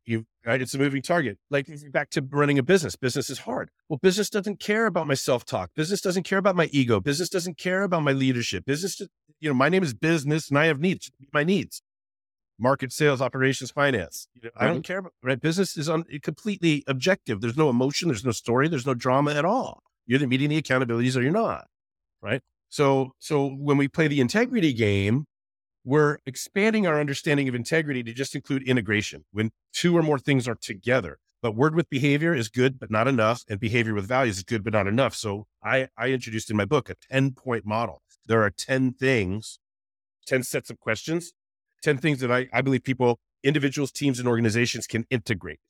You 0.06 0.24
right? 0.44 0.62
It's 0.62 0.72
a 0.72 0.78
moving 0.78 1.02
target. 1.02 1.38
Like 1.50 1.66
mm-hmm. 1.66 1.90
back 1.90 2.10
to 2.10 2.22
running 2.22 2.58
a 2.58 2.62
business. 2.62 2.94
Business 2.94 3.28
is 3.28 3.40
hard. 3.40 3.70
Well, 3.88 3.98
business 4.00 4.30
doesn't 4.30 4.60
care 4.60 4.86
about 4.86 5.08
my 5.08 5.14
self-talk. 5.14 5.70
Business 5.74 6.00
doesn't 6.00 6.22
care 6.22 6.38
about 6.38 6.54
my 6.54 6.66
ego. 6.72 7.00
Business 7.00 7.28
doesn't 7.28 7.58
care 7.58 7.82
about 7.82 8.02
my 8.02 8.12
leadership. 8.12 8.64
Business, 8.64 9.00
you 9.40 9.48
know, 9.48 9.54
my 9.54 9.68
name 9.68 9.82
is 9.82 9.94
business 9.94 10.48
and 10.48 10.58
I 10.58 10.66
have 10.66 10.80
needs. 10.80 11.10
My 11.32 11.42
needs. 11.42 11.82
Market, 12.58 12.92
sales, 12.92 13.20
operations, 13.20 13.70
finance. 13.72 14.28
You 14.34 14.42
know, 14.44 14.50
I 14.56 14.66
don't 14.66 14.76
mm-hmm. 14.76 14.82
care 14.82 14.98
about 14.98 15.12
right. 15.22 15.40
Business 15.40 15.76
is 15.76 15.88
on 15.88 16.04
completely 16.22 16.84
objective. 16.86 17.40
There's 17.40 17.56
no 17.56 17.68
emotion. 17.68 18.08
There's 18.08 18.24
no 18.24 18.30
story. 18.30 18.68
There's 18.68 18.86
no 18.86 18.94
drama 18.94 19.34
at 19.34 19.44
all. 19.44 19.82
You're 20.06 20.18
either 20.18 20.28
meeting 20.28 20.50
the 20.50 20.62
accountabilities 20.62 21.16
or 21.16 21.22
you're 21.22 21.32
not. 21.32 21.66
Right. 22.22 22.40
So, 22.68 23.12
so 23.18 23.46
when 23.48 23.76
we 23.76 23.88
play 23.88 24.08
the 24.08 24.20
integrity 24.20 24.72
game, 24.72 25.26
we're 25.86 26.18
expanding 26.26 26.84
our 26.84 26.98
understanding 26.98 27.48
of 27.48 27.54
integrity 27.54 28.02
to 28.02 28.12
just 28.12 28.34
include 28.34 28.64
integration 28.64 29.24
when 29.30 29.52
two 29.72 29.96
or 29.96 30.02
more 30.02 30.18
things 30.18 30.48
are 30.48 30.56
together. 30.56 31.18
But 31.40 31.54
word 31.54 31.76
with 31.76 31.88
behavior 31.88 32.34
is 32.34 32.48
good, 32.48 32.80
but 32.80 32.90
not 32.90 33.06
enough. 33.06 33.44
And 33.48 33.60
behavior 33.60 33.94
with 33.94 34.08
values 34.08 34.38
is 34.38 34.42
good, 34.42 34.64
but 34.64 34.72
not 34.72 34.88
enough. 34.88 35.14
So 35.14 35.46
I, 35.62 35.86
I 35.96 36.08
introduced 36.08 36.50
in 36.50 36.56
my 36.56 36.64
book 36.64 36.90
a 36.90 36.96
10 37.08 37.32
point 37.32 37.64
model. 37.64 38.02
There 38.26 38.42
are 38.42 38.50
10 38.50 38.94
things, 38.94 39.60
10 40.26 40.42
sets 40.42 40.70
of 40.70 40.80
questions, 40.80 41.32
10 41.84 41.98
things 41.98 42.18
that 42.18 42.32
I, 42.32 42.48
I 42.52 42.62
believe 42.62 42.82
people, 42.82 43.20
individuals, 43.44 43.92
teams, 43.92 44.18
and 44.18 44.26
organizations 44.26 44.88
can 44.88 45.06
integrate. 45.08 45.60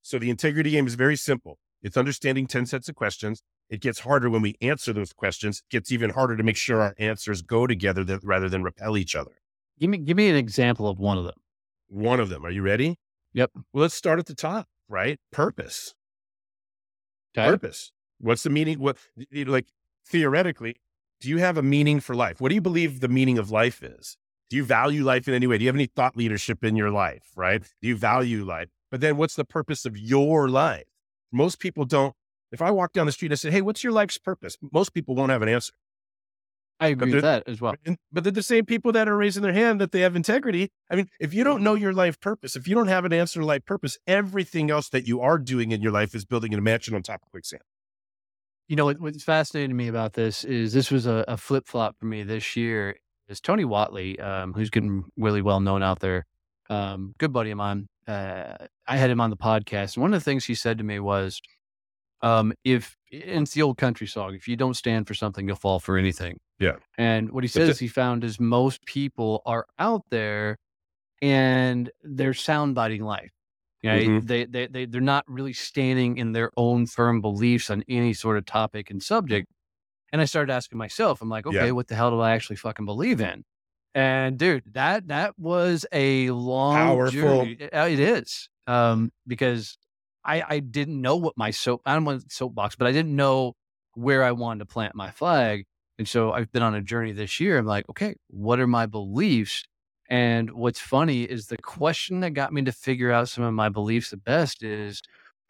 So 0.00 0.18
the 0.18 0.30
integrity 0.30 0.70
game 0.70 0.86
is 0.86 0.94
very 0.94 1.16
simple. 1.16 1.58
It's 1.82 1.98
understanding 1.98 2.46
10 2.46 2.64
sets 2.64 2.88
of 2.88 2.94
questions. 2.94 3.42
It 3.68 3.82
gets 3.82 4.00
harder 4.00 4.30
when 4.30 4.40
we 4.40 4.56
answer 4.62 4.94
those 4.94 5.12
questions. 5.12 5.58
It 5.58 5.70
gets 5.70 5.92
even 5.92 6.10
harder 6.10 6.38
to 6.38 6.42
make 6.42 6.56
sure 6.56 6.80
our 6.80 6.94
answers 6.98 7.42
go 7.42 7.66
together 7.66 8.18
rather 8.22 8.48
than 8.48 8.62
repel 8.62 8.96
each 8.96 9.14
other. 9.14 9.41
Give 9.78 9.90
me 9.90 9.98
give 9.98 10.16
me 10.16 10.28
an 10.28 10.36
example 10.36 10.88
of 10.88 10.98
one 10.98 11.18
of 11.18 11.24
them. 11.24 11.34
One 11.88 12.20
of 12.20 12.28
them. 12.28 12.44
Are 12.44 12.50
you 12.50 12.62
ready? 12.62 12.98
Yep. 13.34 13.50
Well, 13.72 13.82
let's 13.82 13.94
start 13.94 14.18
at 14.18 14.26
the 14.26 14.34
top, 14.34 14.66
right? 14.88 15.18
Purpose. 15.30 15.94
Okay. 17.36 17.48
Purpose. 17.48 17.92
What's 18.18 18.42
the 18.42 18.50
meaning? 18.50 18.78
What, 18.78 18.98
like 19.32 19.66
theoretically, 20.06 20.76
do 21.20 21.28
you 21.28 21.38
have 21.38 21.56
a 21.56 21.62
meaning 21.62 22.00
for 22.00 22.14
life? 22.14 22.40
What 22.40 22.50
do 22.50 22.54
you 22.54 22.60
believe 22.60 23.00
the 23.00 23.08
meaning 23.08 23.38
of 23.38 23.50
life 23.50 23.82
is? 23.82 24.16
Do 24.50 24.56
you 24.56 24.64
value 24.64 25.02
life 25.02 25.26
in 25.28 25.34
any 25.34 25.46
way? 25.46 25.56
Do 25.56 25.64
you 25.64 25.68
have 25.68 25.76
any 25.76 25.86
thought 25.86 26.16
leadership 26.16 26.62
in 26.62 26.76
your 26.76 26.90
life, 26.90 27.30
right? 27.36 27.62
Do 27.80 27.88
you 27.88 27.96
value 27.96 28.44
life? 28.44 28.68
But 28.90 29.00
then 29.00 29.16
what's 29.16 29.34
the 29.34 29.44
purpose 29.44 29.86
of 29.86 29.96
your 29.96 30.48
life? 30.48 30.84
Most 31.32 31.58
people 31.58 31.86
don't. 31.86 32.14
If 32.52 32.60
I 32.60 32.70
walk 32.70 32.92
down 32.92 33.06
the 33.06 33.12
street 33.12 33.28
and 33.28 33.32
I 33.32 33.36
say, 33.36 33.50
Hey, 33.50 33.62
what's 33.62 33.82
your 33.82 33.94
life's 33.94 34.18
purpose? 34.18 34.58
Most 34.72 34.92
people 34.92 35.14
won't 35.14 35.30
have 35.30 35.40
an 35.40 35.48
answer. 35.48 35.72
I 36.82 36.88
agree 36.88 37.14
with 37.14 37.22
that 37.22 37.44
as 37.46 37.60
well. 37.60 37.74
But 38.12 38.24
they're 38.24 38.32
the 38.32 38.42
same 38.42 38.66
people 38.66 38.92
that 38.92 39.08
are 39.08 39.16
raising 39.16 39.42
their 39.42 39.52
hand 39.52 39.80
that 39.80 39.92
they 39.92 40.00
have 40.00 40.16
integrity. 40.16 40.70
I 40.90 40.96
mean, 40.96 41.08
if 41.20 41.32
you 41.32 41.44
don't 41.44 41.62
know 41.62 41.74
your 41.74 41.92
life 41.92 42.20
purpose, 42.20 42.56
if 42.56 42.66
you 42.66 42.74
don't 42.74 42.88
have 42.88 43.04
an 43.04 43.12
answer 43.12 43.40
to 43.40 43.46
life 43.46 43.64
purpose, 43.64 43.98
everything 44.06 44.70
else 44.70 44.88
that 44.90 45.06
you 45.06 45.20
are 45.20 45.38
doing 45.38 45.70
in 45.70 45.80
your 45.80 45.92
life 45.92 46.14
is 46.14 46.24
building 46.24 46.52
a 46.54 46.60
mansion 46.60 46.94
on 46.94 47.02
top 47.02 47.22
of 47.22 47.30
quicksand. 47.30 47.62
You 48.68 48.76
know 48.76 48.84
what, 48.86 49.00
what's 49.00 49.22
fascinating 49.22 49.70
to 49.70 49.76
me 49.76 49.88
about 49.88 50.14
this 50.14 50.44
is 50.44 50.72
this 50.72 50.90
was 50.90 51.06
a, 51.06 51.24
a 51.28 51.36
flip 51.36 51.66
flop 51.66 51.96
for 51.98 52.06
me 52.06 52.22
this 52.22 52.56
year. 52.56 52.96
Is 53.28 53.40
Tony 53.40 53.64
Whatley, 53.64 54.20
um, 54.22 54.52
who's 54.52 54.70
getting 54.70 55.04
really 55.16 55.42
well 55.42 55.60
known 55.60 55.82
out 55.82 56.00
there, 56.00 56.26
um, 56.68 57.14
good 57.18 57.32
buddy 57.32 57.50
of 57.50 57.58
mine. 57.58 57.88
Uh, 58.06 58.56
I 58.86 58.96
had 58.96 59.10
him 59.10 59.20
on 59.20 59.30
the 59.30 59.36
podcast, 59.36 59.94
and 59.96 60.02
one 60.02 60.12
of 60.12 60.20
the 60.20 60.24
things 60.24 60.44
he 60.44 60.54
said 60.54 60.78
to 60.78 60.84
me 60.84 60.98
was, 60.98 61.40
um, 62.20 62.52
"If 62.64 62.96
and 63.12 63.42
it's 63.42 63.52
the 63.52 63.62
old 63.62 63.78
country 63.78 64.06
song, 64.06 64.34
if 64.34 64.48
you 64.48 64.56
don't 64.56 64.74
stand 64.74 65.06
for 65.06 65.14
something, 65.14 65.46
you'll 65.46 65.56
fall 65.56 65.78
for 65.78 65.96
anything." 65.96 66.38
Yeah. 66.58 66.76
And 66.98 67.30
what 67.32 67.44
he 67.44 67.48
says 67.48 67.78
he 67.78 67.88
found 67.88 68.24
is 68.24 68.38
most 68.38 68.84
people 68.86 69.42
are 69.46 69.66
out 69.78 70.02
there, 70.10 70.58
and 71.20 71.90
they're 72.02 72.32
soundbiting 72.32 73.00
life. 73.02 73.30
You 73.82 73.90
know, 73.90 73.98
Mhm. 73.98 74.26
they, 74.26 74.44
they, 74.44 74.66
they, 74.68 74.84
they're 74.86 75.00
not 75.00 75.24
really 75.28 75.52
standing 75.52 76.16
in 76.16 76.32
their 76.32 76.50
own 76.56 76.86
firm 76.86 77.20
beliefs 77.20 77.68
on 77.70 77.82
any 77.88 78.14
sort 78.14 78.38
of 78.38 78.44
topic 78.46 78.90
and 78.90 79.02
subject. 79.02 79.48
And 80.12 80.20
I 80.20 80.24
started 80.26 80.52
asking 80.52 80.78
myself, 80.78 81.20
I'm 81.22 81.28
like, 81.28 81.46
okay, 81.46 81.66
Yeah. 81.66 81.70
what 81.72 81.88
the 81.88 81.94
hell 81.96 82.10
do 82.10 82.20
I 82.20 82.32
actually 82.32 82.56
fucking 82.56 82.84
believe 82.86 83.20
in? 83.20 83.44
And 83.94 84.38
dude, 84.38 84.62
that, 84.74 85.08
that 85.08 85.38
was 85.38 85.84
a 85.92 86.30
long 86.30 86.74
Powerful. 86.76 87.10
journey. 87.12 87.56
It, 87.58 87.70
it 87.74 87.98
is. 88.00 88.48
Um, 88.66 89.10
because 89.26 89.76
I, 90.24 90.42
I 90.48 90.58
didn't 90.60 91.00
know 91.00 91.16
what 91.16 91.36
my 91.36 91.50
soap, 91.50 91.82
I 91.84 91.94
don't 91.94 92.04
want 92.04 92.30
soapbox, 92.30 92.76
but 92.76 92.86
I 92.86 92.92
didn't 92.92 93.16
know 93.16 93.54
where 93.94 94.22
I 94.22 94.32
wanted 94.32 94.60
to 94.60 94.66
plant 94.66 94.94
my 94.94 95.10
flag. 95.10 95.64
And 96.02 96.08
so 96.08 96.32
I've 96.32 96.50
been 96.50 96.64
on 96.64 96.74
a 96.74 96.80
journey 96.80 97.12
this 97.12 97.38
year. 97.38 97.56
I'm 97.56 97.64
like, 97.64 97.88
okay, 97.88 98.16
what 98.26 98.58
are 98.58 98.66
my 98.66 98.86
beliefs? 98.86 99.62
And 100.10 100.50
what's 100.50 100.80
funny 100.80 101.22
is 101.22 101.46
the 101.46 101.58
question 101.58 102.18
that 102.22 102.30
got 102.30 102.52
me 102.52 102.62
to 102.62 102.72
figure 102.72 103.12
out 103.12 103.28
some 103.28 103.44
of 103.44 103.54
my 103.54 103.68
beliefs 103.68 104.10
the 104.10 104.16
best 104.16 104.64
is 104.64 105.00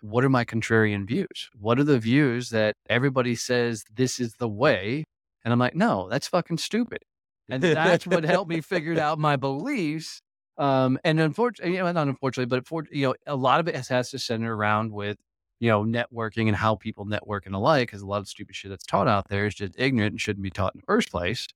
what 0.02 0.22
are 0.24 0.28
my 0.28 0.44
contrarian 0.44 1.08
views? 1.08 1.48
What 1.58 1.78
are 1.78 1.84
the 1.84 1.98
views 1.98 2.50
that 2.50 2.74
everybody 2.90 3.34
says 3.34 3.82
this 3.94 4.20
is 4.20 4.34
the 4.34 4.46
way? 4.46 5.04
And 5.42 5.54
I'm 5.54 5.58
like, 5.58 5.74
no, 5.74 6.10
that's 6.10 6.28
fucking 6.28 6.58
stupid. 6.58 6.98
And 7.48 7.62
that's 7.62 8.06
what 8.06 8.24
helped 8.24 8.50
me 8.50 8.60
figure 8.60 9.00
out 9.00 9.18
my 9.18 9.36
beliefs. 9.36 10.20
Um, 10.58 10.98
and 11.02 11.18
unfortunately, 11.18 11.76
you 11.76 11.82
know, 11.82 11.90
not 11.92 12.08
unfortunately, 12.08 12.54
but 12.54 12.66
for, 12.66 12.84
you 12.92 13.06
know, 13.06 13.14
a 13.26 13.36
lot 13.36 13.58
of 13.58 13.68
it 13.68 13.74
has, 13.74 13.88
has 13.88 14.10
to 14.10 14.18
center 14.18 14.54
around 14.54 14.92
with, 14.92 15.16
you 15.62 15.68
know, 15.68 15.84
networking 15.84 16.48
and 16.48 16.56
how 16.56 16.74
people 16.74 17.04
network 17.04 17.46
and 17.46 17.54
alike, 17.54 17.86
because 17.86 18.02
a 18.02 18.06
lot 18.06 18.20
of 18.20 18.26
stupid 18.26 18.54
shit 18.56 18.70
that's 18.72 18.84
taught 18.84 19.06
out 19.06 19.28
there 19.28 19.46
is 19.46 19.54
just 19.54 19.74
ignorant 19.78 20.12
and 20.12 20.20
shouldn't 20.20 20.42
be 20.42 20.50
taught 20.50 20.74
in 20.74 20.80
the 20.80 20.86
first 20.86 21.08
place. 21.10 21.46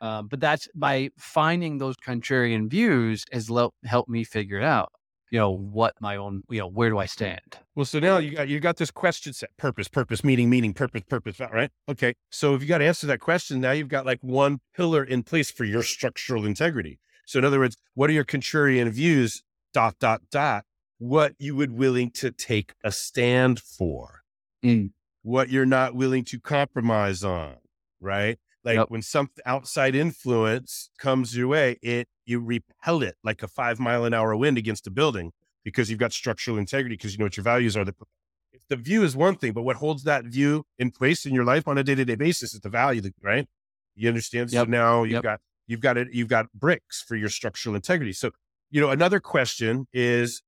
Um, 0.00 0.28
but 0.28 0.40
that's 0.40 0.66
by 0.74 1.10
finding 1.18 1.76
those 1.76 1.96
contrarian 1.98 2.70
views 2.70 3.26
has 3.32 3.50
helped 3.84 4.08
me 4.08 4.24
figure 4.24 4.62
out. 4.62 4.90
you 5.30 5.38
know, 5.38 5.50
what 5.50 5.94
my 6.00 6.16
own, 6.16 6.42
you 6.50 6.58
know, 6.58 6.66
where 6.66 6.90
do 6.90 6.98
I 6.98 7.06
stand? 7.06 7.58
Well, 7.74 7.84
so 7.84 8.00
now 8.00 8.18
you 8.18 8.32
got 8.32 8.48
you 8.48 8.58
got 8.60 8.76
this 8.76 8.90
question 8.90 9.32
set: 9.32 9.56
purpose, 9.56 9.88
purpose, 9.88 10.24
meaning, 10.24 10.50
meaning, 10.50 10.74
purpose, 10.74 11.02
purpose. 11.08 11.38
Right? 11.40 11.70
Okay. 11.88 12.14
So 12.30 12.54
if 12.54 12.62
you 12.62 12.68
got 12.68 12.78
to 12.78 12.86
answer 12.86 13.06
that 13.06 13.20
question, 13.20 13.60
now 13.60 13.70
you've 13.70 13.88
got 13.88 14.04
like 14.04 14.18
one 14.22 14.60
pillar 14.76 15.04
in 15.04 15.22
place 15.22 15.50
for 15.50 15.64
your 15.64 15.82
structural 15.82 16.44
integrity. 16.44 16.98
So 17.26 17.38
in 17.38 17.44
other 17.44 17.60
words, 17.60 17.76
what 17.94 18.10
are 18.10 18.12
your 18.12 18.24
contrarian 18.24 18.90
views? 18.90 19.42
Dot 19.72 19.94
dot 20.00 20.22
dot. 20.32 20.64
What 21.00 21.34
you 21.38 21.56
would 21.56 21.72
willing 21.72 22.10
to 22.12 22.30
take 22.30 22.74
a 22.84 22.92
stand 22.92 23.58
for? 23.58 24.20
Mm. 24.62 24.90
What 25.22 25.48
you're 25.48 25.64
not 25.64 25.94
willing 25.94 26.24
to 26.26 26.38
compromise 26.38 27.24
on? 27.24 27.54
Right? 28.02 28.38
Like 28.64 28.76
Yep. 28.76 28.90
when 28.90 29.00
some 29.00 29.30
outside 29.46 29.94
influence 29.94 30.90
comes 30.98 31.34
your 31.34 31.48
way, 31.48 31.78
it 31.80 32.06
you 32.26 32.38
repel 32.38 33.02
it 33.02 33.16
like 33.24 33.42
a 33.42 33.48
five 33.48 33.80
mile 33.80 34.04
an 34.04 34.12
hour 34.12 34.36
wind 34.36 34.58
against 34.58 34.86
a 34.86 34.90
building 34.90 35.32
because 35.64 35.88
you've 35.88 35.98
got 35.98 36.12
structural 36.12 36.58
integrity 36.58 36.96
because 36.96 37.12
you 37.12 37.18
know 37.18 37.24
what 37.24 37.36
your 37.38 37.44
values 37.44 37.78
are. 37.78 37.84
The, 37.86 37.94
the 38.68 38.76
view 38.76 39.02
is 39.02 39.16
one 39.16 39.36
thing, 39.36 39.54
but 39.54 39.62
what 39.62 39.76
holds 39.76 40.04
that 40.04 40.26
view 40.26 40.64
in 40.78 40.90
place 40.90 41.24
in 41.24 41.32
your 41.34 41.44
life 41.46 41.66
on 41.66 41.78
a 41.78 41.82
day 41.82 41.94
to 41.94 42.04
day 42.04 42.14
basis 42.14 42.52
is 42.52 42.60
the 42.60 42.68
value, 42.68 43.00
that- 43.00 43.14
right? 43.22 43.48
You 43.94 44.08
understand? 44.08 44.52
Yep. 44.52 44.66
So 44.66 44.70
now 44.70 45.04
you've 45.04 45.12
Yep. 45.14 45.22
got 45.22 45.40
you've 45.66 45.80
got 45.80 45.96
it. 45.96 46.08
You've 46.12 46.28
got 46.28 46.52
bricks 46.52 47.02
for 47.02 47.16
your 47.16 47.30
structural 47.30 47.74
integrity. 47.74 48.12
So 48.12 48.32
you 48.70 48.82
know 48.82 48.90
another 48.90 49.18
question 49.20 49.86
is 49.94 50.42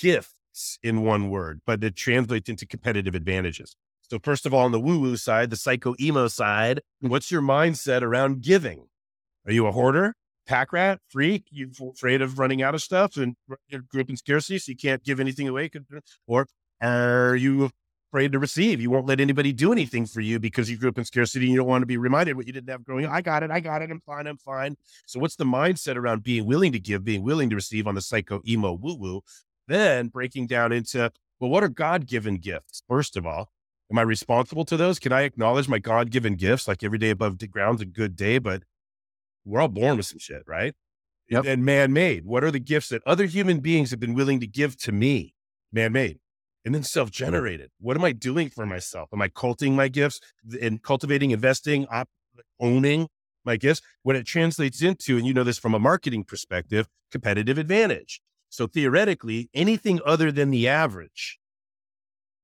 gifts 0.00 0.78
in 0.82 1.02
one 1.02 1.30
word, 1.30 1.60
but 1.66 1.82
it 1.82 1.96
translates 1.96 2.48
into 2.48 2.66
competitive 2.66 3.14
advantages. 3.14 3.76
So 4.10 4.18
first 4.22 4.46
of 4.46 4.52
all, 4.52 4.64
on 4.64 4.72
the 4.72 4.80
woo 4.80 5.00
woo 5.00 5.16
side, 5.16 5.50
the 5.50 5.56
psycho 5.56 5.94
emo 5.98 6.28
side, 6.28 6.80
what's 7.00 7.30
your 7.30 7.42
mindset 7.42 8.02
around 8.02 8.42
giving? 8.42 8.86
Are 9.46 9.52
you 9.52 9.66
a 9.66 9.72
hoarder, 9.72 10.14
pack 10.46 10.72
rat, 10.72 11.00
freak? 11.08 11.46
You 11.50 11.70
afraid 11.90 12.22
of 12.22 12.38
running 12.38 12.62
out 12.62 12.74
of 12.74 12.82
stuff 12.82 13.16
and 13.16 13.34
you 13.68 13.82
grew 13.82 14.02
up 14.02 14.10
in 14.10 14.16
scarcity, 14.16 14.58
so 14.58 14.70
you 14.70 14.76
can't 14.76 15.02
give 15.02 15.20
anything 15.20 15.48
away? 15.48 15.70
Or 16.26 16.46
are 16.80 17.34
you 17.34 17.70
afraid 18.12 18.30
to 18.32 18.38
receive? 18.38 18.80
You 18.80 18.90
won't 18.90 19.06
let 19.06 19.20
anybody 19.20 19.52
do 19.52 19.72
anything 19.72 20.06
for 20.06 20.20
you 20.20 20.38
because 20.38 20.70
you 20.70 20.76
grew 20.76 20.90
up 20.90 20.98
in 20.98 21.04
scarcity 21.04 21.46
and 21.46 21.52
you 21.52 21.58
don't 21.58 21.66
want 21.66 21.82
to 21.82 21.86
be 21.86 21.96
reminded 21.96 22.36
what 22.36 22.46
you 22.46 22.52
didn't 22.52 22.70
have 22.70 22.84
growing 22.84 23.06
up. 23.06 23.12
I 23.12 23.22
got 23.22 23.42
it. 23.42 23.50
I 23.50 23.58
got 23.58 23.82
it. 23.82 23.90
I'm 23.90 24.00
fine. 24.00 24.26
I'm 24.26 24.36
fine. 24.36 24.76
So 25.06 25.18
what's 25.18 25.36
the 25.36 25.44
mindset 25.44 25.96
around 25.96 26.22
being 26.22 26.46
willing 26.46 26.72
to 26.72 26.78
give, 26.78 27.04
being 27.04 27.24
willing 27.24 27.50
to 27.50 27.56
receive 27.56 27.86
on 27.86 27.94
the 27.94 28.02
psycho 28.02 28.40
emo 28.46 28.74
woo 28.74 28.94
woo? 28.94 29.22
Then 29.66 30.08
breaking 30.08 30.46
down 30.46 30.72
into, 30.72 31.10
well, 31.40 31.50
what 31.50 31.64
are 31.64 31.68
God 31.68 32.06
given 32.06 32.36
gifts? 32.36 32.82
First 32.88 33.16
of 33.16 33.26
all, 33.26 33.50
am 33.90 33.98
I 33.98 34.02
responsible 34.02 34.64
to 34.66 34.76
those? 34.76 34.98
Can 34.98 35.12
I 35.12 35.22
acknowledge 35.22 35.68
my 35.68 35.78
God 35.78 36.10
given 36.10 36.36
gifts? 36.36 36.68
Like 36.68 36.82
every 36.82 36.98
day 36.98 37.10
above 37.10 37.38
the 37.38 37.46
ground's 37.46 37.82
a 37.82 37.86
good 37.86 38.16
day, 38.16 38.38
but 38.38 38.62
we're 39.44 39.60
all 39.60 39.68
born 39.68 39.96
with 39.96 40.06
some 40.06 40.18
shit, 40.18 40.42
right? 40.46 40.74
Yep. 41.28 41.44
And 41.46 41.64
man 41.64 41.92
made. 41.92 42.24
What 42.24 42.44
are 42.44 42.50
the 42.50 42.58
gifts 42.58 42.90
that 42.90 43.02
other 43.06 43.24
human 43.24 43.60
beings 43.60 43.90
have 43.90 44.00
been 44.00 44.14
willing 44.14 44.40
to 44.40 44.46
give 44.46 44.76
to 44.78 44.92
me? 44.92 45.34
Man 45.72 45.92
made. 45.92 46.18
And 46.64 46.74
then 46.74 46.82
self 46.82 47.10
generated. 47.10 47.70
What 47.78 47.96
am 47.96 48.04
I 48.04 48.12
doing 48.12 48.50
for 48.50 48.64
myself? 48.64 49.10
Am 49.12 49.20
I 49.20 49.28
culting 49.28 49.76
my 49.76 49.88
gifts 49.88 50.20
and 50.60 50.82
cultivating, 50.82 51.30
investing, 51.30 51.86
op- 51.90 52.08
owning 52.60 53.08
my 53.44 53.56
gifts? 53.56 53.82
What 54.02 54.16
it 54.16 54.26
translates 54.26 54.82
into, 54.82 55.16
and 55.16 55.26
you 55.26 55.34
know 55.34 55.44
this 55.44 55.58
from 55.58 55.74
a 55.74 55.78
marketing 55.78 56.24
perspective, 56.24 56.88
competitive 57.10 57.58
advantage. 57.58 58.20
So 58.54 58.68
theoretically, 58.68 59.50
anything 59.52 60.00
other 60.06 60.30
than 60.30 60.50
the 60.50 60.68
average, 60.68 61.40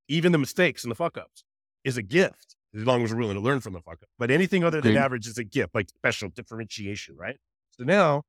even 0.08 0.32
the 0.32 0.38
mistakes 0.38 0.82
and 0.82 0.90
the 0.90 0.96
fuck 0.96 1.16
ups, 1.16 1.44
is 1.84 1.96
a 1.96 2.02
gift 2.02 2.56
as 2.74 2.84
long 2.84 3.04
as 3.04 3.12
we're 3.12 3.20
willing 3.20 3.36
to 3.36 3.40
learn 3.40 3.60
from 3.60 3.74
the 3.74 3.80
fuck 3.80 4.02
up. 4.02 4.08
But 4.18 4.32
anything 4.32 4.64
other 4.64 4.80
than 4.80 4.96
average 4.96 5.28
is 5.28 5.38
a 5.38 5.44
gift, 5.44 5.72
like 5.72 5.88
special 5.88 6.28
differentiation, 6.28 7.16
right? 7.16 7.36
So 7.70 7.84
now, 7.84 8.22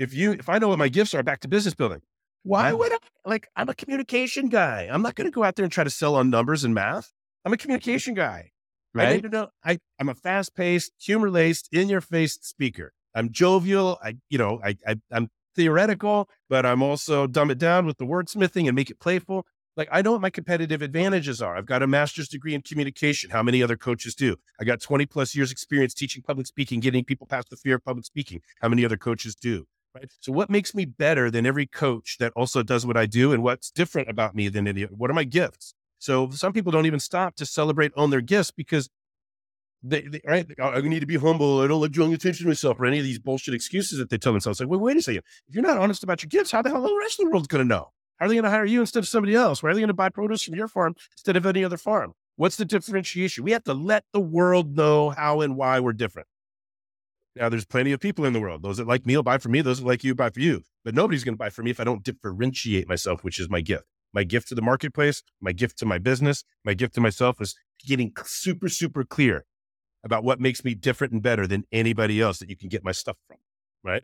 if 0.00 0.12
you, 0.12 0.32
if 0.32 0.48
I 0.48 0.58
know 0.58 0.66
what 0.66 0.80
my 0.80 0.88
gifts 0.88 1.14
are, 1.14 1.22
back 1.22 1.38
to 1.40 1.48
business 1.48 1.74
building. 1.74 2.00
Why 2.42 2.70
Yeah. 2.70 2.74
would 2.74 2.92
I? 2.92 2.98
Like, 3.24 3.46
I'm 3.54 3.68
a 3.68 3.74
communication 3.74 4.48
guy. 4.48 4.88
I'm 4.90 5.02
not 5.02 5.14
going 5.14 5.28
to 5.28 5.32
go 5.32 5.44
out 5.44 5.54
there 5.54 5.64
and 5.64 5.72
try 5.72 5.84
to 5.84 5.90
sell 5.90 6.16
on 6.16 6.28
numbers 6.28 6.64
and 6.64 6.74
math. 6.74 7.12
I'm 7.44 7.52
a 7.52 7.56
communication 7.56 8.14
guy. 8.14 8.50
Right? 8.94 9.08
I 9.08 9.12
need 9.14 9.22
to 9.22 9.28
know. 9.28 9.48
I 9.64 9.78
I'm 10.00 10.08
a 10.08 10.14
fast 10.16 10.56
paced, 10.56 10.92
humor 10.98 11.30
laced, 11.30 11.68
in 11.72 11.88
your 11.88 12.00
face 12.00 12.36
speaker. 12.42 12.92
I'm 13.14 13.30
jovial. 13.30 13.98
I, 14.02 14.16
you 14.28 14.38
know, 14.38 14.60
I, 14.62 14.76
I, 14.86 14.96
I'm 15.12 15.30
theoretical, 15.54 16.28
but 16.48 16.66
I'm 16.66 16.82
also 16.82 17.26
dumb 17.26 17.50
it 17.50 17.58
down 17.58 17.86
with 17.86 17.98
the 17.98 18.04
wordsmithing 18.04 18.66
and 18.66 18.74
make 18.74 18.90
it 18.90 19.00
playful. 19.00 19.46
Like 19.76 19.88
I 19.90 20.02
know 20.02 20.12
what 20.12 20.20
my 20.20 20.30
competitive 20.30 20.82
advantages 20.82 21.40
are. 21.40 21.56
I've 21.56 21.66
got 21.66 21.82
a 21.82 21.86
master's 21.86 22.28
degree 22.28 22.54
in 22.54 22.62
communication. 22.62 23.30
How 23.30 23.42
many 23.42 23.62
other 23.62 23.76
coaches 23.76 24.14
do? 24.14 24.36
I 24.60 24.64
got 24.64 24.80
20 24.80 25.06
plus 25.06 25.34
years 25.34 25.50
experience 25.50 25.94
teaching 25.94 26.22
public 26.22 26.46
speaking, 26.46 26.80
getting 26.80 27.04
people 27.04 27.26
past 27.26 27.48
the 27.50 27.56
fear 27.56 27.76
of 27.76 27.84
public 27.84 28.04
speaking. 28.04 28.40
How 28.60 28.68
many 28.68 28.84
other 28.84 28.98
coaches 28.98 29.34
do? 29.34 29.66
Right. 29.94 30.10
So 30.20 30.32
what 30.32 30.48
makes 30.48 30.74
me 30.74 30.84
better 30.86 31.30
than 31.30 31.44
every 31.44 31.66
coach 31.66 32.16
that 32.18 32.32
also 32.34 32.62
does 32.62 32.86
what 32.86 32.96
I 32.96 33.06
do? 33.06 33.32
And 33.32 33.42
what's 33.42 33.70
different 33.70 34.08
about 34.08 34.34
me 34.34 34.48
than 34.48 34.66
any, 34.66 34.82
what 34.84 35.10
are 35.10 35.14
my 35.14 35.24
gifts? 35.24 35.74
So 35.98 36.30
some 36.30 36.52
people 36.52 36.72
don't 36.72 36.86
even 36.86 36.98
stop 36.98 37.36
to 37.36 37.46
celebrate 37.46 37.92
on 37.96 38.10
their 38.10 38.22
gifts 38.22 38.50
because 38.50 38.88
they, 39.82 40.02
they 40.02 40.20
right. 40.26 40.46
Oh, 40.60 40.68
I 40.68 40.80
need 40.80 41.00
to 41.00 41.06
be 41.06 41.16
humble. 41.16 41.60
I 41.60 41.66
don't 41.66 41.80
like 41.80 41.90
drawing 41.90 42.14
attention 42.14 42.44
to 42.44 42.48
myself 42.48 42.78
or 42.78 42.86
any 42.86 42.98
of 42.98 43.04
these 43.04 43.18
bullshit 43.18 43.54
excuses 43.54 43.98
that 43.98 44.10
they 44.10 44.18
tell 44.18 44.32
themselves. 44.32 44.60
Like, 44.60 44.68
wait, 44.68 44.80
wait 44.80 44.96
a 44.96 45.02
second. 45.02 45.22
If 45.48 45.54
you're 45.54 45.64
not 45.64 45.78
honest 45.78 46.04
about 46.04 46.22
your 46.22 46.28
gifts, 46.28 46.52
how 46.52 46.62
the 46.62 46.70
hell 46.70 46.84
are 46.84 46.88
the 46.88 46.96
rest 47.00 47.18
of 47.18 47.26
the 47.26 47.30
world's 47.30 47.48
going 47.48 47.64
to 47.64 47.68
know? 47.68 47.90
How 48.18 48.26
are 48.26 48.28
they 48.28 48.34
going 48.34 48.44
to 48.44 48.50
hire 48.50 48.64
you 48.64 48.80
instead 48.80 49.00
of 49.00 49.08
somebody 49.08 49.34
else? 49.34 49.62
Why 49.62 49.70
are 49.70 49.74
they 49.74 49.80
going 49.80 49.88
to 49.88 49.94
buy 49.94 50.08
produce 50.08 50.44
from 50.44 50.54
your 50.54 50.68
farm 50.68 50.94
instead 51.12 51.36
of 51.36 51.44
any 51.44 51.64
other 51.64 51.76
farm? 51.76 52.12
What's 52.36 52.56
the 52.56 52.64
differentiation? 52.64 53.42
We 53.42 53.50
have 53.50 53.64
to 53.64 53.74
let 53.74 54.04
the 54.12 54.20
world 54.20 54.76
know 54.76 55.10
how 55.10 55.40
and 55.40 55.56
why 55.56 55.80
we're 55.80 55.92
different. 55.92 56.28
Now, 57.34 57.48
there's 57.48 57.64
plenty 57.64 57.92
of 57.92 58.00
people 58.00 58.24
in 58.24 58.32
the 58.32 58.40
world. 58.40 58.62
Those 58.62 58.76
that 58.76 58.86
like 58.86 59.06
me 59.06 59.16
will 59.16 59.22
buy 59.22 59.38
from 59.38 59.52
me. 59.52 59.62
Those 59.62 59.80
that 59.80 59.86
like 59.86 60.04
you 60.04 60.14
buy 60.14 60.30
for 60.30 60.40
you. 60.40 60.62
But 60.84 60.94
nobody's 60.94 61.24
going 61.24 61.34
to 61.34 61.38
buy 61.38 61.50
from 61.50 61.64
me 61.64 61.70
if 61.72 61.80
I 61.80 61.84
don't 61.84 62.04
differentiate 62.04 62.88
myself, 62.88 63.24
which 63.24 63.40
is 63.40 63.48
my 63.48 63.60
gift. 63.60 63.84
My 64.12 64.24
gift 64.24 64.48
to 64.48 64.54
the 64.54 64.62
marketplace, 64.62 65.22
my 65.40 65.52
gift 65.52 65.78
to 65.78 65.86
my 65.86 65.98
business, 65.98 66.44
my 66.64 66.74
gift 66.74 66.94
to 66.96 67.00
myself 67.00 67.40
is 67.40 67.56
getting 67.86 68.12
super, 68.24 68.68
super 68.68 69.04
clear 69.04 69.46
about 70.04 70.24
what 70.24 70.40
makes 70.40 70.64
me 70.64 70.74
different 70.74 71.12
and 71.12 71.22
better 71.22 71.46
than 71.46 71.64
anybody 71.72 72.20
else 72.20 72.38
that 72.38 72.50
you 72.50 72.56
can 72.56 72.68
get 72.68 72.84
my 72.84 72.92
stuff 72.92 73.16
from. 73.28 73.38
Right. 73.84 74.02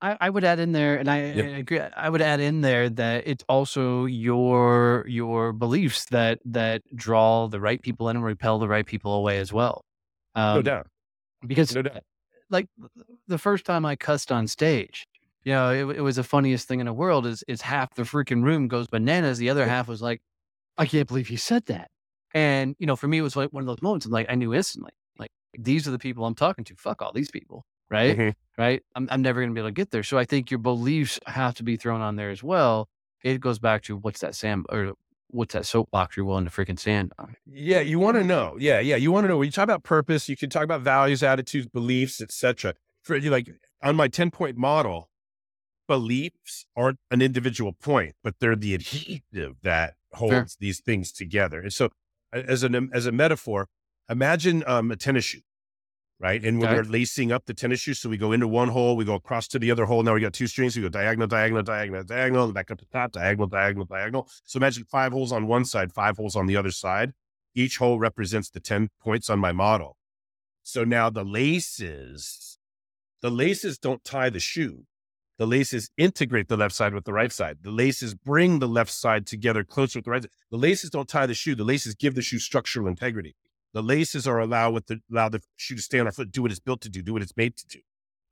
I, 0.00 0.16
I 0.20 0.30
would 0.30 0.44
add 0.44 0.60
in 0.60 0.72
there, 0.72 0.96
and 0.96 1.10
I, 1.10 1.32
Yep. 1.32 1.44
I 1.44 1.48
agree. 1.58 1.80
I 1.80 2.08
would 2.08 2.22
add 2.22 2.38
in 2.40 2.60
there 2.60 2.88
that 2.88 3.24
it's 3.26 3.44
also 3.48 4.04
your 4.04 5.04
your 5.08 5.52
beliefs 5.52 6.04
that 6.06 6.38
that 6.44 6.82
draw 6.94 7.48
the 7.48 7.58
right 7.60 7.82
people 7.82 8.08
in 8.08 8.16
and 8.16 8.24
repel 8.24 8.60
the 8.60 8.68
right 8.68 8.86
people 8.86 9.14
away 9.14 9.38
as 9.38 9.52
well. 9.52 9.84
Um, 10.36 10.56
no 10.56 10.62
doubt. 10.62 10.86
Because 11.44 11.74
No 11.74 11.82
doubt. 11.82 12.02
like 12.50 12.68
the 13.26 13.38
first 13.38 13.64
time 13.64 13.84
I 13.84 13.96
cussed 13.96 14.30
on 14.30 14.46
stage, 14.46 15.06
you 15.42 15.52
know, 15.52 15.70
it, 15.72 15.98
it 15.98 16.00
was 16.00 16.14
the 16.16 16.22
funniest 16.22 16.68
thing 16.68 16.78
in 16.78 16.86
the 16.86 16.92
world. 16.92 17.26
Is 17.26 17.42
is 17.48 17.62
half 17.62 17.94
the 17.94 18.04
freaking 18.04 18.44
room 18.44 18.68
goes 18.68 18.86
bananas, 18.86 19.38
the 19.38 19.50
other 19.50 19.66
half 19.66 19.88
was 19.88 20.00
like, 20.00 20.20
I 20.76 20.86
can't 20.86 21.08
believe 21.08 21.28
you 21.28 21.36
said 21.38 21.66
that. 21.66 21.90
And 22.34 22.76
you 22.78 22.86
know, 22.86 22.94
for 22.94 23.08
me, 23.08 23.18
it 23.18 23.22
was 23.22 23.34
like 23.34 23.52
one 23.52 23.62
of 23.62 23.66
those 23.66 23.82
moments. 23.82 24.06
I'm 24.06 24.12
like, 24.12 24.26
I 24.28 24.36
knew 24.36 24.54
instantly, 24.54 24.92
these 25.56 25.86
are 25.86 25.90
the 25.90 25.98
people 25.98 26.24
I'm 26.24 26.34
talking 26.34 26.64
to. 26.66 26.74
Fuck 26.76 27.02
all 27.02 27.12
these 27.12 27.30
people, 27.30 27.64
right? 27.90 28.16
Mhm. 28.16 28.34
right? 28.56 28.82
I'm, 28.94 29.08
I'm 29.10 29.22
never 29.22 29.40
going 29.40 29.50
to 29.50 29.54
be 29.54 29.60
able 29.60 29.68
to 29.68 29.72
get 29.74 29.90
there. 29.90 30.02
So 30.02 30.18
I 30.18 30.24
think 30.24 30.50
your 30.50 30.58
beliefs 30.58 31.18
have 31.26 31.54
to 31.54 31.62
be 31.62 31.76
thrown 31.76 32.00
on 32.00 32.16
there 32.16 32.30
as 32.30 32.42
well. 32.42 32.88
It 33.22 33.40
goes 33.40 33.58
back 33.58 33.82
to 33.84 33.96
what's 33.96 34.20
that 34.20 34.34
sand 34.34 34.66
or 34.68 34.92
what's 35.28 35.54
that 35.54 35.66
soapbox 35.66 36.16
you're 36.16 36.26
willing 36.26 36.44
to 36.44 36.50
freaking 36.50 36.78
stand 36.78 37.12
on. 37.18 37.36
Yeah, 37.46 37.80
you 37.80 37.98
want 37.98 38.16
to 38.16 38.24
know. 38.24 38.56
Yeah, 38.58 38.80
yeah, 38.80 38.96
you 38.96 39.12
want 39.12 39.24
to 39.24 39.28
know. 39.28 39.38
When 39.38 39.46
you 39.46 39.52
talk 39.52 39.64
about 39.64 39.82
purpose, 39.82 40.28
you 40.28 40.36
can 40.36 40.50
talk 40.50 40.64
about 40.64 40.80
values, 40.82 41.22
attitudes, 41.22 41.66
beliefs, 41.66 42.20
etc. 42.20 42.74
For 43.02 43.20
like 43.20 43.48
on 43.82 43.96
my 43.96 44.08
ten 44.08 44.30
point 44.30 44.56
model, 44.56 45.10
beliefs 45.86 46.66
aren't 46.76 46.98
an 47.10 47.22
individual 47.22 47.72
point, 47.72 48.14
but 48.22 48.34
they're 48.40 48.56
the 48.56 48.74
adhesive 48.74 49.56
that 49.62 49.94
holds 50.12 50.56
these 50.60 50.80
things 50.80 51.12
together. 51.12 51.60
And 51.60 51.72
so, 51.72 51.90
as 52.32 52.62
an 52.62 52.90
as 52.92 53.06
a 53.06 53.12
metaphor, 53.12 53.68
imagine 54.08 54.64
um, 54.66 54.90
a 54.90 54.96
tennis 54.96 55.24
shoe, 55.24 55.40
right? 56.18 56.42
And 56.44 56.62
Okay. 56.62 56.72
we're 56.74 56.82
lacing 56.84 57.32
up 57.32 57.46
the 57.46 57.54
tennis 57.54 57.80
shoe, 57.80 57.94
so 57.94 58.08
we 58.08 58.16
go 58.16 58.32
into 58.32 58.48
one 58.48 58.68
hole, 58.68 58.96
we 58.96 59.04
go 59.04 59.14
across 59.14 59.48
to 59.48 59.58
the 59.58 59.70
other 59.70 59.84
hole. 59.84 60.02
Now 60.02 60.14
we 60.14 60.20
got 60.20 60.32
two 60.32 60.46
strings. 60.46 60.76
We 60.76 60.82
go 60.82 60.88
diagonal, 60.88 61.26
diagonal, 61.28 61.62
diagonal, 61.62 62.04
diagonal, 62.04 62.52
back 62.52 62.70
up 62.70 62.78
to 62.78 62.86
top, 62.86 63.12
diagonal, 63.12 63.46
diagonal, 63.46 63.86
diagonal. 63.86 64.28
So 64.44 64.56
imagine 64.58 64.84
five 64.84 65.12
holes 65.12 65.32
on 65.32 65.46
one 65.46 65.64
side, 65.64 65.92
five 65.92 66.16
holes 66.16 66.36
on 66.36 66.46
the 66.46 66.56
other 66.56 66.70
side. 66.70 67.12
Each 67.54 67.76
hole 67.78 67.98
represents 67.98 68.50
the 68.50 68.60
10 68.60 68.88
points 69.00 69.28
on 69.30 69.38
my 69.38 69.52
model. 69.52 69.96
So 70.62 70.84
now 70.84 71.10
the 71.10 71.24
laces, 71.24 72.58
the 73.22 73.30
laces 73.30 73.78
don't 73.78 74.04
tie 74.04 74.30
the 74.30 74.40
shoe. 74.40 74.84
The 75.38 75.46
laces 75.46 75.88
integrate 75.96 76.48
the 76.48 76.56
left 76.56 76.74
side 76.74 76.92
with 76.94 77.04
the 77.04 77.12
right 77.12 77.32
side. 77.32 77.58
The 77.62 77.70
laces 77.70 78.14
bring 78.14 78.58
the 78.58 78.66
left 78.68 78.90
side 78.90 79.24
together 79.24 79.62
closer 79.62 79.98
with 80.00 80.04
the 80.04 80.10
right 80.10 80.22
side. 80.22 80.30
The 80.50 80.56
laces 80.58 80.90
don't 80.90 81.08
tie 81.08 81.26
the 81.26 81.34
shoe. 81.34 81.54
The 81.54 81.64
laces 81.64 81.94
give 81.94 82.16
the 82.16 82.22
shoe 82.22 82.40
structural 82.40 82.88
integrity. 82.88 83.36
The 83.74 83.82
laces 83.82 84.26
are 84.26 84.38
allow 84.38 84.70
with 84.70 84.86
the 84.86 85.00
allow 85.10 85.28
the 85.28 85.40
shoe 85.56 85.76
to 85.76 85.82
stay 85.82 85.98
on 85.98 86.06
our 86.06 86.12
foot, 86.12 86.32
do 86.32 86.42
what 86.42 86.50
it's 86.50 86.60
built 86.60 86.80
to 86.82 86.88
do, 86.88 87.02
do 87.02 87.12
what 87.12 87.22
it's 87.22 87.36
made 87.36 87.56
to 87.56 87.66
do. 87.66 87.80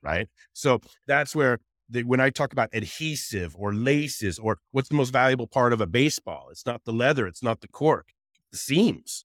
Right. 0.02 0.28
So 0.52 0.80
that's 1.06 1.34
where 1.34 1.58
the, 1.88 2.02
when 2.04 2.20
I 2.20 2.30
talk 2.30 2.52
about 2.52 2.70
adhesive 2.72 3.54
or 3.56 3.74
laces 3.74 4.38
or 4.38 4.58
what's 4.72 4.88
the 4.88 4.94
most 4.94 5.10
valuable 5.10 5.46
part 5.46 5.72
of 5.72 5.80
a 5.80 5.86
baseball, 5.86 6.48
it's 6.50 6.66
not 6.66 6.84
the 6.84 6.92
leather, 6.92 7.26
it's 7.26 7.42
not 7.42 7.60
the 7.60 7.68
cork, 7.68 8.08
the 8.52 8.58
seams. 8.58 9.24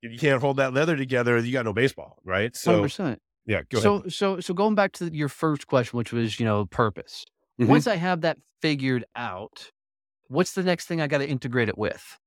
If 0.00 0.12
you 0.12 0.18
can't 0.18 0.40
hold 0.40 0.58
that 0.58 0.72
leather 0.72 0.96
together, 0.96 1.36
you 1.38 1.52
got 1.52 1.64
no 1.64 1.72
baseball, 1.72 2.18
right? 2.24 2.54
So 2.54 2.82
100%. 2.82 3.16
yeah, 3.46 3.62
go 3.68 3.80
so, 3.80 3.94
ahead. 3.96 4.12
so, 4.12 4.40
so 4.40 4.54
going 4.54 4.76
back 4.76 4.92
to 4.92 5.12
your 5.12 5.28
first 5.28 5.66
question, 5.66 5.96
which 5.96 6.12
was, 6.12 6.38
you 6.38 6.46
know, 6.46 6.66
purpose. 6.66 7.24
Mm-hmm. 7.60 7.70
Once 7.70 7.86
I 7.88 7.96
have 7.96 8.20
that 8.20 8.38
figured 8.62 9.04
out, 9.16 9.72
what's 10.28 10.52
the 10.52 10.62
next 10.62 10.86
thing 10.86 11.00
I 11.00 11.08
got 11.08 11.18
to 11.18 11.28
integrate 11.28 11.68
it 11.68 11.76
with? 11.76 12.18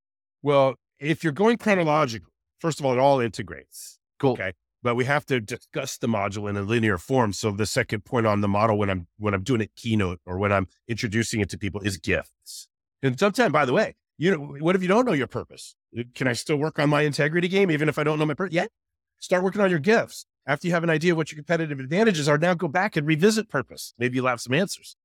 Well, 0.44 0.76
if 1.02 1.24
you're 1.24 1.34
going 1.34 1.58
chronological, 1.58 2.32
first 2.60 2.80
of 2.80 2.86
all, 2.86 2.94
it 2.94 3.00
all 3.00 3.20
integrates. 3.20 4.00
Cool. 4.20 4.34
Okay. 4.34 4.54
But 4.84 4.96
we 4.96 5.06
have 5.06 5.26
to 5.28 5.40
discuss 5.40 5.98
the 5.98 6.08
module 6.08 6.50
in 6.50 6.58
a 6.58 6.62
linear 6.62 6.98
form. 6.98 7.34
So 7.34 7.52
the 7.52 7.66
second 7.66 8.06
point 8.06 8.26
on 8.26 8.42
the 8.42 8.48
model 8.48 8.78
when 8.78 8.90
I'm 8.90 9.08
when 9.18 9.34
I'm 9.34 9.44
doing 9.44 9.62
a 9.62 9.68
keynote 9.68 10.20
or 10.26 10.38
when 10.38 10.52
I'm 10.52 10.68
introducing 10.88 11.40
it 11.40 11.50
to 11.50 11.58
people 11.58 11.82
is 11.82 11.98
gifts. 11.98 12.68
And 13.04 13.20
sometimes, 13.20 13.52
by 13.52 13.66
the 13.66 13.74
way, 13.74 13.96
you 14.18 14.32
know, 14.32 14.38
what 14.60 14.76
if 14.76 14.82
you 14.82 14.88
don't 14.88 15.06
know 15.06 15.14
your 15.14 15.28
purpose? 15.28 15.76
Uh, 15.98 16.04
can 16.16 16.28
I 16.28 16.34
still 16.34 16.58
work 16.58 16.80
on 16.80 16.90
my 16.90 17.02
integrity 17.02 17.48
game 17.48 17.70
even 17.70 17.90
if 17.90 18.00
I 18.00 18.04
don't 18.04 18.18
know 18.18 18.26
my 18.26 18.34
purpose? 18.34 18.56
Yeah. 18.56 18.68
Start 19.20 19.44
working 19.44 19.62
on 19.62 19.70
your 19.70 19.80
gifts. 19.80 20.26
After 20.48 20.68
you 20.68 20.74
have 20.74 20.84
an 20.84 20.90
idea 20.90 21.14
of 21.14 21.18
what 21.18 21.32
your 21.32 21.38
competitive 21.38 21.80
advantages 21.80 22.28
are, 22.28 22.40
now 22.40 22.56
go 22.56 22.68
back 22.68 22.96
and 22.96 23.06
revisit 23.06 23.50
purpose. 23.50 23.94
Maybe 24.00 24.16
you'll 24.16 24.28
have 24.28 24.42
some 24.42 24.56
answers, 24.56 24.96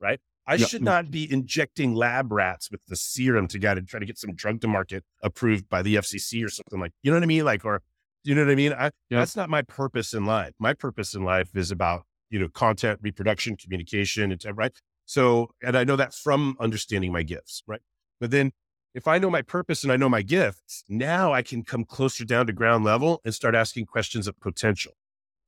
right? 0.00 0.18
I 0.46 0.56
should 0.56 0.82
not 0.82 1.10
be 1.10 1.30
injecting 1.30 1.94
lab 1.94 2.30
rats 2.30 2.70
with 2.70 2.80
the 2.86 2.96
serum 2.96 3.48
to 3.48 3.58
get 3.58 3.74
to 3.74 3.82
try 3.82 3.98
to 3.98 4.06
get 4.06 4.18
some 4.18 4.34
drug 4.34 4.60
to 4.60 4.68
market 4.68 5.04
approved 5.22 5.68
by 5.68 5.82
the 5.82 5.96
FCC 5.96 6.44
or 6.44 6.48
something 6.48 6.78
like, 6.78 6.92
you 7.02 7.10
know 7.10 7.16
what 7.16 7.24
I 7.24 7.26
mean? 7.26 7.44
Like, 7.44 7.64
or 7.64 7.82
you 8.22 8.34
know 8.34 8.44
what 8.44 8.52
I 8.52 8.54
mean? 8.54 8.72
I, 8.72 8.84
yep. 8.84 8.92
That's 9.10 9.36
not 9.36 9.50
my 9.50 9.62
purpose 9.62 10.14
in 10.14 10.24
life. 10.24 10.52
My 10.58 10.72
purpose 10.72 11.14
in 11.14 11.24
life 11.24 11.50
is 11.54 11.70
about, 11.70 12.02
you 12.30 12.38
know, 12.38 12.48
content, 12.48 13.00
reproduction, 13.02 13.56
communication, 13.56 14.30
and 14.30 14.44
right. 14.54 14.72
So, 15.04 15.50
and 15.62 15.76
I 15.76 15.84
know 15.84 15.96
that 15.96 16.14
from 16.14 16.56
understanding 16.60 17.12
my 17.12 17.22
gifts, 17.22 17.62
right? 17.66 17.82
But 18.20 18.30
then 18.30 18.52
if 18.94 19.06
I 19.06 19.18
know 19.18 19.30
my 19.30 19.42
purpose 19.42 19.82
and 19.82 19.92
I 19.92 19.96
know 19.96 20.08
my 20.08 20.22
gifts, 20.22 20.84
now 20.88 21.32
I 21.32 21.42
can 21.42 21.62
come 21.64 21.84
closer 21.84 22.24
down 22.24 22.46
to 22.46 22.52
ground 22.52 22.84
level 22.84 23.20
and 23.24 23.34
start 23.34 23.54
asking 23.54 23.86
questions 23.86 24.26
of 24.26 24.38
potential, 24.40 24.92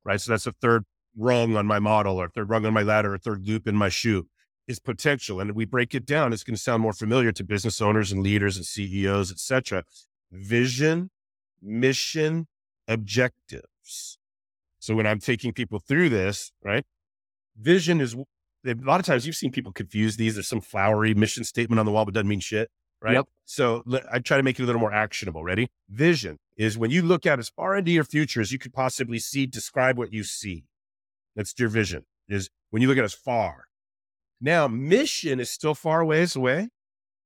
right? 0.03 0.19
So 0.19 0.31
that's 0.31 0.47
a 0.47 0.51
third 0.51 0.85
rung 1.17 1.55
on 1.55 1.65
my 1.65 1.79
model 1.79 2.17
or 2.17 2.29
third 2.29 2.49
rung 2.49 2.65
on 2.65 2.73
my 2.73 2.83
ladder 2.83 3.13
or 3.13 3.17
third 3.17 3.47
loop 3.47 3.67
in 3.67 3.75
my 3.75 3.89
shoe 3.89 4.27
is 4.69 4.79
potential. 4.79 5.41
And 5.41 5.51
we 5.51 5.65
break 5.65 5.93
it 5.93 6.05
down. 6.05 6.31
It's 6.31 6.43
going 6.43 6.55
to 6.55 6.61
sound 6.61 6.81
more 6.81 6.93
familiar 6.93 7.31
to 7.33 7.43
business 7.43 7.81
owners 7.81 8.11
and 8.11 8.21
leaders 8.21 8.55
and 8.55 8.65
CEOs, 8.65 9.31
etc. 9.31 9.83
Vision, 10.31 11.09
mission, 11.61 12.47
objectives. 12.87 14.17
So 14.77 14.95
when 14.95 15.07
I'm 15.07 15.19
taking 15.19 15.51
people 15.51 15.79
through 15.79 16.09
this, 16.09 16.51
right? 16.63 16.85
Vision 17.59 17.99
is 17.99 18.15
a 18.65 18.75
lot 18.83 18.99
of 18.99 19.05
times 19.05 19.25
you've 19.25 19.35
seen 19.35 19.51
people 19.51 19.71
confuse 19.73 20.17
these. 20.17 20.35
There's 20.35 20.47
some 20.47 20.61
flowery 20.61 21.13
mission 21.13 21.43
statement 21.43 21.79
on 21.79 21.85
the 21.85 21.91
wall, 21.91 22.05
but 22.05 22.13
doesn't 22.13 22.27
mean 22.27 22.39
shit. 22.39 22.69
Right. 23.01 23.13
Yep. 23.13 23.27
So 23.45 23.83
I 24.11 24.19
try 24.19 24.37
to 24.37 24.43
make 24.43 24.59
it 24.59 24.63
a 24.63 24.65
little 24.65 24.81
more 24.81 24.93
actionable. 24.93 25.43
Ready? 25.43 25.69
Vision 25.89 26.37
is 26.57 26.77
when 26.77 26.91
you 26.91 27.01
look 27.01 27.25
out 27.25 27.39
as 27.39 27.49
far 27.49 27.75
into 27.75 27.91
your 27.91 28.03
future 28.03 28.41
as 28.41 28.51
you 28.51 28.59
could 28.59 28.73
possibly 28.73 29.19
see, 29.19 29.45
describe 29.45 29.97
what 29.97 30.13
you 30.13 30.23
see. 30.23 30.65
That's 31.35 31.53
your 31.57 31.69
vision 31.69 32.05
is 32.27 32.49
when 32.69 32.81
you 32.81 32.87
look 32.87 32.97
at 32.97 33.03
as 33.03 33.13
far. 33.13 33.68
Now, 34.41 34.67
mission 34.67 35.39
is 35.39 35.49
still 35.49 35.75
far 35.75 36.05
ways 36.05 36.35
away, 36.35 36.69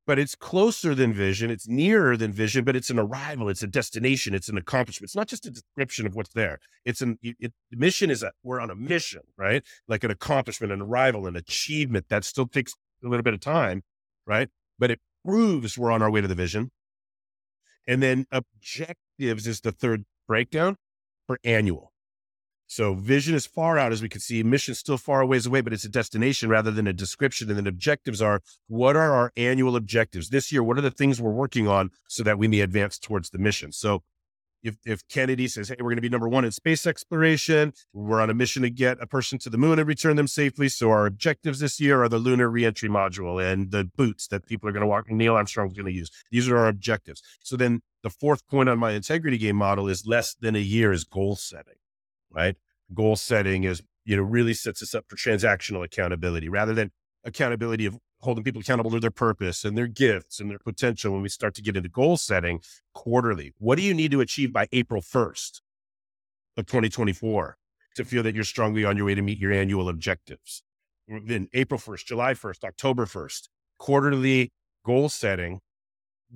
but 0.05 0.19
it's 0.19 0.35
closer 0.35 0.93
than 0.95 1.13
vision. 1.13 1.49
It's 1.49 1.67
nearer 1.67 2.17
than 2.17 2.33
vision, 2.33 2.63
but 2.63 2.75
it's 2.75 2.89
an 2.89 2.99
arrival. 2.99 3.49
It's 3.49 3.63
a 3.63 3.67
destination. 3.67 4.33
It's 4.33 4.49
an 4.49 4.57
accomplishment. 4.57 5.09
It's 5.09 5.15
not 5.15 5.27
just 5.27 5.45
a 5.45 5.51
description 5.51 6.05
of 6.05 6.15
what's 6.15 6.33
there. 6.33 6.59
It's 6.85 7.01
an 7.01 7.19
it, 7.21 7.53
mission 7.71 8.09
is 8.09 8.23
a 8.23 8.31
we're 8.43 8.59
on 8.59 8.69
a 8.69 8.75
mission, 8.75 9.21
right? 9.37 9.63
Like 9.87 10.03
an 10.03 10.11
accomplishment, 10.11 10.73
an 10.73 10.81
arrival, 10.81 11.27
an 11.27 11.35
achievement 11.35 12.07
that 12.09 12.25
still 12.25 12.47
takes 12.47 12.73
a 13.03 13.07
little 13.07 13.23
bit 13.23 13.33
of 13.33 13.39
time, 13.39 13.83
right? 14.25 14.49
But 14.79 14.91
it 14.91 14.99
proves 15.25 15.77
we're 15.77 15.91
on 15.91 16.01
our 16.01 16.11
way 16.11 16.21
to 16.21 16.27
the 16.27 16.35
vision. 16.35 16.71
And 17.87 18.01
then 18.01 18.25
objectives 18.31 19.47
is 19.47 19.61
the 19.61 19.71
third 19.71 20.05
breakdown 20.27 20.77
for 21.27 21.39
annual. 21.43 21.92
So 22.67 22.93
vision 22.95 23.35
is 23.35 23.45
far 23.45 23.77
out 23.77 23.91
as 23.91 24.01
we 24.01 24.09
can 24.09 24.21
see. 24.21 24.41
Mission 24.41 24.73
still 24.73 24.97
far 24.97 25.21
a 25.21 25.27
ways 25.27 25.45
away, 25.45 25.61
but 25.61 25.73
it's 25.73 25.85
a 25.85 25.89
destination 25.89 26.49
rather 26.49 26.71
than 26.71 26.87
a 26.87 26.93
description. 26.93 27.49
And 27.49 27.57
then 27.57 27.67
objectives 27.67 28.21
are 28.21 28.41
what 28.67 28.95
are 28.95 29.13
our 29.13 29.31
annual 29.37 29.75
objectives 29.75 30.29
this 30.29 30.51
year? 30.51 30.63
What 30.63 30.77
are 30.77 30.81
the 30.81 30.91
things 30.91 31.21
we're 31.21 31.31
working 31.31 31.67
on 31.67 31.91
so 32.07 32.23
that 32.23 32.37
we 32.37 32.47
may 32.47 32.61
advance 32.61 32.97
towards 32.97 33.29
the 33.29 33.37
mission? 33.37 33.71
So 33.71 34.03
if, 34.63 34.77
if 34.85 35.07
Kennedy 35.07 35.47
says, 35.47 35.69
Hey, 35.69 35.75
we're 35.79 35.89
going 35.89 35.97
to 35.97 36.01
be 36.01 36.09
number 36.09 36.29
one 36.29 36.45
in 36.45 36.51
space 36.51 36.87
exploration, 36.87 37.73
we're 37.91 38.21
on 38.21 38.29
a 38.29 38.33
mission 38.33 38.63
to 38.63 38.69
get 38.69 38.97
a 39.01 39.07
person 39.07 39.37
to 39.39 39.49
the 39.49 39.57
moon 39.57 39.77
and 39.77 39.87
return 39.87 40.15
them 40.15 40.27
safely. 40.27 40.69
So 40.69 40.89
our 40.89 41.05
objectives 41.05 41.59
this 41.59 41.79
year 41.79 42.01
are 42.01 42.09
the 42.09 42.17
lunar 42.17 42.49
reentry 42.49 42.89
module 42.89 43.43
and 43.43 43.71
the 43.71 43.83
boots 43.83 44.27
that 44.27 44.45
people 44.45 44.69
are 44.69 44.71
going 44.71 44.81
to 44.81 44.87
walk, 44.87 45.09
Neil 45.09 45.35
Armstrong's 45.35 45.73
going 45.73 45.85
to 45.85 45.91
use. 45.91 46.09
These 46.31 46.47
are 46.47 46.57
our 46.57 46.67
objectives. 46.67 47.21
So 47.43 47.57
then 47.57 47.81
the 48.03 48.09
fourth 48.09 48.47
point 48.47 48.69
on 48.69 48.79
my 48.79 48.91
integrity 48.91 49.37
game 49.37 49.57
model 49.57 49.87
is 49.87 50.07
less 50.07 50.33
than 50.33 50.55
a 50.55 50.59
year 50.59 50.91
is 50.91 51.03
goal 51.03 51.35
setting, 51.35 51.75
right? 52.33 52.55
Goal 52.93 53.15
setting 53.15 53.63
is, 53.63 53.81
you 54.05 54.15
know, 54.15 54.23
really 54.23 54.53
sets 54.53 54.81
us 54.81 54.93
up 54.93 55.05
for 55.07 55.15
transactional 55.15 55.83
accountability 55.83 56.49
rather 56.49 56.73
than 56.73 56.91
accountability 57.23 57.85
of 57.85 57.97
holding 58.19 58.43
people 58.43 58.61
accountable 58.61 58.91
to 58.91 58.99
their 58.99 59.11
purpose 59.11 59.63
and 59.65 59.77
their 59.77 59.87
gifts 59.87 60.39
and 60.39 60.49
their 60.49 60.59
potential 60.59 61.13
when 61.13 61.21
we 61.21 61.29
start 61.29 61.53
to 61.55 61.61
get 61.61 61.75
into 61.75 61.89
goal 61.89 62.17
setting 62.17 62.59
quarterly. 62.93 63.53
What 63.57 63.77
do 63.77 63.83
you 63.83 63.93
need 63.93 64.11
to 64.11 64.21
achieve 64.21 64.53
by 64.53 64.67
April 64.71 65.01
1st 65.01 65.61
of 66.57 66.65
2024 66.65 67.57
to 67.95 68.05
feel 68.05 68.23
that 68.23 68.33
you're 68.33 68.43
strongly 68.43 68.85
on 68.85 68.97
your 68.97 69.05
way 69.05 69.15
to 69.15 69.21
meet 69.21 69.39
your 69.39 69.51
annual 69.51 69.89
objectives? 69.89 70.63
Then 71.07 71.49
April 71.53 71.79
1st, 71.79 72.05
July 72.05 72.33
1st, 72.33 72.63
October 72.63 73.05
1st, 73.05 73.49
quarterly 73.77 74.51
goal 74.85 75.09
setting 75.09 75.59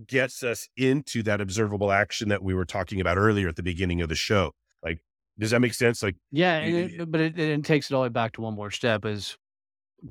gets 0.06 0.44
us 0.44 0.68
into 0.76 1.24
that 1.24 1.42
observable 1.42 1.92
action 1.92 2.30
that 2.30 2.44
we 2.44 2.54
were 2.54 2.66
talking 2.66 3.00
about 3.02 3.18
earlier 3.18 3.48
at 3.48 3.56
the 3.56 3.64
beginning 3.64 4.02
of 4.02 4.10
the 4.10 4.16
show. 4.16 4.52
Like, 4.84 5.00
does 5.40 5.52
that 5.52 5.60
make 5.60 5.74
sense? 5.74 6.02
Like, 6.02 6.16
yeah, 6.32 6.60
it, 6.60 7.12
but 7.12 7.22
it, 7.22 7.40
it 7.40 7.64
takes 7.64 7.92
it 7.92 7.94
all 7.94 8.02
the 8.02 8.10
way 8.10 8.14
back 8.14 8.34
to 8.34 8.42
one 8.42 8.56
more 8.56 8.72
step 8.72 9.06
is 9.06 9.38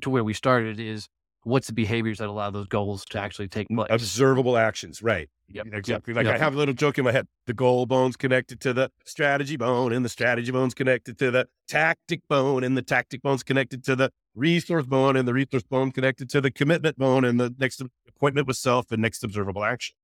to 0.01 0.09
where 0.09 0.23
we 0.23 0.33
started 0.33 0.79
is 0.79 1.07
what's 1.43 1.67
the 1.67 1.73
behaviors 1.73 2.17
that 2.17 2.27
allow 2.27 2.49
those 2.49 2.67
goals 2.67 3.05
to 3.05 3.19
actually 3.19 3.47
take 3.47 3.67
place? 3.69 3.87
Observable 3.89 4.57
actions, 4.57 5.01
right? 5.01 5.29
Yep. 5.49 5.67
Exactly. 5.71 6.13
Like 6.13 6.25
yep. 6.25 6.35
I 6.35 6.37
have 6.37 6.53
a 6.53 6.57
little 6.57 6.73
joke 6.73 6.97
in 6.97 7.05
my 7.05 7.11
head. 7.11 7.25
The 7.45 7.53
goal 7.53 7.85
bone's 7.85 8.17
connected 8.17 8.59
to 8.61 8.73
the 8.73 8.91
strategy 9.05 9.55
bone, 9.55 9.93
and 9.93 10.03
the 10.03 10.09
strategy 10.09 10.51
bone's 10.51 10.73
connected 10.73 11.17
to 11.19 11.31
the 11.31 11.47
tactic 11.67 12.21
bone, 12.27 12.63
and 12.63 12.75
the 12.75 12.81
tactic 12.81 13.21
bone's 13.21 13.43
connected 13.43 13.83
to 13.85 13.95
the 13.95 14.11
resource 14.35 14.85
bone, 14.85 15.15
and 15.15 15.27
the 15.27 15.33
resource 15.33 15.63
bone 15.63 15.91
connected 15.91 16.29
to 16.31 16.41
the 16.41 16.51
commitment 16.51 16.97
bone, 16.97 17.23
and 17.23 17.39
the 17.39 17.55
next 17.57 17.81
appointment 18.07 18.47
with 18.47 18.57
self 18.57 18.91
and 18.91 19.01
next 19.01 19.23
observable 19.23 19.63
action. 19.63 19.95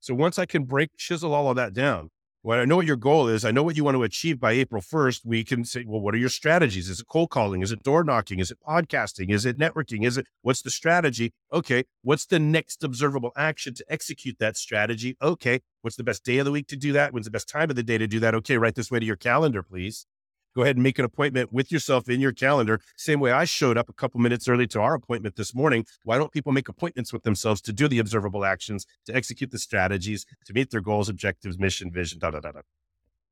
So 0.00 0.14
once 0.14 0.38
I 0.38 0.46
can 0.46 0.64
break, 0.64 0.90
chisel 0.96 1.32
all 1.32 1.48
of 1.48 1.56
that 1.56 1.72
down, 1.72 2.10
when 2.42 2.58
I 2.58 2.64
know 2.64 2.76
what 2.76 2.86
your 2.86 2.96
goal 2.96 3.28
is, 3.28 3.44
I 3.44 3.52
know 3.52 3.62
what 3.62 3.76
you 3.76 3.84
want 3.84 3.94
to 3.94 4.02
achieve 4.02 4.40
by 4.40 4.52
April 4.52 4.82
1st, 4.82 5.20
we 5.24 5.44
can 5.44 5.64
say, 5.64 5.84
well, 5.86 6.00
what 6.00 6.14
are 6.14 6.18
your 6.18 6.28
strategies? 6.28 6.88
Is 6.88 7.00
it 7.00 7.06
cold 7.06 7.30
calling? 7.30 7.62
Is 7.62 7.70
it 7.70 7.84
door 7.84 8.02
knocking? 8.02 8.40
Is 8.40 8.50
it 8.50 8.58
podcasting? 8.66 9.30
Is 9.30 9.46
it 9.46 9.58
networking? 9.58 10.04
Is 10.04 10.18
it 10.18 10.26
what's 10.42 10.62
the 10.62 10.70
strategy? 10.70 11.32
Okay. 11.52 11.84
What's 12.02 12.26
the 12.26 12.40
next 12.40 12.82
observable 12.82 13.30
action 13.36 13.74
to 13.74 13.84
execute 13.88 14.38
that 14.40 14.56
strategy? 14.56 15.16
Okay. 15.22 15.60
What's 15.82 15.96
the 15.96 16.04
best 16.04 16.24
day 16.24 16.38
of 16.38 16.44
the 16.44 16.52
week 16.52 16.66
to 16.68 16.76
do 16.76 16.92
that? 16.92 17.12
When's 17.12 17.26
the 17.26 17.30
best 17.30 17.48
time 17.48 17.70
of 17.70 17.76
the 17.76 17.82
day 17.82 17.98
to 17.98 18.08
do 18.08 18.18
that? 18.20 18.34
Okay. 18.34 18.58
Write 18.58 18.74
this 18.74 18.90
way 18.90 18.98
to 18.98 19.06
your 19.06 19.16
calendar, 19.16 19.62
please 19.62 20.06
go 20.54 20.62
ahead 20.62 20.76
and 20.76 20.82
make 20.82 20.98
an 20.98 21.04
appointment 21.04 21.52
with 21.52 21.72
yourself 21.72 22.08
in 22.08 22.20
your 22.20 22.32
calendar. 22.32 22.80
Same 22.96 23.20
way 23.20 23.32
I 23.32 23.44
showed 23.44 23.78
up 23.78 23.88
a 23.88 23.92
couple 23.92 24.20
minutes 24.20 24.48
early 24.48 24.66
to 24.68 24.80
our 24.80 24.94
appointment 24.94 25.36
this 25.36 25.54
morning. 25.54 25.84
Why 26.04 26.18
don't 26.18 26.32
people 26.32 26.52
make 26.52 26.68
appointments 26.68 27.12
with 27.12 27.22
themselves 27.22 27.60
to 27.62 27.72
do 27.72 27.88
the 27.88 27.98
observable 27.98 28.44
actions, 28.44 28.86
to 29.06 29.14
execute 29.14 29.50
the 29.50 29.58
strategies, 29.58 30.26
to 30.46 30.52
meet 30.52 30.70
their 30.70 30.80
goals, 30.80 31.08
objectives, 31.08 31.58
mission, 31.58 31.90
vision, 31.90 32.18
da 32.18 32.30
da 32.30 32.40
da 32.40 32.52
da. 32.52 32.60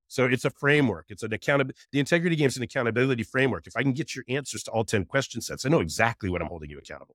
So 0.08 0.24
it's 0.24 0.44
a 0.44 0.50
framework. 0.50 1.06
It's 1.08 1.22
an 1.22 1.32
accountability. 1.32 1.78
The 1.92 2.00
integrity 2.00 2.34
game 2.34 2.48
is 2.48 2.56
an 2.56 2.64
accountability 2.64 3.22
framework. 3.22 3.68
If 3.68 3.76
I 3.76 3.82
can 3.82 3.92
get 3.92 4.16
your 4.16 4.24
answers 4.28 4.64
to 4.64 4.70
all 4.72 4.84
10 4.84 5.04
question 5.04 5.40
sets, 5.40 5.64
I 5.64 5.68
know 5.68 5.78
exactly 5.78 6.28
what 6.28 6.42
I'm 6.42 6.48
holding 6.48 6.68
you 6.68 6.78
accountable. 6.78 7.14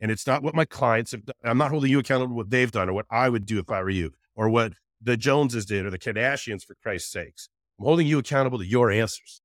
And 0.00 0.12
it's 0.12 0.26
not 0.26 0.42
what 0.42 0.54
my 0.54 0.64
clients 0.64 1.10
have 1.10 1.26
done. 1.26 1.34
I'm 1.42 1.58
not 1.58 1.72
holding 1.72 1.90
you 1.90 1.98
accountable 1.98 2.36
what 2.36 2.50
they've 2.50 2.70
done 2.70 2.88
or 2.88 2.92
what 2.92 3.06
I 3.10 3.28
would 3.28 3.46
do 3.46 3.58
if 3.58 3.68
I 3.68 3.82
were 3.82 3.90
you 3.90 4.12
or 4.36 4.48
what 4.48 4.74
the 5.02 5.16
Joneses 5.16 5.66
did 5.66 5.84
or 5.84 5.90
the 5.90 5.98
Kardashians 5.98 6.64
for 6.64 6.76
Christ's 6.80 7.10
sakes. 7.10 7.48
I'm 7.80 7.86
holding 7.86 8.06
you 8.06 8.18
accountable 8.18 8.58
to 8.58 8.66
your 8.66 8.90
answers. 8.90 9.40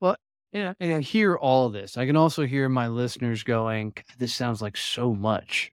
Well, 0.00 0.16
yeah, 0.52 0.74
and 0.80 0.94
I 0.94 1.00
hear 1.00 1.36
all 1.36 1.66
of 1.66 1.72
this. 1.72 1.96
I 1.96 2.04
can 2.04 2.16
also 2.16 2.44
hear 2.44 2.68
my 2.68 2.88
listeners 2.88 3.44
going, 3.44 3.94
"This 4.18 4.34
sounds 4.34 4.60
like 4.60 4.76
so 4.76 5.14
much." 5.14 5.70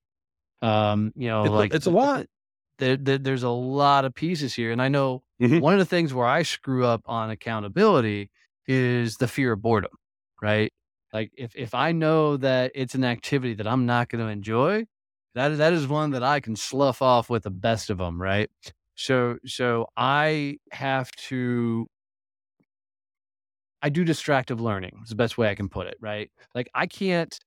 Um, 0.62 1.12
you 1.16 1.28
know, 1.28 1.44
it's, 1.44 1.52
like 1.52 1.74
it's 1.74 1.86
a 1.88 1.92
lot. 1.92 2.28
There, 2.78 2.98
there, 2.98 3.18
there's 3.18 3.44
a 3.44 3.50
lot 3.50 4.06
of 4.06 4.14
pieces 4.14 4.54
here, 4.54 4.72
and 4.72 4.82
I 4.82 4.90
know 4.90 5.24
mm-hmm. 5.42 5.60
one 5.60 5.74
of 5.74 5.80
the 5.80 5.86
things 5.86 6.14
where 6.14 6.28
I 6.28 6.44
screw 6.44 6.86
up 6.86 7.02
on 7.06 7.32
accountability 7.32 8.30
is 8.68 9.18
the 9.18 9.28
fear 9.28 9.54
of 9.54 9.62
boredom. 9.62 9.92
Right? 10.42 10.72
Like 11.14 11.32
if 11.36 11.56
if 11.56 11.74
I 11.74 11.94
know 11.94 12.38
that 12.38 12.74
it's 12.76 12.94
an 12.94 13.06
activity 13.06 13.56
that 13.56 13.68
I'm 13.68 13.88
not 13.88 14.10
going 14.10 14.24
to 14.24 14.30
enjoy, 14.30 14.86
that 15.34 15.58
that 15.58 15.74
is 15.74 15.88
one 15.88 16.12
that 16.12 16.24
I 16.24 16.42
can 16.42 16.56
slough 16.56 17.02
off 17.02 17.28
with 17.28 17.44
the 17.44 17.50
best 17.50 17.90
of 17.90 17.98
them. 17.98 18.22
Right? 18.22 18.52
So 18.96 19.38
so 19.46 19.88
I 19.98 20.58
have 20.72 21.12
to 21.30 21.88
I 23.82 23.90
do 23.90 24.04
distractive 24.04 24.60
learning. 24.60 25.00
Is 25.04 25.10
the 25.10 25.16
best 25.16 25.38
way 25.38 25.50
I 25.50 25.56
can 25.56 25.70
put 25.70 25.88
it, 25.88 25.98
right? 26.00 26.32
Like 26.54 26.70
I 26.74 26.88
can't 26.88 27.38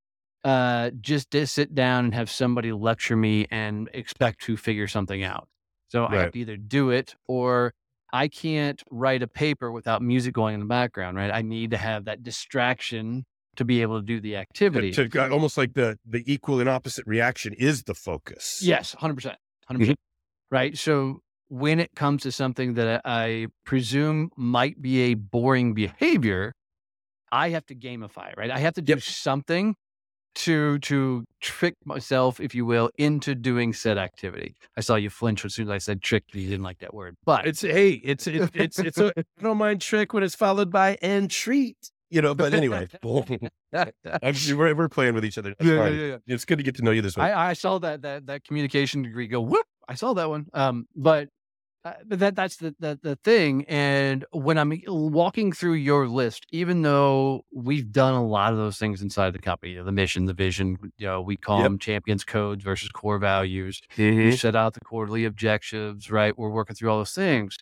uh 0.44 0.90
just 1.00 1.34
sit 1.46 1.74
down 1.74 2.06
and 2.06 2.14
have 2.14 2.30
somebody 2.30 2.72
lecture 2.72 3.16
me 3.16 3.46
and 3.50 3.88
expect 3.92 4.42
to 4.42 4.56
figure 4.56 4.86
something 4.86 5.22
out. 5.22 5.48
So 5.88 6.02
right. 6.02 6.12
I 6.12 6.20
have 6.22 6.32
to 6.32 6.38
either 6.38 6.56
do 6.56 6.90
it 6.90 7.14
or 7.26 7.72
I 8.12 8.28
can't 8.28 8.82
write 8.90 9.22
a 9.22 9.26
paper 9.26 9.70
without 9.70 10.00
music 10.00 10.34
going 10.34 10.54
in 10.54 10.60
the 10.60 10.66
background, 10.66 11.16
right? 11.16 11.30
I 11.30 11.42
need 11.42 11.72
to 11.72 11.76
have 11.76 12.06
that 12.06 12.22
distraction 12.22 13.24
to 13.56 13.64
be 13.64 13.82
able 13.82 13.98
to 14.00 14.06
do 14.06 14.20
the 14.20 14.36
activity. 14.36 14.92
To, 14.92 15.08
to, 15.08 15.30
almost 15.30 15.58
like 15.58 15.74
the 15.74 15.98
the 16.06 16.22
equal 16.32 16.60
and 16.60 16.68
opposite 16.68 17.06
reaction 17.06 17.52
is 17.54 17.82
the 17.82 17.94
focus. 17.94 18.60
Yes, 18.62 18.94
hundred 18.98 19.14
percent, 19.14 19.36
hundred 19.66 19.80
percent. 19.80 19.98
Right. 20.50 20.78
So 20.78 21.20
when 21.48 21.80
it 21.80 21.90
comes 21.94 22.22
to 22.22 22.32
something 22.32 22.74
that 22.74 23.02
I 23.04 23.48
presume 23.64 24.30
might 24.36 24.80
be 24.80 25.00
a 25.02 25.14
boring 25.14 25.74
behavior, 25.74 26.52
I 27.32 27.50
have 27.50 27.66
to 27.66 27.74
gamify, 27.74 28.32
it, 28.32 28.34
right? 28.36 28.50
I 28.50 28.58
have 28.58 28.74
to 28.74 28.82
do 28.82 28.94
yep. 28.94 29.02
something 29.02 29.74
to 30.34 30.78
to 30.78 31.24
trick 31.40 31.74
myself, 31.84 32.38
if 32.40 32.54
you 32.54 32.64
will, 32.64 32.90
into 32.96 33.34
doing 33.34 33.72
said 33.72 33.98
activity. 33.98 34.54
I 34.76 34.80
saw 34.80 34.94
you 34.94 35.10
flinch 35.10 35.44
as 35.44 35.54
soon 35.54 35.68
as 35.68 35.70
I 35.70 35.78
said 35.78 36.02
trick. 36.02 36.24
You 36.32 36.48
didn't 36.48 36.62
like 36.62 36.78
that 36.78 36.94
word, 36.94 37.16
but 37.24 37.46
it's 37.46 37.62
hey, 37.62 37.92
it's 38.04 38.26
it's 38.26 38.50
it's, 38.54 38.78
it's 38.78 38.98
a 38.98 39.12
I 39.18 39.42
don't 39.42 39.58
mind 39.58 39.80
trick 39.80 40.12
when 40.12 40.22
it's 40.22 40.34
followed 40.34 40.70
by 40.70 40.96
entreat. 41.02 41.76
You 42.10 42.22
know, 42.22 42.34
but 42.34 42.54
anyway, 42.54 42.88
we're, 43.02 44.74
we're 44.74 44.88
playing 44.88 45.14
with 45.14 45.26
each 45.26 45.36
other. 45.36 45.54
Yeah, 45.60 45.88
yeah, 45.88 46.06
yeah, 46.06 46.16
It's 46.26 46.46
good 46.46 46.56
to 46.56 46.64
get 46.64 46.76
to 46.76 46.82
know 46.82 46.90
you 46.90 47.02
this 47.02 47.18
way. 47.18 47.24
I, 47.24 47.50
I 47.50 47.52
saw 47.52 47.78
that 47.80 48.02
that 48.02 48.26
that 48.26 48.44
communication 48.44 49.02
degree 49.02 49.26
go 49.26 49.40
whoop. 49.40 49.66
I 49.88 49.94
saw 49.94 50.14
that 50.14 50.28
one. 50.28 50.46
Um, 50.54 50.86
but 50.94 51.28
uh, 51.84 51.92
but 52.06 52.18
that 52.18 52.34
that's 52.34 52.56
the, 52.56 52.74
the 52.80 52.98
the 53.02 53.16
thing. 53.16 53.64
And 53.66 54.24
when 54.32 54.58
I'm 54.58 54.72
walking 54.86 55.52
through 55.52 55.74
your 55.74 56.08
list, 56.08 56.44
even 56.50 56.82
though 56.82 57.44
we've 57.52 57.92
done 57.92 58.14
a 58.14 58.26
lot 58.26 58.52
of 58.52 58.58
those 58.58 58.78
things 58.78 59.00
inside 59.00 59.32
the 59.32 59.38
company, 59.38 59.72
you 59.72 59.78
know, 59.78 59.84
the 59.84 59.92
mission, 59.92 60.24
the 60.24 60.34
vision, 60.34 60.76
you 60.98 61.06
know, 61.06 61.20
we 61.20 61.36
call 61.36 61.58
yep. 61.58 61.66
them 61.66 61.78
champions 61.78 62.24
codes 62.24 62.64
versus 62.64 62.88
core 62.88 63.18
values. 63.18 63.80
Mm-hmm. 63.96 64.18
We 64.18 64.36
set 64.36 64.56
out 64.56 64.74
the 64.74 64.80
quarterly 64.80 65.24
objectives, 65.24 66.10
right? 66.10 66.36
We're 66.36 66.50
working 66.50 66.74
through 66.74 66.90
all 66.90 66.98
those 66.98 67.12
things. 67.12 67.56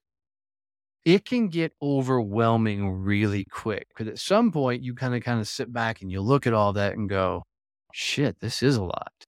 It 1.04 1.24
can 1.24 1.48
get 1.48 1.72
overwhelming 1.80 2.90
really 2.90 3.44
quick 3.44 3.88
because 3.88 4.08
at 4.08 4.18
some 4.18 4.50
point 4.50 4.82
you 4.82 4.94
kind 4.94 5.14
of 5.14 5.22
kind 5.22 5.40
of 5.40 5.46
sit 5.46 5.72
back 5.72 6.00
and 6.00 6.10
you 6.10 6.20
look 6.22 6.46
at 6.46 6.54
all 6.54 6.72
that 6.72 6.94
and 6.94 7.08
go, 7.08 7.42
"Shit, 7.92 8.40
this 8.40 8.62
is 8.62 8.76
a 8.76 8.82
lot." 8.82 9.25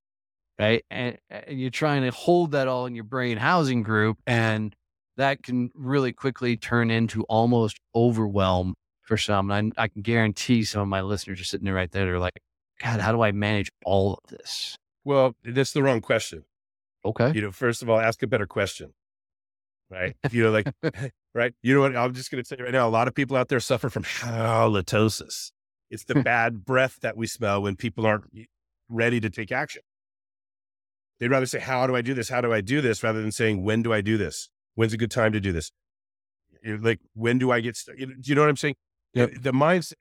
Right? 0.59 0.85
And, 0.91 1.19
and, 1.31 1.59
you're 1.59 1.71
trying 1.71 2.03
to 2.03 2.11
hold 2.11 2.53
that 2.53 2.69
all 2.69 2.87
in 2.87 2.95
your 2.95 3.05
brain 3.05 3.39
housing 3.39 3.83
group, 3.83 4.19
and 4.27 4.75
that 5.17 5.43
can 5.43 5.71
really 5.75 6.13
quickly 6.13 6.57
turn 6.57 6.91
into 6.91 7.23
almost 7.25 7.79
overwhelm 7.95 8.75
for 9.03 9.17
some. 9.17 9.51
And 9.51 9.73
I, 9.77 9.85
I 9.85 9.89
can 9.89 10.03
guarantee 10.03 10.65
some 10.65 10.83
of 10.83 10.89
my 10.89 11.01
listeners 11.01 11.41
are 11.41 11.45
sitting 11.45 11.65
there 11.65 11.75
right 11.75 11.91
there. 11.91 12.05
They're 12.05 12.19
like, 12.19 12.41
God, 12.81 13.01
how 13.01 13.13
do 13.13 13.23
I 13.23 13.33
manage 13.33 13.71
all 13.85 14.15
of 14.23 14.31
this? 14.31 14.77
Well, 15.05 15.35
that's 15.45 15.73
the 15.73 15.83
wrong 15.83 16.01
question. 16.01 16.45
Okay. 17.05 17.33
You 17.35 17.41
know, 17.41 17.53
first 17.53 17.83
of 17.83 17.89
all, 17.89 17.99
ask 17.99 18.23
a 18.23 18.27
better 18.27 18.47
question. 18.47 18.93
Right. 19.91 20.15
You 20.31 20.45
know, 20.45 20.51
like, 20.51 20.69
right. 21.35 21.55
You 21.63 21.75
know 21.75 21.81
what? 21.81 21.97
I'm 21.97 22.15
just 22.15 22.31
going 22.31 22.43
to 22.43 22.49
tell 22.49 22.59
you 22.59 22.65
right 22.65 22.73
now, 22.73 22.87
a 22.87 22.91
lot 22.91 23.09
of 23.09 23.15
people 23.15 23.37
out 23.37 23.49
there 23.49 23.61
suffer 23.61 23.89
from 23.89 24.05
halitosis. 24.05 25.51
It's 25.91 26.05
the 26.05 26.15
bad 26.23 26.65
breath 26.65 26.99
that 27.01 27.17
we 27.17 27.27
smell 27.27 27.63
when 27.63 27.77
people 27.77 28.07
aren't 28.07 28.25
ready 28.89 29.21
to 29.21 29.31
take 29.31 29.51
action. 29.51 29.83
They'd 31.21 31.31
rather 31.31 31.47
say, 31.47 31.59
How 31.59 31.87
do 31.87 31.97
I 31.97 32.03
do 32.03 32.15
this? 32.15 32.29
How 32.29 32.41
do 32.41 32.53
I 32.53 32.61
do 32.61 32.81
this? 32.81 33.03
rather 33.03 33.21
than 33.21 33.33
saying, 33.33 33.63
When 33.63 33.83
do 33.83 33.93
I 33.93 34.01
do 34.01 34.17
this? 34.17 34.51
When's 34.75 34.93
a 34.93 34.97
good 34.97 35.11
time 35.11 35.33
to 35.33 35.41
do 35.41 35.53
this? 35.53 35.73
Like, 36.65 37.01
when 37.15 37.39
do 37.39 37.51
I 37.51 37.61
get 37.61 37.77
started? 37.77 38.23
Do 38.23 38.29
you 38.29 38.35
know 38.35 38.43
what 38.43 38.51
I'm 38.51 38.57
saying? 38.57 38.77
Yep. 39.15 39.31
The 39.41 39.53
mindset, 39.53 39.95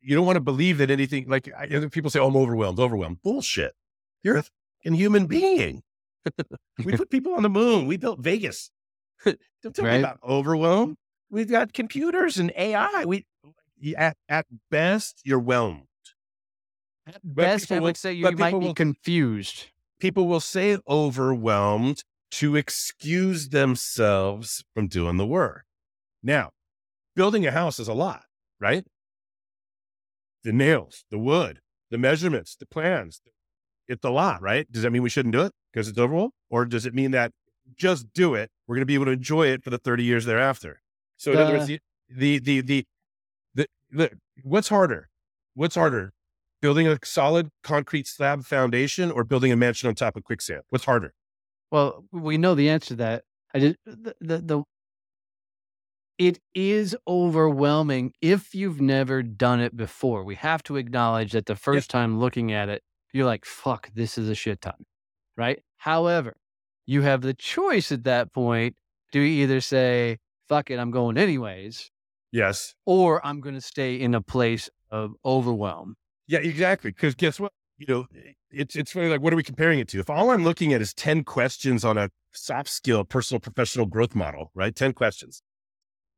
you 0.00 0.14
don't 0.14 0.26
want 0.26 0.36
to 0.36 0.40
believe 0.40 0.78
that 0.78 0.90
anything, 0.90 1.28
like 1.28 1.50
people 1.90 2.10
say, 2.10 2.20
oh, 2.20 2.28
I'm 2.28 2.36
overwhelmed, 2.36 2.78
overwhelmed. 2.78 3.22
Bullshit. 3.22 3.74
You're 4.22 4.38
a 4.38 4.44
fucking 4.82 4.94
human 4.94 5.26
being. 5.26 5.82
we 6.84 6.96
put 6.96 7.10
people 7.10 7.34
on 7.34 7.42
the 7.42 7.48
moon. 7.48 7.86
We 7.86 7.96
built 7.96 8.20
Vegas. 8.20 8.70
don't 9.24 9.74
tell 9.74 9.84
right? 9.84 9.94
me 9.94 9.98
about 10.00 10.18
overwhelm. 10.22 10.96
We've 11.30 11.50
got 11.50 11.72
computers 11.72 12.38
and 12.38 12.52
AI. 12.56 13.04
We, 13.04 13.26
at, 13.96 14.16
at 14.28 14.46
best, 14.70 15.22
you're 15.24 15.40
whelmed. 15.40 15.82
At 17.06 17.20
best, 17.22 17.70
I 17.72 17.80
would 17.80 17.96
say 17.96 18.12
you 18.12 18.24
might 18.30 18.52
be 18.52 18.58
will, 18.58 18.74
confused. 18.74 19.66
People 19.98 20.26
will 20.28 20.40
say 20.40 20.78
overwhelmed 20.88 22.02
to 22.32 22.56
excuse 22.56 23.48
themselves 23.48 24.64
from 24.74 24.88
doing 24.88 25.16
the 25.16 25.26
work. 25.26 25.64
Now, 26.22 26.50
building 27.14 27.46
a 27.46 27.50
house 27.50 27.78
is 27.78 27.88
a 27.88 27.94
lot, 27.94 28.24
right? 28.60 28.84
The 30.44 30.52
nails, 30.52 31.04
the 31.10 31.18
wood, 31.18 31.60
the 31.90 31.98
measurements, 31.98 32.56
the 32.56 32.66
plans. 32.66 33.20
It's 33.88 34.04
a 34.04 34.10
lot, 34.10 34.42
right? 34.42 34.70
Does 34.70 34.82
that 34.82 34.90
mean 34.90 35.02
we 35.02 35.08
shouldn't 35.08 35.32
do 35.32 35.42
it 35.42 35.52
because 35.72 35.88
it's 35.88 35.98
overall? 35.98 36.30
Or 36.50 36.64
does 36.64 36.86
it 36.86 36.94
mean 36.94 37.12
that 37.12 37.32
just 37.76 38.12
do 38.12 38.34
it? 38.34 38.50
We're 38.66 38.76
going 38.76 38.82
to 38.82 38.86
be 38.86 38.94
able 38.94 39.06
to 39.06 39.12
enjoy 39.12 39.48
it 39.48 39.62
for 39.62 39.70
the 39.70 39.78
30 39.78 40.04
years 40.04 40.24
thereafter. 40.24 40.82
So, 41.16 41.32
in 41.32 41.38
uh, 41.38 41.42
other 41.42 41.52
words, 41.54 41.66
the, 41.66 41.80
the, 42.10 42.38
the, 42.38 42.60
the, 42.60 42.86
the, 43.54 43.66
the, 43.90 44.10
what's 44.42 44.68
harder? 44.68 45.08
What's 45.54 45.76
harder? 45.76 46.12
Building 46.66 46.88
a 46.88 46.98
solid 47.04 47.50
concrete 47.62 48.08
slab 48.08 48.44
foundation 48.44 49.12
or 49.12 49.22
building 49.22 49.52
a 49.52 49.56
mansion 49.56 49.88
on 49.88 49.94
top 49.94 50.16
of 50.16 50.24
quicksand? 50.24 50.62
What's 50.70 50.84
harder? 50.84 51.14
Well, 51.70 52.04
we 52.10 52.38
know 52.38 52.56
the 52.56 52.68
answer 52.70 52.88
to 52.88 52.96
that. 52.96 53.22
I 53.54 53.60
just 53.60 53.76
the, 53.86 54.16
the 54.20 54.38
the 54.38 54.62
it 56.18 56.40
is 56.56 56.96
overwhelming 57.06 58.14
if 58.20 58.52
you've 58.52 58.80
never 58.80 59.22
done 59.22 59.60
it 59.60 59.76
before. 59.76 60.24
We 60.24 60.34
have 60.34 60.64
to 60.64 60.74
acknowledge 60.74 61.30
that 61.34 61.46
the 61.46 61.54
first 61.54 61.88
time 61.88 62.18
looking 62.18 62.50
at 62.50 62.68
it, 62.68 62.82
you're 63.12 63.26
like, 63.26 63.44
fuck, 63.44 63.88
this 63.94 64.18
is 64.18 64.28
a 64.28 64.34
shit 64.34 64.60
ton. 64.60 64.86
Right? 65.36 65.62
However, 65.76 66.34
you 66.84 67.02
have 67.02 67.20
the 67.22 67.34
choice 67.34 67.92
at 67.92 68.02
that 68.02 68.32
point 68.32 68.74
to 69.12 69.20
either 69.20 69.60
say, 69.60 70.18
fuck 70.48 70.68
it, 70.72 70.80
I'm 70.80 70.90
going 70.90 71.16
anyways, 71.16 71.92
Yes. 72.32 72.74
or 72.86 73.24
I'm 73.24 73.40
going 73.40 73.54
to 73.54 73.60
stay 73.60 74.00
in 74.00 74.16
a 74.16 74.20
place 74.20 74.68
of 74.90 75.12
overwhelm. 75.24 75.94
Yeah, 76.26 76.40
exactly. 76.40 76.90
Because 76.90 77.14
guess 77.14 77.38
what? 77.38 77.52
You 77.78 77.86
know, 77.88 78.06
eh, 78.14 78.32
it's 78.50 78.76
it's 78.76 78.92
funny. 78.92 79.08
Like, 79.08 79.20
what 79.20 79.32
are 79.32 79.36
we 79.36 79.42
comparing 79.42 79.78
it 79.78 79.88
to? 79.88 80.00
If 80.00 80.10
all 80.10 80.30
I'm 80.30 80.44
looking 80.44 80.72
at 80.72 80.80
is 80.80 80.94
ten 80.94 81.24
questions 81.24 81.84
on 81.84 81.98
a 81.98 82.10
soft 82.32 82.68
skill, 82.70 83.04
personal, 83.04 83.40
professional 83.40 83.86
growth 83.86 84.14
model, 84.14 84.50
right? 84.54 84.74
Ten 84.74 84.92
questions, 84.92 85.42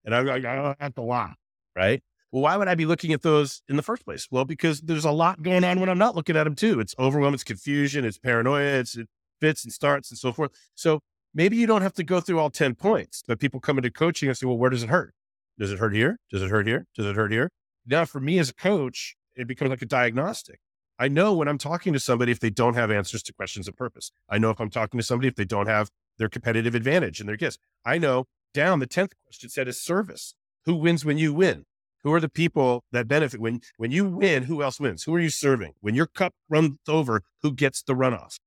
and 0.04 0.14
I'm 0.14 0.26
like, 0.26 0.44
oh, 0.44 0.74
that's 0.80 0.98
a 0.98 1.02
lot, 1.02 1.34
right? 1.76 2.02
Well, 2.32 2.42
why 2.42 2.56
would 2.56 2.68
I 2.68 2.74
be 2.74 2.86
looking 2.86 3.12
at 3.12 3.22
those 3.22 3.62
in 3.68 3.76
the 3.76 3.82
first 3.82 4.04
place? 4.04 4.28
Well, 4.30 4.44
because 4.44 4.80
there's 4.82 5.04
a 5.06 5.10
lot 5.10 5.42
going 5.42 5.64
on 5.64 5.80
when 5.80 5.88
I'm 5.88 5.98
not 5.98 6.16
looking 6.16 6.36
at 6.36 6.44
them 6.44 6.54
too. 6.56 6.80
It's 6.80 6.94
overwhelm, 6.98 7.34
it's 7.34 7.44
confusion, 7.44 8.04
it's 8.04 8.18
paranoia, 8.18 8.80
it's 8.80 8.96
it 8.96 9.08
fits 9.40 9.64
and 9.64 9.72
starts 9.72 10.10
and 10.10 10.18
so 10.18 10.32
forth. 10.32 10.52
So 10.74 11.00
maybe 11.34 11.56
you 11.56 11.66
don't 11.66 11.82
have 11.82 11.94
to 11.94 12.04
go 12.04 12.20
through 12.20 12.40
all 12.40 12.50
10 12.50 12.74
points, 12.74 13.22
but 13.26 13.40
people 13.40 13.60
come 13.60 13.78
into 13.78 13.90
coaching 13.90 14.28
and 14.28 14.36
say, 14.38 14.46
well, 14.46 14.58
where 14.58 14.70
does 14.70 14.82
it 14.82 14.90
hurt? 14.90 15.14
Does 15.58 15.72
it 15.72 15.78
hurt 15.78 15.94
here? 15.94 16.18
Does 16.30 16.42
it 16.42 16.50
hurt 16.50 16.66
here? 16.66 16.86
Does 16.96 17.06
it 17.06 17.16
hurt 17.16 17.32
here? 17.32 17.50
Now, 17.86 18.04
for 18.04 18.20
me 18.20 18.38
as 18.38 18.50
a 18.50 18.54
coach, 18.54 19.16
it 19.38 19.46
becomes 19.46 19.70
like 19.70 19.82
a 19.82 19.86
diagnostic. 19.86 20.60
I 20.98 21.08
know 21.08 21.32
when 21.32 21.46
I'm 21.46 21.58
talking 21.58 21.92
to 21.92 22.00
somebody 22.00 22.32
if 22.32 22.40
they 22.40 22.50
don't 22.50 22.74
have 22.74 22.90
answers 22.90 23.22
to 23.24 23.32
questions 23.32 23.68
of 23.68 23.76
purpose. 23.76 24.10
I 24.28 24.38
know 24.38 24.50
if 24.50 24.60
I'm 24.60 24.70
talking 24.70 24.98
to 24.98 25.06
somebody 25.06 25.28
if 25.28 25.36
they 25.36 25.44
don't 25.44 25.68
have 25.68 25.90
their 26.18 26.28
competitive 26.28 26.74
advantage 26.74 27.20
and 27.20 27.28
their 27.28 27.36
gifts. 27.36 27.58
I 27.84 27.98
know 27.98 28.26
down 28.52 28.80
the 28.80 28.86
10th 28.86 29.12
question 29.24 29.48
said 29.48 29.68
is 29.68 29.80
service. 29.80 30.34
Who 30.64 30.74
wins 30.74 31.04
when 31.04 31.16
you 31.16 31.32
win? 31.32 31.64
Who 32.02 32.12
are 32.12 32.20
the 32.20 32.28
people 32.28 32.84
that 32.92 33.08
benefit 33.08 33.40
when 33.40 33.60
when 33.76 33.90
you 33.90 34.06
win? 34.06 34.44
Who 34.44 34.62
else 34.62 34.80
wins? 34.80 35.04
Who 35.04 35.14
are 35.14 35.20
you 35.20 35.30
serving? 35.30 35.74
When 35.80 35.94
your 35.94 36.06
cup 36.06 36.34
runs 36.48 36.78
over, 36.88 37.22
who 37.42 37.52
gets 37.52 37.82
the 37.82 37.94
runoff? 37.94 38.38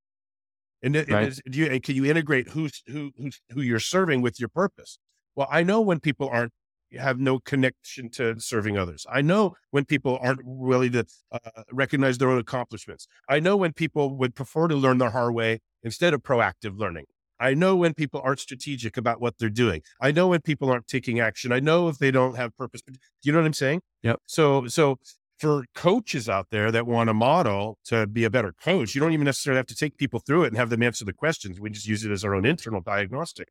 And, 0.83 0.95
right. 0.95 1.37
do 1.49 1.59
you, 1.59 1.79
can 1.79 1.95
you 1.95 2.05
integrate 2.05 2.49
who's 2.49 2.81
who 2.87 3.11
who's, 3.17 3.41
who 3.51 3.61
you're 3.61 3.79
serving 3.79 4.21
with 4.21 4.39
your 4.39 4.49
purpose? 4.49 4.99
Well, 5.35 5.47
I 5.51 5.63
know 5.63 5.79
when 5.81 5.99
people 5.99 6.29
aren't 6.29 6.53
have 6.99 7.19
no 7.19 7.39
connection 7.39 8.09
to 8.11 8.39
serving 8.39 8.77
others. 8.77 9.05
I 9.09 9.21
know 9.21 9.55
when 9.71 9.85
people 9.85 10.19
aren't 10.21 10.41
willing 10.43 10.91
to 10.93 11.05
uh, 11.31 11.39
recognize 11.71 12.17
their 12.17 12.29
own 12.29 12.39
accomplishments. 12.39 13.07
I 13.29 13.39
know 13.39 13.55
when 13.55 13.73
people 13.73 14.15
would 14.17 14.35
prefer 14.35 14.67
to 14.67 14.75
learn 14.75 14.97
the 14.97 15.11
hard 15.11 15.33
way 15.33 15.59
instead 15.83 16.13
of 16.13 16.21
proactive 16.21 16.77
learning. 16.77 17.05
I 17.39 17.55
know 17.55 17.75
when 17.75 17.95
people 17.95 18.21
aren't 18.23 18.39
strategic 18.39 18.97
about 18.97 19.19
what 19.19 19.39
they're 19.39 19.49
doing. 19.49 19.81
I 19.99 20.11
know 20.11 20.27
when 20.27 20.41
people 20.41 20.69
aren't 20.69 20.87
taking 20.87 21.19
action. 21.19 21.51
I 21.51 21.59
know 21.59 21.87
if 21.87 21.97
they 21.97 22.11
don't 22.11 22.35
have 22.35 22.55
purpose. 22.55 22.81
Do 22.83 22.93
you 23.23 23.31
know 23.31 23.39
what 23.39 23.47
I'm 23.47 23.53
saying? 23.53 23.81
Yep. 24.03 24.19
So, 24.27 24.67
so 24.67 24.99
for 25.39 25.65
coaches 25.73 26.29
out 26.29 26.47
there 26.51 26.71
that 26.71 26.85
want 26.85 27.09
a 27.09 27.15
model 27.15 27.79
to 27.85 28.05
be 28.05 28.25
a 28.25 28.29
better 28.29 28.53
coach, 28.63 28.93
you 28.93 29.01
don't 29.01 29.13
even 29.13 29.25
necessarily 29.25 29.57
have 29.57 29.65
to 29.67 29.75
take 29.75 29.97
people 29.97 30.19
through 30.19 30.43
it 30.43 30.49
and 30.49 30.57
have 30.57 30.69
them 30.69 30.83
answer 30.83 31.03
the 31.03 31.13
questions. 31.13 31.59
We 31.59 31.71
just 31.71 31.87
use 31.87 32.05
it 32.05 32.11
as 32.11 32.23
our 32.23 32.35
own 32.35 32.45
internal 32.45 32.79
diagnostic. 32.79 33.47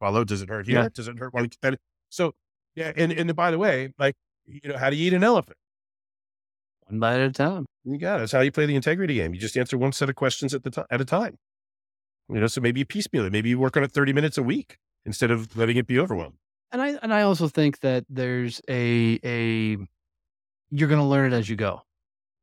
Follow, 0.00 0.24
does 0.24 0.40
it 0.40 0.48
hurt 0.48 0.66
here? 0.66 0.82
Yeah. 0.82 0.88
Does 0.92 1.06
it 1.06 1.18
hurt? 1.18 1.34
So 2.08 2.32
yeah, 2.74 2.92
and 2.96 3.12
and 3.12 3.34
by 3.34 3.50
the 3.50 3.58
way, 3.58 3.92
like 3.98 4.14
you 4.46 4.70
know, 4.70 4.78
how 4.78 4.90
do 4.90 4.96
you 4.96 5.06
eat 5.06 5.14
an 5.14 5.24
elephant? 5.24 5.56
One 6.86 6.98
bite 6.98 7.20
at 7.20 7.30
a 7.30 7.32
time. 7.32 7.66
You 7.84 7.98
got 7.98 8.16
it. 8.16 8.18
That's 8.20 8.32
how 8.32 8.40
you 8.40 8.52
play 8.52 8.66
the 8.66 8.76
integrity 8.76 9.14
game. 9.14 9.34
You 9.34 9.40
just 9.40 9.56
answer 9.56 9.76
one 9.76 9.92
set 9.92 10.08
of 10.08 10.14
questions 10.14 10.54
at 10.54 10.62
the 10.62 10.70
time 10.70 10.86
at 10.90 11.00
a 11.00 11.04
time. 11.04 11.38
You 12.28 12.40
know, 12.40 12.46
so 12.46 12.60
maybe 12.60 12.80
you 12.80 12.86
piecemeal 12.86 13.26
it. 13.26 13.32
Maybe 13.32 13.50
you 13.50 13.58
work 13.58 13.76
on 13.76 13.82
it 13.84 13.92
thirty 13.92 14.12
minutes 14.12 14.38
a 14.38 14.42
week 14.42 14.78
instead 15.04 15.30
of 15.30 15.56
letting 15.56 15.76
it 15.76 15.86
be 15.86 15.98
overwhelmed. 15.98 16.36
And 16.70 16.80
I 16.80 16.98
and 17.02 17.12
I 17.12 17.22
also 17.22 17.48
think 17.48 17.80
that 17.80 18.04
there's 18.08 18.60
a 18.68 19.18
a 19.24 19.76
you're 20.70 20.88
going 20.88 21.00
to 21.00 21.06
learn 21.06 21.32
it 21.32 21.36
as 21.36 21.48
you 21.48 21.56
go. 21.56 21.82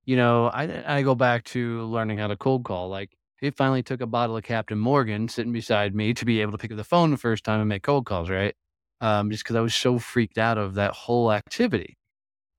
You 0.06 0.16
know, 0.16 0.48
I 0.48 0.98
I 0.98 1.02
go 1.02 1.16
back 1.16 1.46
to 1.46 1.84
learning 1.84 2.20
how 2.20 2.28
to 2.28 2.38
cold 2.38 2.66
call. 2.66 2.90
Like 2.90 3.16
it 3.42 3.56
finally 3.56 3.82
took 3.82 4.02
a 4.02 4.08
bottle 4.08 4.38
of 4.38 4.44
Captain 4.44 4.78
Morgan 4.78 5.28
sitting 5.28 5.54
beside 5.54 5.96
me 5.96 6.14
to 6.14 6.26
be 6.26 6.42
able 6.42 6.52
to 6.52 6.58
pick 6.58 6.72
up 6.72 6.78
the 6.78 6.84
phone 6.84 7.10
the 7.10 7.18
first 7.18 7.44
time 7.44 7.62
and 7.62 7.70
make 7.70 7.84
cold 7.84 8.06
calls. 8.06 8.30
Right 8.30 8.56
um, 9.02 9.30
just 9.32 9.44
because 9.44 9.56
I 9.56 9.62
was 9.62 9.74
so 9.76 10.00
freaked 10.00 10.38
out 10.38 10.58
of 10.58 10.76
that 10.76 10.92
whole 10.92 11.32
activity. 11.32 11.98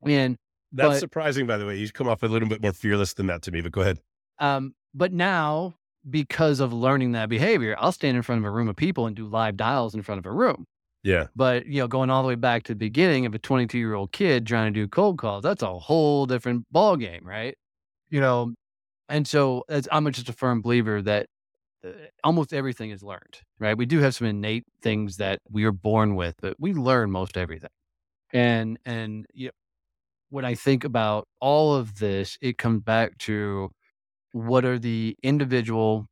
And 0.04 0.36
That's 0.72 0.88
But- 0.94 0.98
surprising, 1.00 1.46
by 1.46 1.56
the 1.58 1.66
way. 1.66 1.76
You 1.76 1.90
come 1.90 2.08
off 2.08 2.22
a 2.22 2.26
little 2.26 2.48
bit 2.48 2.62
more 2.62 2.72
fearless 2.72 3.14
than 3.14 3.26
that 3.26 3.42
to 3.42 3.50
me, 3.50 3.60
but 3.60 3.72
go 3.72 3.80
ahead. 3.80 3.98
Um, 4.38 4.74
but 4.94 5.12
now, 5.12 5.74
because 6.08 6.60
of 6.60 6.72
learning 6.72 7.12
that 7.12 7.28
behavior, 7.28 7.74
I'll 7.78 7.92
stand 7.92 8.16
in 8.16 8.22
front 8.22 8.38
of 8.38 8.44
a 8.44 8.50
room 8.50 8.68
of 8.68 8.76
people 8.76 9.06
and 9.06 9.16
do 9.16 9.26
live 9.26 9.56
dials 9.56 9.94
in 9.94 10.02
front 10.02 10.20
of 10.20 10.26
a 10.26 10.30
room. 10.32 10.64
Yeah. 11.02 11.26
But 11.34 11.66
you 11.66 11.80
know, 11.80 11.88
going 11.88 12.08
all 12.08 12.22
the 12.22 12.28
way 12.28 12.34
back 12.36 12.62
to 12.64 12.72
the 12.72 12.78
beginning 12.78 13.26
of 13.26 13.34
a 13.34 13.38
22 13.38 13.78
year 13.78 13.94
old 13.94 14.12
kid 14.12 14.46
trying 14.46 14.72
to 14.72 14.80
do 14.80 14.86
cold 14.86 15.18
calls, 15.18 15.42
that's 15.42 15.62
a 15.62 15.78
whole 15.78 16.24
different 16.26 16.66
ball 16.70 16.96
game, 16.96 17.26
right? 17.26 17.56
You 18.08 18.20
know, 18.20 18.54
and 19.08 19.26
so 19.26 19.64
as 19.68 19.88
I'm 19.90 20.10
just 20.12 20.28
a 20.28 20.32
firm 20.32 20.62
believer 20.62 21.02
that 21.02 21.26
almost 22.22 22.52
everything 22.52 22.90
is 22.90 23.02
learned, 23.02 23.40
right? 23.58 23.76
We 23.76 23.86
do 23.86 24.00
have 24.00 24.14
some 24.14 24.26
innate 24.26 24.64
things 24.82 25.16
that 25.16 25.40
we 25.48 25.64
are 25.64 25.72
born 25.72 26.14
with, 26.14 26.34
but 26.40 26.56
we 26.58 26.72
learn 26.72 27.10
most 27.10 27.36
everything. 27.36 27.70
And 28.32 28.78
and 28.84 29.26
you 29.32 29.46
know, 29.46 29.52
when 30.30 30.44
I 30.44 30.54
think 30.54 30.84
about 30.84 31.26
all 31.40 31.74
of 31.74 31.98
this, 31.98 32.38
it 32.40 32.58
comes 32.58 32.82
back 32.82 33.18
to 33.18 33.70
what 34.32 34.64
are 34.64 34.78
the 34.78 35.16
individual 35.22 36.06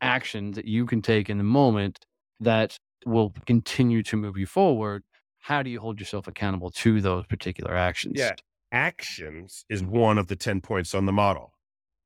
actions 0.00 0.56
that 0.56 0.64
you 0.64 0.86
can 0.86 1.02
take 1.02 1.28
in 1.28 1.38
the 1.38 1.44
moment 1.44 1.98
that 2.40 2.78
will 3.04 3.32
continue 3.46 4.02
to 4.04 4.16
move 4.16 4.36
you 4.36 4.46
forward. 4.46 5.02
How 5.38 5.62
do 5.62 5.70
you 5.70 5.80
hold 5.80 6.00
yourself 6.00 6.26
accountable 6.26 6.70
to 6.70 7.00
those 7.00 7.26
particular 7.26 7.76
actions? 7.76 8.14
Yeah. 8.16 8.32
Actions 8.72 9.64
is 9.68 9.82
one 9.82 10.16
of 10.16 10.28
the 10.28 10.36
10 10.36 10.60
points 10.60 10.94
on 10.94 11.06
the 11.06 11.12
model. 11.12 11.52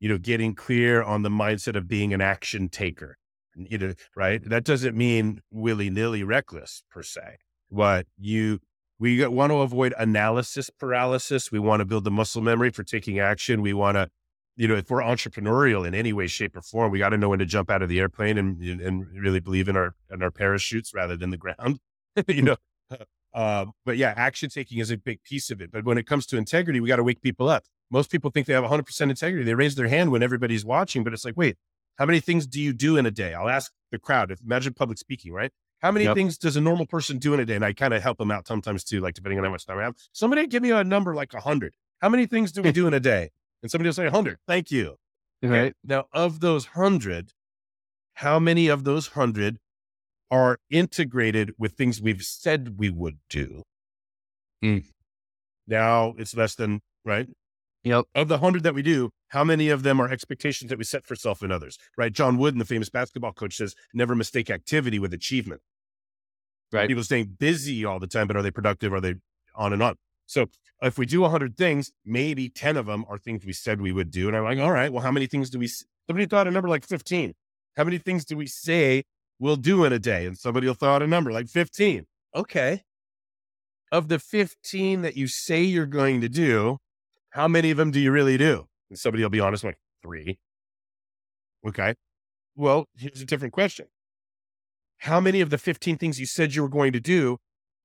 You 0.00 0.08
know, 0.08 0.18
getting 0.18 0.54
clear 0.54 1.02
on 1.02 1.22
the 1.22 1.30
mindset 1.30 1.76
of 1.76 1.88
being 1.88 2.12
an 2.12 2.20
action 2.20 2.68
taker. 2.68 3.16
You 3.56 3.78
know, 3.78 3.94
right? 4.16 4.42
That 4.48 4.64
doesn't 4.64 4.96
mean 4.96 5.40
willy 5.50 5.88
nilly 5.88 6.24
reckless 6.24 6.82
per 6.90 7.02
se. 7.02 7.36
But 7.70 8.06
you, 8.18 8.58
we 8.98 9.26
want 9.26 9.50
to 9.50 9.58
avoid 9.58 9.94
analysis 9.98 10.70
paralysis. 10.70 11.52
We 11.52 11.58
want 11.58 11.80
to 11.80 11.84
build 11.84 12.04
the 12.04 12.10
muscle 12.10 12.42
memory 12.42 12.70
for 12.70 12.82
taking 12.82 13.18
action. 13.20 13.62
We 13.62 13.72
want 13.72 13.96
to, 13.96 14.10
you 14.56 14.68
know, 14.68 14.76
if 14.76 14.90
we're 14.90 15.02
entrepreneurial 15.02 15.86
in 15.86 15.94
any 15.94 16.12
way, 16.12 16.26
shape, 16.26 16.56
or 16.56 16.62
form, 16.62 16.90
we 16.90 16.98
got 16.98 17.10
to 17.10 17.16
know 17.16 17.28
when 17.28 17.38
to 17.38 17.46
jump 17.46 17.70
out 17.70 17.82
of 17.82 17.88
the 17.88 18.00
airplane 18.00 18.38
and 18.38 18.60
and 18.80 19.06
really 19.14 19.40
believe 19.40 19.68
in 19.68 19.76
our 19.76 19.94
in 20.10 20.22
our 20.22 20.30
parachutes 20.30 20.92
rather 20.94 21.16
than 21.16 21.30
the 21.30 21.36
ground. 21.36 21.78
you 22.28 22.42
know, 22.42 22.56
uh, 23.34 23.66
but 23.84 23.96
yeah, 23.96 24.14
action 24.16 24.48
taking 24.48 24.78
is 24.78 24.90
a 24.90 24.96
big 24.96 25.22
piece 25.24 25.50
of 25.50 25.60
it. 25.60 25.72
But 25.72 25.84
when 25.84 25.98
it 25.98 26.06
comes 26.06 26.26
to 26.26 26.36
integrity, 26.36 26.80
we 26.80 26.88
got 26.88 26.96
to 26.96 27.04
wake 27.04 27.20
people 27.20 27.48
up. 27.48 27.64
Most 27.94 28.10
people 28.10 28.32
think 28.32 28.48
they 28.48 28.54
have 28.54 28.64
100% 28.64 29.00
integrity. 29.02 29.44
They 29.44 29.54
raise 29.54 29.76
their 29.76 29.86
hand 29.86 30.10
when 30.10 30.20
everybody's 30.20 30.64
watching, 30.64 31.04
but 31.04 31.12
it's 31.12 31.24
like, 31.24 31.36
wait, 31.36 31.56
how 31.96 32.04
many 32.04 32.18
things 32.18 32.44
do 32.44 32.60
you 32.60 32.72
do 32.72 32.96
in 32.96 33.06
a 33.06 33.10
day? 33.12 33.34
I'll 33.34 33.48
ask 33.48 33.70
the 33.92 34.00
crowd. 34.00 34.32
If 34.32 34.40
imagine 34.40 34.74
public 34.74 34.98
speaking, 34.98 35.32
right? 35.32 35.52
How 35.80 35.92
many 35.92 36.06
Yep. 36.06 36.16
things 36.16 36.36
does 36.36 36.56
a 36.56 36.60
normal 36.60 36.86
person 36.86 37.18
do 37.18 37.34
in 37.34 37.38
a 37.38 37.44
day? 37.44 37.54
And 37.54 37.64
I 37.64 37.72
kind 37.72 37.94
of 37.94 38.02
help 38.02 38.18
them 38.18 38.32
out 38.32 38.48
sometimes 38.48 38.82
too, 38.82 39.00
like 39.00 39.14
depending 39.14 39.38
on 39.38 39.44
how 39.44 39.52
much 39.52 39.64
time 39.64 39.78
I 39.78 39.84
have. 39.84 39.94
Somebody 40.10 40.44
give 40.48 40.60
me 40.60 40.72
a 40.72 40.82
number 40.82 41.14
like 41.14 41.32
100. 41.32 41.74
How 42.00 42.08
many 42.08 42.26
things 42.26 42.50
do 42.50 42.62
we 42.62 42.72
do 42.72 42.88
in 42.88 42.94
a 42.94 42.98
day? 42.98 43.30
And 43.62 43.70
somebody 43.70 43.86
will 43.86 43.94
say 43.94 44.02
100. 44.02 44.38
Thank 44.48 44.72
you. 44.72 44.96
Okay. 45.44 45.60
Right. 45.60 45.74
Now, 45.84 46.06
of 46.12 46.40
those 46.40 46.74
100, 46.74 47.30
how 48.14 48.40
many 48.40 48.66
of 48.66 48.82
those 48.82 49.14
100 49.14 49.58
are 50.32 50.58
integrated 50.68 51.54
with 51.58 51.74
things 51.74 52.02
we've 52.02 52.22
said 52.22 52.76
we 52.76 52.90
would 52.90 53.18
do? 53.30 53.62
Mm. 54.64 54.84
Now 55.68 56.14
it's 56.18 56.34
less 56.34 56.56
than, 56.56 56.80
right? 57.04 57.28
Yep. 57.84 58.06
Of 58.14 58.28
the 58.28 58.34
100 58.36 58.62
that 58.62 58.74
we 58.74 58.82
do, 58.82 59.10
how 59.28 59.44
many 59.44 59.68
of 59.68 59.82
them 59.82 60.00
are 60.00 60.10
expectations 60.10 60.70
that 60.70 60.78
we 60.78 60.84
set 60.84 61.04
for 61.04 61.14
self 61.14 61.42
and 61.42 61.52
others, 61.52 61.78
right? 61.98 62.12
John 62.12 62.38
Wooden, 62.38 62.58
the 62.58 62.64
famous 62.64 62.88
basketball 62.88 63.32
coach, 63.32 63.56
says 63.56 63.74
never 63.92 64.14
mistake 64.14 64.48
activity 64.50 64.98
with 64.98 65.12
achievement. 65.12 65.60
Right. 66.72 66.88
People 66.88 67.04
staying 67.04 67.36
busy 67.38 67.84
all 67.84 68.00
the 68.00 68.06
time, 68.06 68.26
but 68.26 68.36
are 68.36 68.42
they 68.42 68.50
productive? 68.50 68.92
Are 68.92 69.00
they 69.00 69.16
on 69.54 69.72
and 69.72 69.82
on? 69.82 69.96
So 70.26 70.46
if 70.82 70.98
we 70.98 71.04
do 71.06 71.20
100 71.20 71.56
things, 71.56 71.92
maybe 72.04 72.48
10 72.48 72.76
of 72.76 72.86
them 72.86 73.04
are 73.08 73.18
things 73.18 73.44
we 73.44 73.52
said 73.52 73.80
we 73.80 73.92
would 73.92 74.10
do. 74.10 74.28
And 74.28 74.36
I'm 74.36 74.44
like, 74.44 74.58
all 74.58 74.72
right, 74.72 74.92
well, 74.92 75.02
how 75.02 75.12
many 75.12 75.26
things 75.26 75.50
do 75.50 75.58
we, 75.58 75.66
s- 75.66 75.84
somebody 76.06 76.26
thought 76.26 76.48
a 76.48 76.50
number 76.50 76.68
like 76.68 76.84
15. 76.84 77.34
How 77.76 77.84
many 77.84 77.98
things 77.98 78.24
do 78.24 78.36
we 78.36 78.46
say 78.46 79.04
we'll 79.38 79.56
do 79.56 79.84
in 79.84 79.92
a 79.92 79.98
day? 79.98 80.26
And 80.26 80.38
somebody 80.38 80.66
will 80.66 80.74
throw 80.74 80.90
out 80.94 81.02
a 81.02 81.06
number 81.06 81.30
like 81.32 81.48
15. 81.48 82.06
Okay. 82.34 82.82
Of 83.92 84.08
the 84.08 84.18
15 84.18 85.02
that 85.02 85.16
you 85.16 85.26
say 85.26 85.62
you're 85.62 85.86
going 85.86 86.20
to 86.22 86.28
do, 86.28 86.78
how 87.34 87.48
many 87.48 87.72
of 87.72 87.76
them 87.76 87.90
do 87.90 87.98
you 87.98 88.12
really 88.12 88.38
do? 88.38 88.66
And 88.90 88.98
somebody 88.98 89.24
will 89.24 89.30
be 89.30 89.40
honest, 89.40 89.64
like 89.64 89.78
three. 90.02 90.38
Okay. 91.66 91.94
Well, 92.54 92.86
here's 92.96 93.20
a 93.20 93.24
different 93.24 93.52
question. 93.52 93.86
How 94.98 95.20
many 95.20 95.40
of 95.40 95.50
the 95.50 95.58
15 95.58 95.98
things 95.98 96.20
you 96.20 96.26
said 96.26 96.54
you 96.54 96.62
were 96.62 96.68
going 96.68 96.92
to 96.92 97.00
do 97.00 97.38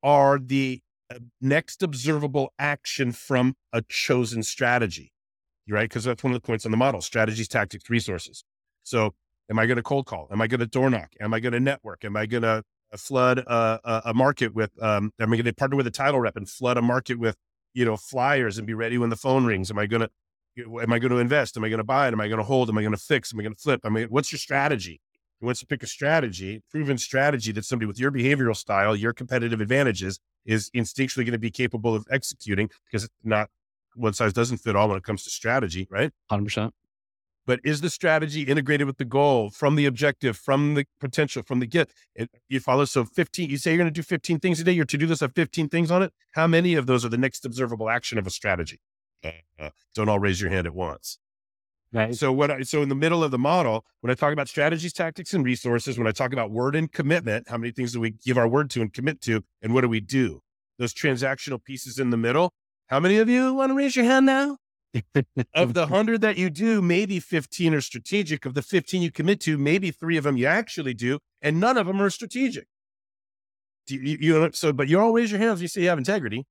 are 0.03 0.37
the 0.37 0.81
uh, 1.11 1.17
next 1.41 1.81
observable 1.81 2.53
action 2.59 3.11
from 3.11 3.55
a 3.73 3.81
chosen 3.81 4.43
strategy? 4.43 5.11
Right. 5.67 5.89
Because 5.89 6.03
that's 6.03 6.23
one 6.23 6.31
of 6.33 6.39
the 6.39 6.45
points 6.45 6.65
on 6.65 6.71
the 6.71 6.77
model 6.77 7.01
strategies, 7.01 7.47
tactics, 7.47 7.89
resources. 7.89 8.43
So, 8.83 9.15
am 9.49 9.57
I 9.57 9.65
going 9.65 9.77
to 9.77 9.83
cold 9.83 10.05
call? 10.05 10.27
Am 10.31 10.41
I 10.41 10.47
going 10.47 10.59
to 10.59 10.67
door 10.67 10.91
knock? 10.91 11.13
Am 11.19 11.33
I 11.33 11.39
going 11.39 11.53
to 11.53 11.59
network? 11.59 12.05
Am 12.05 12.15
I 12.15 12.27
going 12.27 12.43
to 12.43 12.63
flood 12.97 13.39
a, 13.39 13.79
a, 13.83 14.01
a 14.05 14.13
market 14.13 14.53
with, 14.53 14.71
um, 14.81 15.11
am 15.19 15.33
I 15.33 15.35
going 15.35 15.45
to 15.45 15.53
partner 15.53 15.77
with 15.77 15.87
a 15.87 15.91
title 15.91 16.19
rep 16.19 16.35
and 16.35 16.47
flood 16.47 16.77
a 16.77 16.81
market 16.81 17.19
with, 17.19 17.35
you 17.73 17.85
know, 17.85 17.97
flyers 17.97 18.57
and 18.57 18.67
be 18.67 18.73
ready 18.73 18.97
when 18.97 19.09
the 19.09 19.15
phone 19.15 19.45
rings? 19.45 19.71
Am 19.71 19.79
I 19.79 19.85
going 19.85 20.01
to, 20.01 20.81
am 20.81 20.91
I 20.91 20.99
going 20.99 21.11
to 21.11 21.17
invest? 21.17 21.57
Am 21.57 21.63
I 21.63 21.69
going 21.69 21.79
to 21.79 21.83
buy 21.83 22.07
it? 22.07 22.13
Am 22.13 22.21
I 22.21 22.27
going 22.27 22.39
to 22.39 22.43
hold? 22.43 22.69
Am 22.69 22.77
I 22.77 22.81
going 22.81 22.93
to 22.93 22.97
fix? 22.97 23.33
Am 23.33 23.39
I 23.39 23.43
going 23.43 23.55
to 23.55 23.61
flip? 23.61 23.81
I 23.83 23.89
mean, 23.89 24.07
what's 24.09 24.31
your 24.31 24.39
strategy? 24.39 25.01
And 25.39 25.45
once 25.45 25.61
you 25.61 25.67
pick 25.67 25.83
a 25.83 25.87
strategy, 25.87 26.61
proven 26.69 26.97
strategy 26.97 27.51
that 27.53 27.65
somebody 27.65 27.87
with 27.87 27.99
your 27.99 28.11
behavioral 28.11 28.55
style, 28.55 28.95
your 28.95 29.13
competitive 29.13 29.61
advantages 29.61 30.19
is 30.45 30.69
instinctually 30.71 31.25
going 31.25 31.31
to 31.31 31.39
be 31.39 31.51
capable 31.51 31.95
of 31.95 32.05
executing 32.11 32.69
because 32.85 33.05
it's 33.05 33.13
not 33.23 33.49
one 33.95 34.13
size 34.13 34.33
doesn't 34.33 34.57
fit 34.57 34.75
all 34.75 34.89
when 34.89 34.97
it 34.97 35.03
comes 35.03 35.23
to 35.23 35.29
strategy, 35.29 35.87
right? 35.89 36.11
100%. 36.31 36.71
But 37.49 37.61
is 37.63 37.81
the 37.81 37.89
strategy 37.89 38.43
integrated 38.43 38.85
with 38.85 38.99
the 38.99 39.05
goal 39.05 39.49
from 39.49 39.73
the 39.73 39.87
objective, 39.87 40.37
from 40.37 40.75
the 40.75 40.85
potential, 40.99 41.41
from 41.41 41.59
the 41.59 41.65
get? 41.65 41.89
It, 42.13 42.29
you 42.47 42.59
follow. 42.59 42.85
So 42.85 43.05
15, 43.05 43.49
you 43.49 43.57
say 43.57 43.71
you're 43.71 43.79
going 43.79 43.87
to 43.87 43.91
do 43.91 44.03
15 44.03 44.37
things 44.37 44.59
a 44.59 44.63
day. 44.63 44.71
Your 44.71 44.85
to 44.85 44.97
do 44.99 45.07
list 45.07 45.21
have 45.21 45.33
15 45.33 45.67
things 45.67 45.89
on 45.89 46.03
it. 46.03 46.13
How 46.33 46.45
many 46.45 46.75
of 46.75 46.85
those 46.85 47.03
are 47.03 47.09
the 47.09 47.17
next 47.17 47.43
observable 47.45 47.89
action 47.89 48.19
of 48.19 48.27
a 48.27 48.29
strategy? 48.29 48.81
Uh, 49.23 49.71
don't 49.95 50.09
all 50.09 50.19
raise 50.19 50.39
your 50.39 50.51
hand 50.51 50.67
at 50.67 50.75
once. 50.75 51.17
Right. 51.91 52.13
So 52.13 52.31
what 52.31 52.51
I, 52.51 52.61
so 52.61 52.83
in 52.83 52.89
the 52.89 52.93
middle 52.93 53.23
of 53.23 53.31
the 53.31 53.39
model, 53.39 53.83
when 54.01 54.11
I 54.11 54.13
talk 54.13 54.31
about 54.31 54.47
strategies, 54.47 54.93
tactics, 54.93 55.33
and 55.33 55.43
resources, 55.43 55.97
when 55.97 56.05
I 56.05 56.11
talk 56.11 56.31
about 56.31 56.51
word 56.51 56.75
and 56.75 56.91
commitment, 56.91 57.49
how 57.49 57.57
many 57.57 57.71
things 57.71 57.93
do 57.93 57.99
we 57.99 58.11
give 58.11 58.37
our 58.37 58.47
word 58.47 58.69
to 58.69 58.81
and 58.81 58.93
commit 58.93 59.21
to, 59.21 59.43
and 59.63 59.73
what 59.73 59.81
do 59.81 59.89
we 59.89 60.01
do? 60.01 60.43
Those 60.77 60.93
transactional 60.93 61.63
pieces 61.63 61.97
in 61.97 62.11
the 62.11 62.17
middle. 62.17 62.53
How 62.89 62.99
many 62.99 63.17
of 63.17 63.27
you 63.27 63.55
want 63.55 63.71
to 63.71 63.73
raise 63.73 63.95
your 63.95 64.05
hand 64.05 64.27
now? 64.27 64.57
Of 65.53 65.73
the 65.73 65.87
hundred 65.87 66.21
that 66.21 66.37
you 66.37 66.49
do, 66.49 66.81
maybe 66.81 67.19
15 67.19 67.73
are 67.73 67.81
strategic. 67.81 68.45
Of 68.45 68.53
the 68.53 68.61
15 68.61 69.01
you 69.01 69.11
commit 69.11 69.39
to, 69.41 69.57
maybe 69.57 69.91
three 69.91 70.17
of 70.17 70.23
them 70.23 70.37
you 70.37 70.47
actually 70.47 70.93
do, 70.93 71.19
and 71.41 71.59
none 71.59 71.77
of 71.77 71.87
them 71.87 72.01
are 72.01 72.09
strategic. 72.09 72.67
Do 73.87 73.95
you, 73.95 74.01
you, 74.01 74.17
you 74.19 74.49
so, 74.53 74.73
but 74.73 74.87
you 74.87 74.99
all 74.99 75.11
raise 75.11 75.31
your 75.31 75.39
hands. 75.39 75.61
You 75.61 75.67
say 75.67 75.81
you 75.81 75.89
have 75.89 75.97
integrity. 75.97 76.45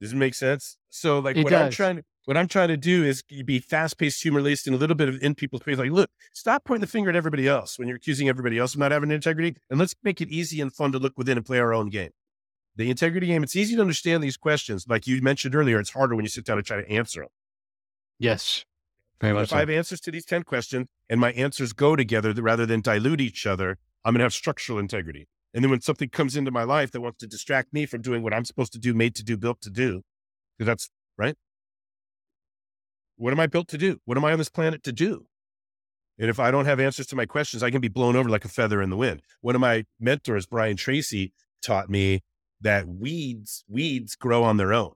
Does 0.00 0.12
it 0.12 0.16
make 0.16 0.34
sense? 0.34 0.76
So, 0.90 1.20
like, 1.20 1.36
It 1.36 1.44
what 1.44 1.54
I'm 1.54 1.70
trying 1.70 1.96
to 1.96 2.04
what 2.24 2.36
I'm 2.36 2.48
trying 2.48 2.68
to 2.68 2.76
do 2.76 3.04
is 3.04 3.22
be 3.22 3.58
fast 3.58 3.98
paced, 3.98 4.22
humor 4.22 4.42
laced, 4.42 4.66
and 4.66 4.76
a 4.76 4.78
little 4.78 4.96
bit 4.96 5.08
of 5.08 5.22
in 5.22 5.34
people's 5.34 5.62
face. 5.62 5.78
Like, 5.78 5.90
look, 5.90 6.10
stop 6.32 6.64
pointing 6.64 6.82
the 6.82 6.86
finger 6.86 7.10
at 7.10 7.16
everybody 7.16 7.48
else 7.48 7.78
when 7.78 7.88
you're 7.88 7.96
accusing 7.96 8.28
everybody 8.28 8.58
else 8.58 8.74
of 8.74 8.80
not 8.80 8.92
having 8.92 9.10
integrity, 9.10 9.56
and 9.70 9.78
let's 9.78 9.94
make 10.02 10.20
it 10.20 10.28
easy 10.28 10.60
and 10.60 10.72
fun 10.72 10.92
to 10.92 10.98
look 10.98 11.14
within 11.16 11.36
and 11.36 11.46
play 11.46 11.58
our 11.58 11.74
own 11.74 11.88
game. 11.88 12.10
The 12.76 12.90
integrity 12.90 13.26
game. 13.26 13.42
It's 13.42 13.56
easy 13.56 13.74
to 13.76 13.82
understand 13.82 14.22
these 14.22 14.36
questions, 14.36 14.86
like 14.88 15.06
you 15.06 15.20
mentioned 15.20 15.54
earlier. 15.54 15.78
It's 15.78 15.90
harder 15.90 16.14
when 16.16 16.24
you 16.24 16.30
sit 16.30 16.44
down 16.44 16.56
and 16.56 16.66
try 16.66 16.80
to 16.80 16.90
answer 16.90 17.20
them. 17.20 17.30
yes. 18.18 18.64
Very 19.20 19.34
much 19.34 19.50
If 19.50 19.52
I 19.52 19.60
have 19.60 19.70
answers 19.70 20.00
to 20.00 20.10
these 20.10 20.24
10 20.24 20.42
questions 20.42 20.88
and 21.08 21.20
my 21.20 21.30
answers 21.32 21.72
go 21.72 21.94
together 21.94 22.32
rather 22.32 22.66
than 22.66 22.80
dilute 22.80 23.20
each 23.20 23.46
other, 23.46 23.78
I'm 24.04 24.14
going 24.14 24.18
to 24.18 24.24
have 24.24 24.32
structural 24.32 24.80
integrity. 24.80 25.28
And 25.54 25.62
then 25.62 25.70
when 25.70 25.80
something 25.80 26.08
comes 26.08 26.34
into 26.34 26.50
my 26.50 26.64
life 26.64 26.90
that 26.90 27.00
wants 27.00 27.18
to 27.18 27.28
distract 27.28 27.72
me 27.72 27.86
from 27.86 28.02
doing 28.02 28.24
what 28.24 28.34
I'm 28.34 28.44
supposed 28.44 28.72
to 28.72 28.80
do, 28.80 28.94
made 28.94 29.14
to 29.14 29.22
do, 29.22 29.36
built 29.36 29.60
to 29.60 29.70
do, 29.70 30.02
because 30.58 30.66
that's 30.66 30.90
right. 31.16 31.36
What 33.16 33.32
am 33.32 33.38
I 33.38 33.46
built 33.46 33.68
to 33.68 33.78
do? 33.78 34.00
What 34.06 34.16
am 34.16 34.24
I 34.24 34.32
on 34.32 34.38
this 34.38 34.48
planet 34.48 34.82
to 34.84 34.92
do? 34.92 35.26
And 36.18 36.28
if 36.28 36.40
I 36.40 36.50
don't 36.50 36.64
have 36.64 36.80
answers 36.80 37.06
to 37.08 37.16
my 37.16 37.26
questions, 37.26 37.62
I 37.62 37.70
can 37.70 37.80
be 37.80 37.88
blown 37.88 38.16
over 38.16 38.28
like 38.28 38.44
a 38.44 38.48
feather 38.48 38.82
in 38.82 38.90
the 38.90 38.96
wind. 38.96 39.22
One 39.40 39.54
of 39.54 39.60
my 39.60 39.84
mentors, 40.00 40.46
Brian 40.46 40.76
Tracy, 40.76 41.32
taught 41.62 41.88
me 41.88 42.22
that 42.62 42.88
weeds, 42.88 43.64
weeds 43.68 44.16
grow 44.16 44.42
on 44.42 44.56
their 44.56 44.72
own. 44.72 44.92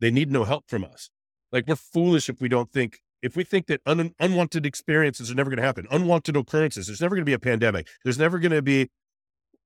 They 0.00 0.10
need 0.10 0.30
no 0.30 0.44
help 0.44 0.64
from 0.68 0.84
us. 0.84 1.10
Like 1.50 1.66
we're 1.66 1.76
foolish 1.76 2.28
if 2.28 2.40
we 2.40 2.48
don't 2.48 2.70
think, 2.72 2.98
if 3.22 3.34
we 3.34 3.42
think 3.42 3.66
that 3.66 3.80
un- 3.86 4.12
unwanted 4.20 4.66
experiences 4.66 5.30
are 5.30 5.34
never 5.34 5.50
going 5.50 5.58
to 5.58 5.64
happen, 5.64 5.86
unwanted 5.90 6.36
occurrences, 6.36 6.86
there's 6.86 7.00
never 7.00 7.16
going 7.16 7.22
to 7.22 7.28
be 7.28 7.32
a 7.32 7.38
pandemic. 7.38 7.88
There's 8.04 8.18
never 8.18 8.38
going 8.38 8.52
to 8.52 8.62
be, 8.62 8.88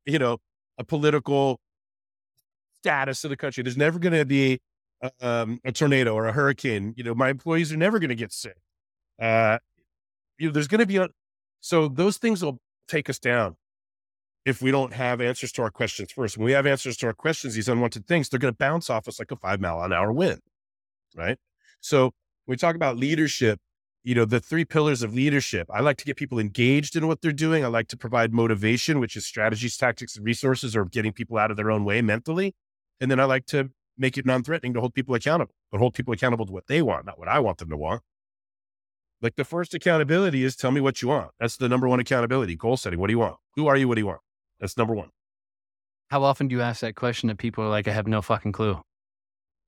you 0.06 0.18
know, 0.18 0.38
a 0.78 0.84
political 0.84 1.60
status 2.78 3.24
of 3.24 3.30
the 3.30 3.36
country. 3.36 3.62
There's 3.62 3.76
never 3.76 3.98
going 3.98 4.14
to 4.14 4.24
be 4.24 4.60
uh, 5.02 5.10
um, 5.20 5.60
a 5.64 5.72
tornado 5.72 6.14
or 6.14 6.26
a 6.26 6.32
hurricane. 6.32 6.94
You 6.96 7.04
know, 7.04 7.14
my 7.14 7.28
employees 7.28 7.72
are 7.72 7.76
never 7.76 7.98
going 7.98 8.08
to 8.08 8.14
get 8.14 8.32
sick. 8.32 8.56
Uh, 9.20 9.58
you 10.38 10.46
know, 10.48 10.52
there's 10.52 10.68
going 10.68 10.80
to 10.80 10.86
be, 10.86 10.96
a, 10.96 11.08
so 11.60 11.88
those 11.88 12.16
things 12.16 12.42
will 12.42 12.58
take 12.88 13.10
us 13.10 13.18
down. 13.18 13.56
If 14.44 14.60
we 14.60 14.70
don't 14.70 14.92
have 14.92 15.20
answers 15.20 15.52
to 15.52 15.62
our 15.62 15.70
questions 15.70 16.12
first. 16.12 16.36
When 16.36 16.46
we 16.46 16.52
have 16.52 16.66
answers 16.66 16.96
to 16.98 17.06
our 17.06 17.12
questions, 17.12 17.54
these 17.54 17.68
unwanted 17.68 18.06
things, 18.06 18.28
they're 18.28 18.40
going 18.40 18.52
to 18.52 18.58
bounce 18.58 18.90
off 18.90 19.06
us 19.06 19.18
like 19.18 19.30
a 19.30 19.36
five 19.36 19.60
mile 19.60 19.80
an 19.82 19.92
hour 19.92 20.12
wind. 20.12 20.40
Right. 21.16 21.38
So 21.80 22.12
we 22.46 22.56
talk 22.56 22.74
about 22.74 22.96
leadership, 22.96 23.60
you 24.02 24.14
know, 24.14 24.24
the 24.24 24.40
three 24.40 24.64
pillars 24.64 25.02
of 25.02 25.14
leadership, 25.14 25.68
I 25.72 25.80
like 25.80 25.96
to 25.98 26.04
get 26.04 26.16
people 26.16 26.38
engaged 26.38 26.96
in 26.96 27.06
what 27.06 27.20
they're 27.20 27.32
doing. 27.32 27.64
I 27.64 27.68
like 27.68 27.88
to 27.88 27.96
provide 27.96 28.32
motivation, 28.32 28.98
which 28.98 29.16
is 29.16 29.26
strategies, 29.26 29.76
tactics, 29.76 30.16
and 30.16 30.24
resources, 30.24 30.74
or 30.74 30.84
getting 30.84 31.12
people 31.12 31.38
out 31.38 31.50
of 31.50 31.56
their 31.56 31.70
own 31.70 31.84
way 31.84 32.02
mentally. 32.02 32.54
And 33.00 33.10
then 33.10 33.20
I 33.20 33.24
like 33.24 33.46
to 33.46 33.70
make 33.96 34.18
it 34.18 34.26
non 34.26 34.42
threatening 34.42 34.74
to 34.74 34.80
hold 34.80 34.94
people 34.94 35.14
accountable, 35.14 35.54
but 35.70 35.78
hold 35.78 35.94
people 35.94 36.12
accountable 36.12 36.46
to 36.46 36.52
what 36.52 36.66
they 36.66 36.82
want, 36.82 37.06
not 37.06 37.18
what 37.18 37.28
I 37.28 37.38
want 37.38 37.58
them 37.58 37.70
to 37.70 37.76
want. 37.76 38.02
Like 39.20 39.36
the 39.36 39.44
first 39.44 39.72
accountability 39.72 40.42
is 40.42 40.56
tell 40.56 40.72
me 40.72 40.80
what 40.80 41.00
you 41.00 41.08
want. 41.08 41.30
That's 41.38 41.56
the 41.56 41.68
number 41.68 41.86
one 41.86 42.00
accountability, 42.00 42.56
goal 42.56 42.76
setting. 42.76 42.98
What 42.98 43.06
do 43.06 43.12
you 43.12 43.20
want? 43.20 43.36
Who 43.54 43.68
are 43.68 43.76
you? 43.76 43.86
What 43.86 43.94
do 43.94 44.00
you 44.00 44.06
want? 44.06 44.20
That's 44.62 44.78
number 44.78 44.94
one. 44.94 45.10
How 46.08 46.22
often 46.22 46.46
do 46.46 46.54
you 46.54 46.62
ask 46.62 46.80
that 46.82 46.94
question 46.94 47.26
that 47.26 47.36
people 47.36 47.64
are 47.64 47.68
like, 47.68 47.88
I 47.88 47.92
have 47.92 48.06
no 48.06 48.22
fucking 48.22 48.52
clue? 48.52 48.80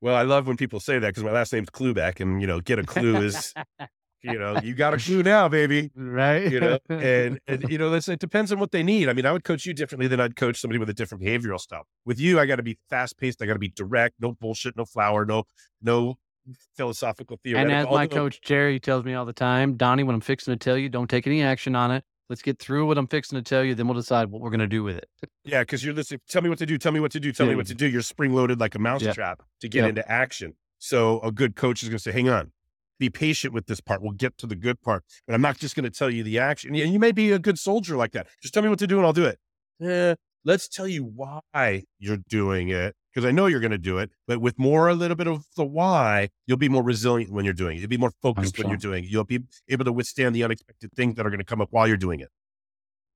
Well, 0.00 0.14
I 0.14 0.22
love 0.22 0.46
when 0.46 0.56
people 0.56 0.78
say 0.78 1.00
that 1.00 1.08
because 1.08 1.24
my 1.24 1.32
last 1.32 1.52
name's 1.52 1.68
Klubeck 1.68 2.20
and 2.20 2.40
you 2.40 2.46
know, 2.46 2.60
get 2.60 2.78
a 2.78 2.84
clue 2.84 3.16
is, 3.16 3.52
you 4.22 4.38
know, 4.38 4.60
you 4.62 4.74
got 4.74 4.94
a 4.94 4.98
clue 4.98 5.24
now, 5.24 5.48
baby, 5.48 5.90
right? 5.96 6.50
You 6.52 6.60
know, 6.60 6.78
and 6.88 7.40
and 7.48 7.64
you 7.68 7.76
know, 7.76 7.92
it 7.92 8.18
depends 8.20 8.52
on 8.52 8.60
what 8.60 8.70
they 8.70 8.84
need. 8.84 9.08
I 9.08 9.14
mean, 9.14 9.26
I 9.26 9.32
would 9.32 9.42
coach 9.42 9.66
you 9.66 9.74
differently 9.74 10.06
than 10.06 10.20
I'd 10.20 10.36
coach 10.36 10.60
somebody 10.60 10.78
with 10.78 10.90
a 10.90 10.94
different 10.94 11.24
behavioral 11.24 11.58
style. 11.58 11.86
With 12.04 12.20
you, 12.20 12.38
I 12.38 12.46
got 12.46 12.56
to 12.56 12.62
be 12.62 12.78
fast 12.88 13.18
paced. 13.18 13.42
I 13.42 13.46
got 13.46 13.54
to 13.54 13.58
be 13.58 13.70
direct. 13.70 14.14
No 14.20 14.32
bullshit. 14.32 14.76
No 14.76 14.84
flower. 14.84 15.24
No 15.24 15.44
no 15.82 16.18
philosophical 16.76 17.40
theory. 17.42 17.58
And 17.58 17.72
as 17.72 17.86
my 17.88 18.06
coach 18.06 18.42
Jerry 18.42 18.78
tells 18.78 19.04
me 19.04 19.14
all 19.14 19.24
the 19.24 19.32
time, 19.32 19.76
Donnie, 19.76 20.04
when 20.04 20.14
I'm 20.14 20.20
fixing 20.20 20.52
to 20.52 20.58
tell 20.58 20.78
you, 20.78 20.88
don't 20.88 21.08
take 21.08 21.26
any 21.26 21.42
action 21.42 21.74
on 21.74 21.90
it. 21.90 22.04
Let's 22.30 22.42
get 22.42 22.58
through 22.58 22.86
what 22.86 22.96
I'm 22.96 23.06
fixing 23.06 23.36
to 23.36 23.42
tell 23.42 23.62
you, 23.62 23.74
then 23.74 23.86
we'll 23.86 23.96
decide 23.96 24.30
what 24.30 24.40
we're 24.40 24.50
going 24.50 24.60
to 24.60 24.66
do 24.66 24.82
with 24.82 24.96
it. 24.96 25.08
Yeah, 25.44 25.60
because 25.60 25.84
you're 25.84 25.92
listening. 25.92 26.20
Tell 26.28 26.40
me 26.40 26.48
what 26.48 26.58
to 26.58 26.66
do. 26.66 26.78
Tell 26.78 26.92
me 26.92 27.00
what 27.00 27.12
to 27.12 27.20
do. 27.20 27.32
Tell 27.32 27.44
yeah. 27.44 27.52
me 27.52 27.56
what 27.56 27.66
to 27.66 27.74
do. 27.74 27.86
You're 27.86 28.00
spring 28.00 28.32
loaded 28.32 28.58
like 28.58 28.74
a 28.74 28.78
mousetrap 28.78 29.40
yeah. 29.40 29.44
to 29.60 29.68
get 29.68 29.80
yep. 29.80 29.88
into 29.90 30.10
action. 30.10 30.54
So 30.78 31.20
a 31.20 31.30
good 31.30 31.54
coach 31.54 31.82
is 31.82 31.90
going 31.90 31.98
to 31.98 32.02
say, 32.02 32.12
"Hang 32.12 32.30
on, 32.30 32.52
be 32.98 33.10
patient 33.10 33.52
with 33.52 33.66
this 33.66 33.80
part. 33.80 34.02
We'll 34.02 34.12
get 34.12 34.38
to 34.38 34.46
the 34.46 34.56
good 34.56 34.80
part, 34.80 35.04
but 35.26 35.34
I'm 35.34 35.42
not 35.42 35.58
just 35.58 35.76
going 35.76 35.84
to 35.84 35.90
tell 35.90 36.10
you 36.10 36.22
the 36.22 36.38
action. 36.38 36.74
And 36.74 36.92
you 36.92 36.98
may 36.98 37.12
be 37.12 37.32
a 37.32 37.38
good 37.38 37.58
soldier 37.58 37.96
like 37.96 38.12
that. 38.12 38.26
Just 38.40 38.54
tell 38.54 38.62
me 38.62 38.68
what 38.68 38.78
to 38.78 38.86
do, 38.86 38.96
and 38.96 39.06
I'll 39.06 39.12
do 39.12 39.26
it. 39.26 39.38
Yeah, 39.78 40.14
let's 40.44 40.68
tell 40.68 40.88
you 40.88 41.04
why 41.04 41.84
you're 41.98 42.18
doing 42.28 42.68
it 42.68 42.94
because 43.14 43.26
I 43.26 43.30
know 43.30 43.46
you're 43.46 43.60
going 43.60 43.70
to 43.70 43.78
do 43.78 43.98
it. 43.98 44.10
But 44.26 44.40
with 44.40 44.58
more, 44.58 44.88
a 44.88 44.94
little 44.94 45.16
bit 45.16 45.28
of 45.28 45.44
the 45.56 45.64
why, 45.64 46.30
you'll 46.46 46.56
be 46.56 46.68
more 46.68 46.82
resilient 46.82 47.32
when 47.32 47.44
you're 47.44 47.54
doing 47.54 47.76
it. 47.76 47.80
You'll 47.80 47.88
be 47.88 47.96
more 47.96 48.12
focused 48.22 48.58
when 48.58 48.68
you're 48.68 48.76
doing 48.76 49.04
it. 49.04 49.10
You'll 49.10 49.24
be 49.24 49.40
able 49.68 49.84
to 49.84 49.92
withstand 49.92 50.34
the 50.34 50.42
unexpected 50.42 50.92
things 50.92 51.14
that 51.14 51.26
are 51.26 51.30
going 51.30 51.38
to 51.38 51.44
come 51.44 51.60
up 51.60 51.68
while 51.70 51.86
you're 51.86 51.96
doing 51.96 52.20
it. 52.20 52.28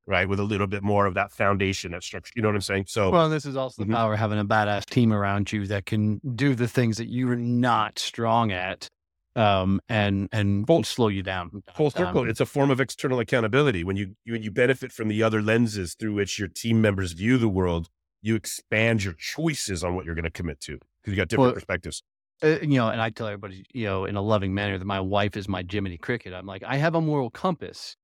Right. 0.06 0.26
With 0.26 0.40
a 0.40 0.44
little 0.44 0.66
bit 0.66 0.82
more 0.82 1.04
of 1.04 1.14
that 1.14 1.32
foundation, 1.32 1.92
that 1.92 2.02
structure. 2.02 2.32
You 2.34 2.40
know 2.40 2.48
what 2.48 2.54
I'm 2.54 2.62
saying? 2.62 2.84
So, 2.88 3.10
well, 3.10 3.28
this 3.28 3.44
is 3.44 3.56
also 3.56 3.82
mm-hmm. 3.82 3.90
the 3.90 3.96
power 3.96 4.14
of 4.14 4.18
having 4.18 4.38
a 4.38 4.44
badass 4.44 4.86
team 4.86 5.12
around 5.12 5.52
you 5.52 5.66
that 5.66 5.84
can 5.84 6.20
do 6.34 6.54
the 6.54 6.66
things 6.66 6.96
that 6.96 7.08
you're 7.08 7.36
not 7.36 7.98
strong 7.98 8.50
at 8.50 8.88
um, 9.36 9.80
and 9.88 10.28
and 10.32 10.66
full, 10.66 10.82
slow 10.82 11.08
you 11.08 11.22
down. 11.22 11.62
Full 11.74 11.90
circle. 11.90 12.22
Um, 12.22 12.28
it's 12.28 12.40
a 12.40 12.46
form 12.46 12.70
of 12.70 12.80
external 12.80 13.20
accountability. 13.20 13.84
When 13.84 13.96
you 13.96 14.16
when 14.26 14.42
you 14.42 14.50
benefit 14.50 14.92
from 14.92 15.08
the 15.08 15.22
other 15.22 15.42
lenses 15.42 15.94
through 15.94 16.14
which 16.14 16.38
your 16.38 16.48
team 16.48 16.80
members 16.80 17.12
view 17.12 17.38
the 17.38 17.48
world, 17.48 17.88
you 18.22 18.34
expand 18.34 19.04
your 19.04 19.14
choices 19.14 19.84
on 19.84 19.94
what 19.94 20.04
you're 20.04 20.14
going 20.14 20.24
to 20.24 20.30
commit 20.30 20.60
to 20.60 20.78
because 21.00 21.12
you 21.12 21.16
got 21.16 21.28
different 21.28 21.48
well, 21.48 21.54
perspectives. 21.54 22.02
Uh, 22.42 22.58
you 22.60 22.78
know, 22.78 22.88
and 22.88 23.00
I 23.00 23.10
tell 23.10 23.26
everybody, 23.26 23.64
you 23.72 23.86
know, 23.86 24.04
in 24.04 24.16
a 24.16 24.22
loving 24.22 24.54
manner 24.54 24.78
that 24.78 24.84
my 24.84 25.00
wife 25.00 25.36
is 25.36 25.48
my 25.48 25.64
Jiminy 25.68 25.98
Cricket. 25.98 26.32
I'm 26.32 26.46
like, 26.46 26.62
I 26.64 26.76
have 26.76 26.94
a 26.94 27.00
moral 27.00 27.30
compass. 27.30 27.96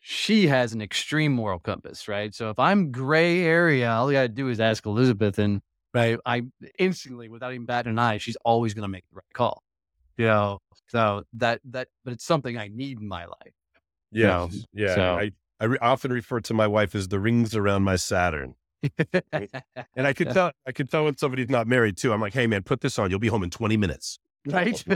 She 0.00 0.46
has 0.46 0.72
an 0.72 0.80
extreme 0.80 1.32
moral 1.32 1.58
compass, 1.58 2.08
right? 2.08 2.34
So 2.34 2.50
if 2.50 2.58
I'm 2.58 2.90
gray 2.90 3.40
area, 3.42 3.90
all 3.90 4.10
you 4.10 4.16
got 4.16 4.22
to 4.22 4.28
do 4.28 4.48
is 4.48 4.60
ask 4.60 4.84
Elizabeth, 4.86 5.38
and 5.38 5.60
right, 5.94 6.18
I 6.26 6.42
instantly, 6.78 7.28
without 7.28 7.52
even 7.52 7.66
batting 7.66 7.90
an 7.90 7.98
eye, 7.98 8.18
she's 8.18 8.36
always 8.44 8.74
going 8.74 8.82
to 8.82 8.88
make 8.88 9.04
the 9.10 9.16
right 9.16 9.34
call. 9.34 9.62
You 10.16 10.26
know, 10.26 10.58
so 10.88 11.22
that 11.34 11.60
that, 11.70 11.88
but 12.04 12.14
it's 12.14 12.24
something 12.24 12.58
I 12.58 12.68
need 12.68 13.00
in 13.00 13.08
my 13.08 13.26
life. 13.26 13.54
Yeah, 14.10 14.20
you 14.20 14.26
know? 14.26 14.50
yeah. 14.72 14.94
So, 14.94 15.02
I 15.18 15.30
I 15.60 15.64
re- 15.66 15.78
often 15.80 16.12
refer 16.12 16.40
to 16.40 16.54
my 16.54 16.66
wife 16.66 16.94
as 16.94 17.08
the 17.08 17.20
rings 17.20 17.54
around 17.54 17.84
my 17.84 17.96
Saturn 17.96 18.56
and 19.96 20.06
I 20.06 20.12
could 20.12 20.30
tell, 20.30 20.52
I 20.66 20.72
could 20.72 20.90
tell 20.90 21.04
when 21.04 21.16
somebody's 21.16 21.48
not 21.48 21.66
married 21.66 21.96
too. 21.96 22.12
I'm 22.12 22.20
like, 22.20 22.34
hey 22.34 22.46
man, 22.46 22.62
put 22.62 22.80
this 22.80 22.98
on. 22.98 23.10
You'll 23.10 23.18
be 23.18 23.28
home 23.28 23.42
in 23.42 23.50
20 23.50 23.76
minutes. 23.76 24.18
Right. 24.46 24.84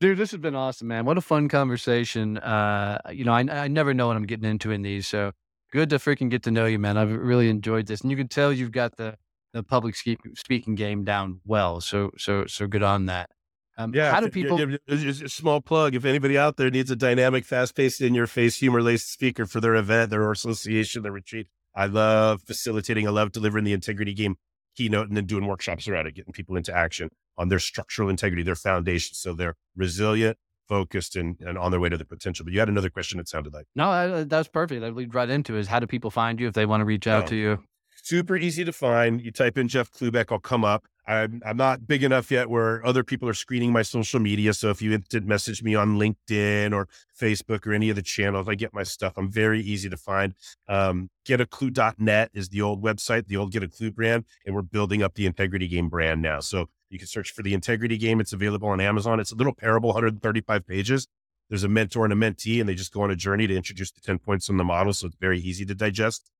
Dude, 0.00 0.18
this 0.18 0.32
has 0.32 0.40
been 0.40 0.54
awesome, 0.54 0.88
man. 0.88 1.04
What 1.04 1.16
a 1.16 1.22
fun 1.22 1.48
conversation. 1.48 2.36
Uh, 2.38 2.98
you 3.10 3.24
know, 3.24 3.32
I, 3.32 3.40
I 3.48 3.68
never 3.68 3.94
know 3.94 4.08
what 4.08 4.16
I'm 4.16 4.26
getting 4.26 4.44
into 4.48 4.70
in 4.70 4.82
these. 4.82 5.06
So 5.06 5.32
good 5.72 5.88
to 5.90 5.96
freaking 5.96 6.30
get 6.30 6.42
to 6.42 6.50
know 6.50 6.66
you, 6.66 6.78
man. 6.78 6.98
I've 6.98 7.12
really 7.12 7.48
enjoyed 7.48 7.86
this. 7.86 8.02
And 8.02 8.10
you 8.10 8.16
can 8.16 8.28
tell 8.28 8.52
you've 8.52 8.72
got 8.72 8.96
the, 8.96 9.16
the 9.52 9.62
public 9.62 9.94
speaking 9.96 10.74
game 10.74 11.04
down 11.04 11.40
well. 11.46 11.80
So, 11.80 12.10
so, 12.18 12.46
so 12.46 12.66
good 12.66 12.82
on 12.82 13.06
that. 13.06 13.30
Um, 13.76 13.92
yeah. 13.94 14.12
How 14.12 14.20
do 14.20 14.28
people? 14.28 14.58
Just 14.88 15.22
a 15.22 15.28
small 15.28 15.60
plug. 15.60 15.94
If 15.94 16.04
anybody 16.04 16.38
out 16.38 16.56
there 16.56 16.70
needs 16.70 16.90
a 16.90 16.96
dynamic, 16.96 17.44
fast-paced, 17.44 18.00
in-your-face, 18.00 18.56
humor-laced 18.56 19.10
speaker 19.12 19.46
for 19.46 19.60
their 19.60 19.74
event, 19.74 20.10
their 20.10 20.30
association, 20.30 21.02
their 21.02 21.12
retreat, 21.12 21.48
I 21.74 21.86
love 21.86 22.42
facilitating. 22.42 23.06
I 23.06 23.10
love 23.10 23.32
delivering 23.32 23.64
the 23.64 23.72
integrity 23.72 24.14
game 24.14 24.36
keynote 24.76 25.08
and 25.08 25.16
then 25.16 25.26
doing 25.26 25.46
workshops 25.46 25.88
around 25.88 26.06
it, 26.06 26.14
getting 26.14 26.32
people 26.32 26.56
into 26.56 26.74
action 26.74 27.10
on 27.36 27.48
their 27.48 27.58
structural 27.58 28.08
integrity, 28.08 28.42
their 28.42 28.54
foundation, 28.54 29.14
so 29.14 29.32
they're 29.34 29.54
resilient, 29.76 30.38
focused, 30.68 31.16
and, 31.16 31.36
and 31.40 31.58
on 31.58 31.70
their 31.70 31.80
way 31.80 31.88
to 31.88 31.96
the 31.96 32.04
potential. 32.04 32.44
But 32.44 32.52
you 32.52 32.60
had 32.60 32.68
another 32.68 32.90
question. 32.90 33.18
It 33.18 33.28
sounded 33.28 33.52
like 33.52 33.66
no, 33.74 33.88
I, 33.88 34.22
was 34.22 34.48
perfect. 34.48 34.80
That 34.82 34.94
leads 34.94 35.14
right 35.14 35.28
into 35.28 35.56
is 35.56 35.66
how 35.66 35.80
do 35.80 35.86
people 35.86 36.10
find 36.10 36.38
you 36.40 36.48
if 36.48 36.54
they 36.54 36.66
want 36.66 36.80
to 36.80 36.84
reach 36.84 37.06
out 37.06 37.24
oh, 37.24 37.26
to 37.28 37.36
you? 37.36 37.64
Super 38.02 38.36
easy 38.36 38.64
to 38.64 38.72
find. 38.72 39.20
You 39.20 39.30
type 39.30 39.56
in 39.58 39.68
Jeff 39.68 39.90
Klubeck, 39.90 40.30
I'll 40.30 40.38
come 40.38 40.64
up. 40.64 40.84
I'm, 41.06 41.42
I'm 41.44 41.56
not 41.56 41.86
big 41.86 42.02
enough 42.02 42.30
yet 42.30 42.48
where 42.48 42.84
other 42.84 43.04
people 43.04 43.28
are 43.28 43.34
screening 43.34 43.72
my 43.72 43.82
social 43.82 44.20
media. 44.20 44.54
So 44.54 44.70
if 44.70 44.80
you 44.80 44.96
did 44.96 45.26
message 45.26 45.62
me 45.62 45.74
on 45.74 45.98
LinkedIn 45.98 46.72
or 46.72 46.88
Facebook 47.18 47.66
or 47.66 47.72
any 47.72 47.90
of 47.90 47.96
the 47.96 48.02
channels, 48.02 48.48
I 48.48 48.54
get 48.54 48.72
my 48.72 48.84
stuff. 48.84 49.14
I'm 49.16 49.30
very 49.30 49.60
easy 49.60 49.90
to 49.90 49.96
find. 49.96 50.34
Um, 50.66 51.10
getaclue.net 51.26 52.30
is 52.32 52.48
the 52.48 52.62
old 52.62 52.82
website, 52.82 53.26
the 53.26 53.36
old 53.36 53.52
Get 53.52 53.62
a 53.62 53.68
Clue 53.68 53.90
brand, 53.90 54.24
and 54.46 54.54
we're 54.54 54.62
building 54.62 55.02
up 55.02 55.14
the 55.14 55.26
Integrity 55.26 55.68
Game 55.68 55.88
brand 55.88 56.22
now. 56.22 56.40
So 56.40 56.68
you 56.88 56.98
can 56.98 57.08
search 57.08 57.32
for 57.32 57.42
the 57.42 57.52
Integrity 57.52 57.98
Game. 57.98 58.20
It's 58.20 58.32
available 58.32 58.68
on 58.68 58.80
Amazon. 58.80 59.20
It's 59.20 59.32
a 59.32 59.36
little 59.36 59.54
parable, 59.54 59.90
135 59.90 60.66
pages. 60.66 61.06
There's 61.50 61.64
a 61.64 61.68
mentor 61.68 62.04
and 62.04 62.12
a 62.12 62.16
mentee, 62.16 62.60
and 62.60 62.68
they 62.68 62.74
just 62.74 62.92
go 62.92 63.02
on 63.02 63.10
a 63.10 63.16
journey 63.16 63.46
to 63.46 63.54
introduce 63.54 63.90
the 63.90 64.00
10 64.00 64.18
points 64.20 64.48
on 64.48 64.56
the 64.56 64.64
model. 64.64 64.94
So 64.94 65.08
it's 65.08 65.16
very 65.16 65.38
easy 65.38 65.66
to 65.66 65.74
digest. 65.74 66.30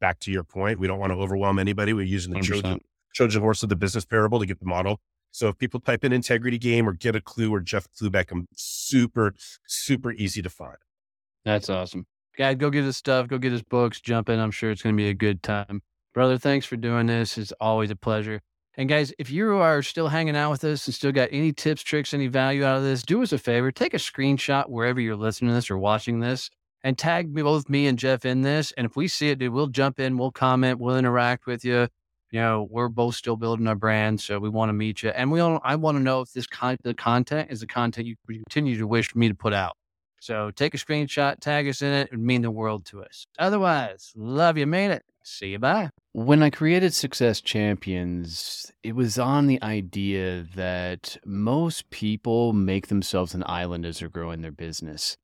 Back 0.00 0.18
to 0.20 0.32
your 0.32 0.44
point, 0.44 0.78
we 0.78 0.86
don't 0.86 0.98
want 0.98 1.12
to 1.12 1.18
overwhelm 1.18 1.58
anybody. 1.58 1.92
We're 1.92 2.02
using 2.02 2.32
the 2.32 2.38
Trojan 3.14 3.42
horse 3.42 3.62
of 3.62 3.68
the 3.68 3.76
business 3.76 4.04
parable 4.04 4.38
to 4.40 4.46
get 4.46 4.60
the 4.60 4.66
model. 4.66 5.00
So 5.30 5.48
if 5.48 5.58
people 5.58 5.80
type 5.80 6.04
in 6.04 6.12
integrity 6.12 6.58
game 6.58 6.88
or 6.88 6.92
get 6.92 7.14
a 7.14 7.20
clue 7.20 7.52
or 7.52 7.60
Jeff 7.60 7.86
Klubeck, 7.92 8.30
I'm 8.32 8.48
super, 8.54 9.34
super 9.66 10.12
easy 10.12 10.42
to 10.42 10.50
find. 10.50 10.76
That's 11.44 11.68
awesome. 11.68 12.06
Guys, 12.36 12.56
go 12.56 12.70
get 12.70 12.84
his 12.84 12.96
stuff, 12.96 13.28
go 13.28 13.38
get 13.38 13.52
his 13.52 13.62
books, 13.62 14.00
jump 14.00 14.28
in. 14.28 14.38
I'm 14.38 14.50
sure 14.50 14.70
it's 14.70 14.82
going 14.82 14.94
to 14.94 14.96
be 14.96 15.08
a 15.08 15.14
good 15.14 15.42
time. 15.42 15.82
Brother, 16.14 16.38
thanks 16.38 16.66
for 16.66 16.76
doing 16.76 17.06
this. 17.06 17.36
It's 17.36 17.52
always 17.60 17.90
a 17.90 17.96
pleasure. 17.96 18.40
And 18.76 18.88
guys, 18.88 19.12
if 19.18 19.30
you 19.30 19.56
are 19.56 19.82
still 19.82 20.08
hanging 20.08 20.36
out 20.36 20.52
with 20.52 20.64
us 20.64 20.86
and 20.86 20.94
still 20.94 21.10
got 21.10 21.30
any 21.32 21.52
tips, 21.52 21.82
tricks, 21.82 22.14
any 22.14 22.28
value 22.28 22.64
out 22.64 22.76
of 22.76 22.84
this, 22.84 23.02
do 23.02 23.22
us 23.22 23.32
a 23.32 23.38
favor. 23.38 23.72
Take 23.72 23.92
a 23.92 23.98
screenshot 23.98 24.68
wherever 24.68 25.00
you're 25.00 25.16
listening 25.16 25.50
to 25.50 25.54
this 25.54 25.70
or 25.70 25.78
watching 25.78 26.20
this 26.20 26.48
and 26.84 26.96
tag 26.96 27.34
both 27.34 27.68
me 27.68 27.88
and 27.88 27.98
Jeff 27.98 28.24
in 28.24 28.42
this. 28.42 28.72
And 28.76 28.84
if 28.86 28.94
we 28.94 29.08
see 29.08 29.30
it, 29.30 29.40
dude, 29.40 29.52
we'll 29.52 29.66
jump 29.66 29.98
in, 29.98 30.16
we'll 30.16 30.30
comment, 30.30 30.78
we'll 30.78 30.96
interact 30.96 31.46
with 31.46 31.64
you 31.64 31.88
you 32.30 32.40
know, 32.40 32.68
we're 32.70 32.88
both 32.88 33.14
still 33.14 33.36
building 33.36 33.66
our 33.66 33.74
brand, 33.74 34.20
so 34.20 34.38
we 34.38 34.48
want 34.48 34.68
to 34.68 34.74
meet 34.74 35.02
you, 35.02 35.10
and 35.10 35.30
we 35.32 35.40
all, 35.40 35.60
I 35.64 35.76
want 35.76 35.96
to 35.96 36.02
know 36.02 36.20
if 36.20 36.32
this 36.32 36.46
kind 36.46 36.78
the 36.82 36.94
content 36.94 37.50
is 37.50 37.60
the 37.60 37.66
content 37.66 38.06
you 38.06 38.16
continue 38.26 38.78
to 38.78 38.86
wish 38.86 39.14
me 39.14 39.28
to 39.28 39.34
put 39.34 39.52
out. 39.52 39.76
So 40.20 40.50
take 40.50 40.74
a 40.74 40.78
screenshot, 40.78 41.38
tag 41.40 41.68
us 41.68 41.80
in 41.82 41.92
it. 41.92 42.06
It 42.06 42.10
would 42.12 42.20
mean 42.20 42.42
the 42.42 42.50
world 42.50 42.84
to 42.86 43.02
us. 43.02 43.26
Otherwise, 43.38 44.12
love 44.16 44.58
you, 44.58 44.66
made 44.66 44.90
it. 44.90 45.02
See 45.22 45.48
you, 45.48 45.58
bye. 45.58 45.90
When 46.12 46.42
I 46.42 46.50
created 46.50 46.94
Success 46.94 47.40
Champions, 47.40 48.72
it 48.82 48.96
was 48.96 49.18
on 49.18 49.46
the 49.46 49.62
idea 49.62 50.46
that 50.56 51.18
most 51.24 51.90
people 51.90 52.52
make 52.52 52.88
themselves 52.88 53.34
an 53.34 53.44
island 53.46 53.84
as 53.84 53.98
they're 53.98 54.08
growing 54.08 54.40
their 54.40 54.50
business. 54.50 55.16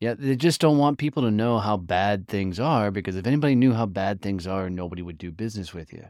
Yeah, 0.00 0.14
they 0.18 0.36
just 0.36 0.60
don't 0.60 0.78
want 0.78 0.98
people 0.98 1.22
to 1.22 1.30
know 1.30 1.58
how 1.58 1.78
bad 1.78 2.28
things 2.28 2.60
are 2.60 2.90
because 2.90 3.16
if 3.16 3.26
anybody 3.26 3.54
knew 3.54 3.72
how 3.72 3.86
bad 3.86 4.20
things 4.20 4.46
are, 4.46 4.68
nobody 4.68 5.00
would 5.00 5.16
do 5.16 5.30
business 5.30 5.72
with 5.72 5.92
you. 5.92 6.08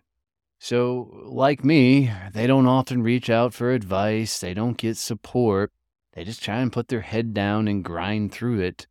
So, 0.59 1.11
like 1.25 1.65
me, 1.65 2.11
they 2.33 2.47
don't 2.47 2.67
often 2.67 3.03
reach 3.03 3.29
out 3.29 3.53
for 3.53 3.73
advice, 3.73 4.41
they 4.41 4.55
don't 4.55 4.77
get 4.77 4.97
support. 4.97 5.73
They 6.15 6.25
just 6.25 6.43
try 6.43 6.61
and 6.61 6.73
put 6.73 6.89
their 6.89 7.03
head 7.03 7.35
down 7.35 7.69
and 7.69 7.85
grind 7.85 8.33
through 8.33 8.61
it. 8.61 8.87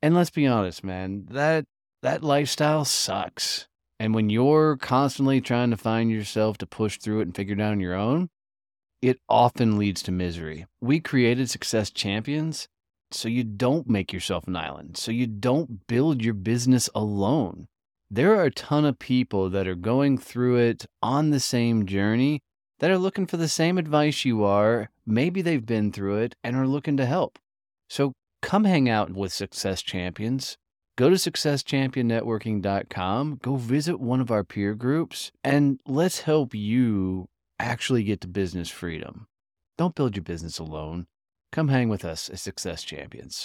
And 0.00 0.14
let's 0.14 0.30
be 0.30 0.46
honest, 0.46 0.82
man, 0.82 1.26
that 1.30 1.66
that 2.02 2.24
lifestyle 2.24 2.84
sucks. 2.84 3.68
And 3.98 4.14
when 4.14 4.30
you're 4.30 4.76
constantly 4.76 5.40
trying 5.40 5.70
to 5.70 5.76
find 5.76 6.10
yourself 6.10 6.58
to 6.58 6.66
push 6.66 6.98
through 6.98 7.20
it 7.20 7.24
and 7.24 7.36
figure 7.36 7.54
it 7.54 7.60
out 7.60 7.72
on 7.72 7.80
your 7.80 7.94
own, 7.94 8.30
it 9.02 9.20
often 9.28 9.78
leads 9.78 10.02
to 10.02 10.12
misery. 10.12 10.66
We 10.80 11.00
created 11.00 11.50
Success 11.50 11.90
Champions 11.90 12.68
so 13.10 13.28
you 13.28 13.44
don't 13.44 13.88
make 13.88 14.12
yourself 14.12 14.46
an 14.46 14.56
island, 14.56 14.96
so 14.96 15.10
you 15.10 15.26
don't 15.26 15.86
build 15.86 16.22
your 16.22 16.34
business 16.34 16.88
alone. 16.94 17.68
There 18.10 18.34
are 18.36 18.44
a 18.44 18.52
ton 18.52 18.84
of 18.84 19.00
people 19.00 19.50
that 19.50 19.66
are 19.66 19.74
going 19.74 20.18
through 20.18 20.58
it 20.58 20.86
on 21.02 21.30
the 21.30 21.40
same 21.40 21.86
journey 21.86 22.40
that 22.78 22.90
are 22.90 22.98
looking 22.98 23.26
for 23.26 23.36
the 23.36 23.48
same 23.48 23.78
advice 23.78 24.24
you 24.24 24.44
are. 24.44 24.90
Maybe 25.04 25.42
they've 25.42 25.66
been 25.66 25.90
through 25.90 26.18
it 26.18 26.36
and 26.44 26.54
are 26.56 26.68
looking 26.68 26.96
to 26.98 27.06
help. 27.06 27.40
So 27.88 28.12
come 28.42 28.62
hang 28.64 28.88
out 28.88 29.10
with 29.10 29.32
Success 29.32 29.82
Champions. 29.82 30.56
Go 30.96 31.10
to 31.10 31.16
successchampionnetworking.com, 31.16 33.40
go 33.42 33.56
visit 33.56 34.00
one 34.00 34.20
of 34.20 34.30
our 34.30 34.44
peer 34.44 34.74
groups, 34.74 35.32
and 35.44 35.78
let's 35.86 36.20
help 36.20 36.54
you 36.54 37.28
actually 37.58 38.02
get 38.02 38.22
to 38.22 38.28
business 38.28 38.70
freedom. 38.70 39.26
Don't 39.76 39.94
build 39.94 40.16
your 40.16 40.22
business 40.22 40.58
alone. 40.58 41.06
Come 41.52 41.68
hang 41.68 41.90
with 41.90 42.02
us 42.04 42.30
as 42.30 42.40
Success 42.40 42.82
Champions. 42.82 43.36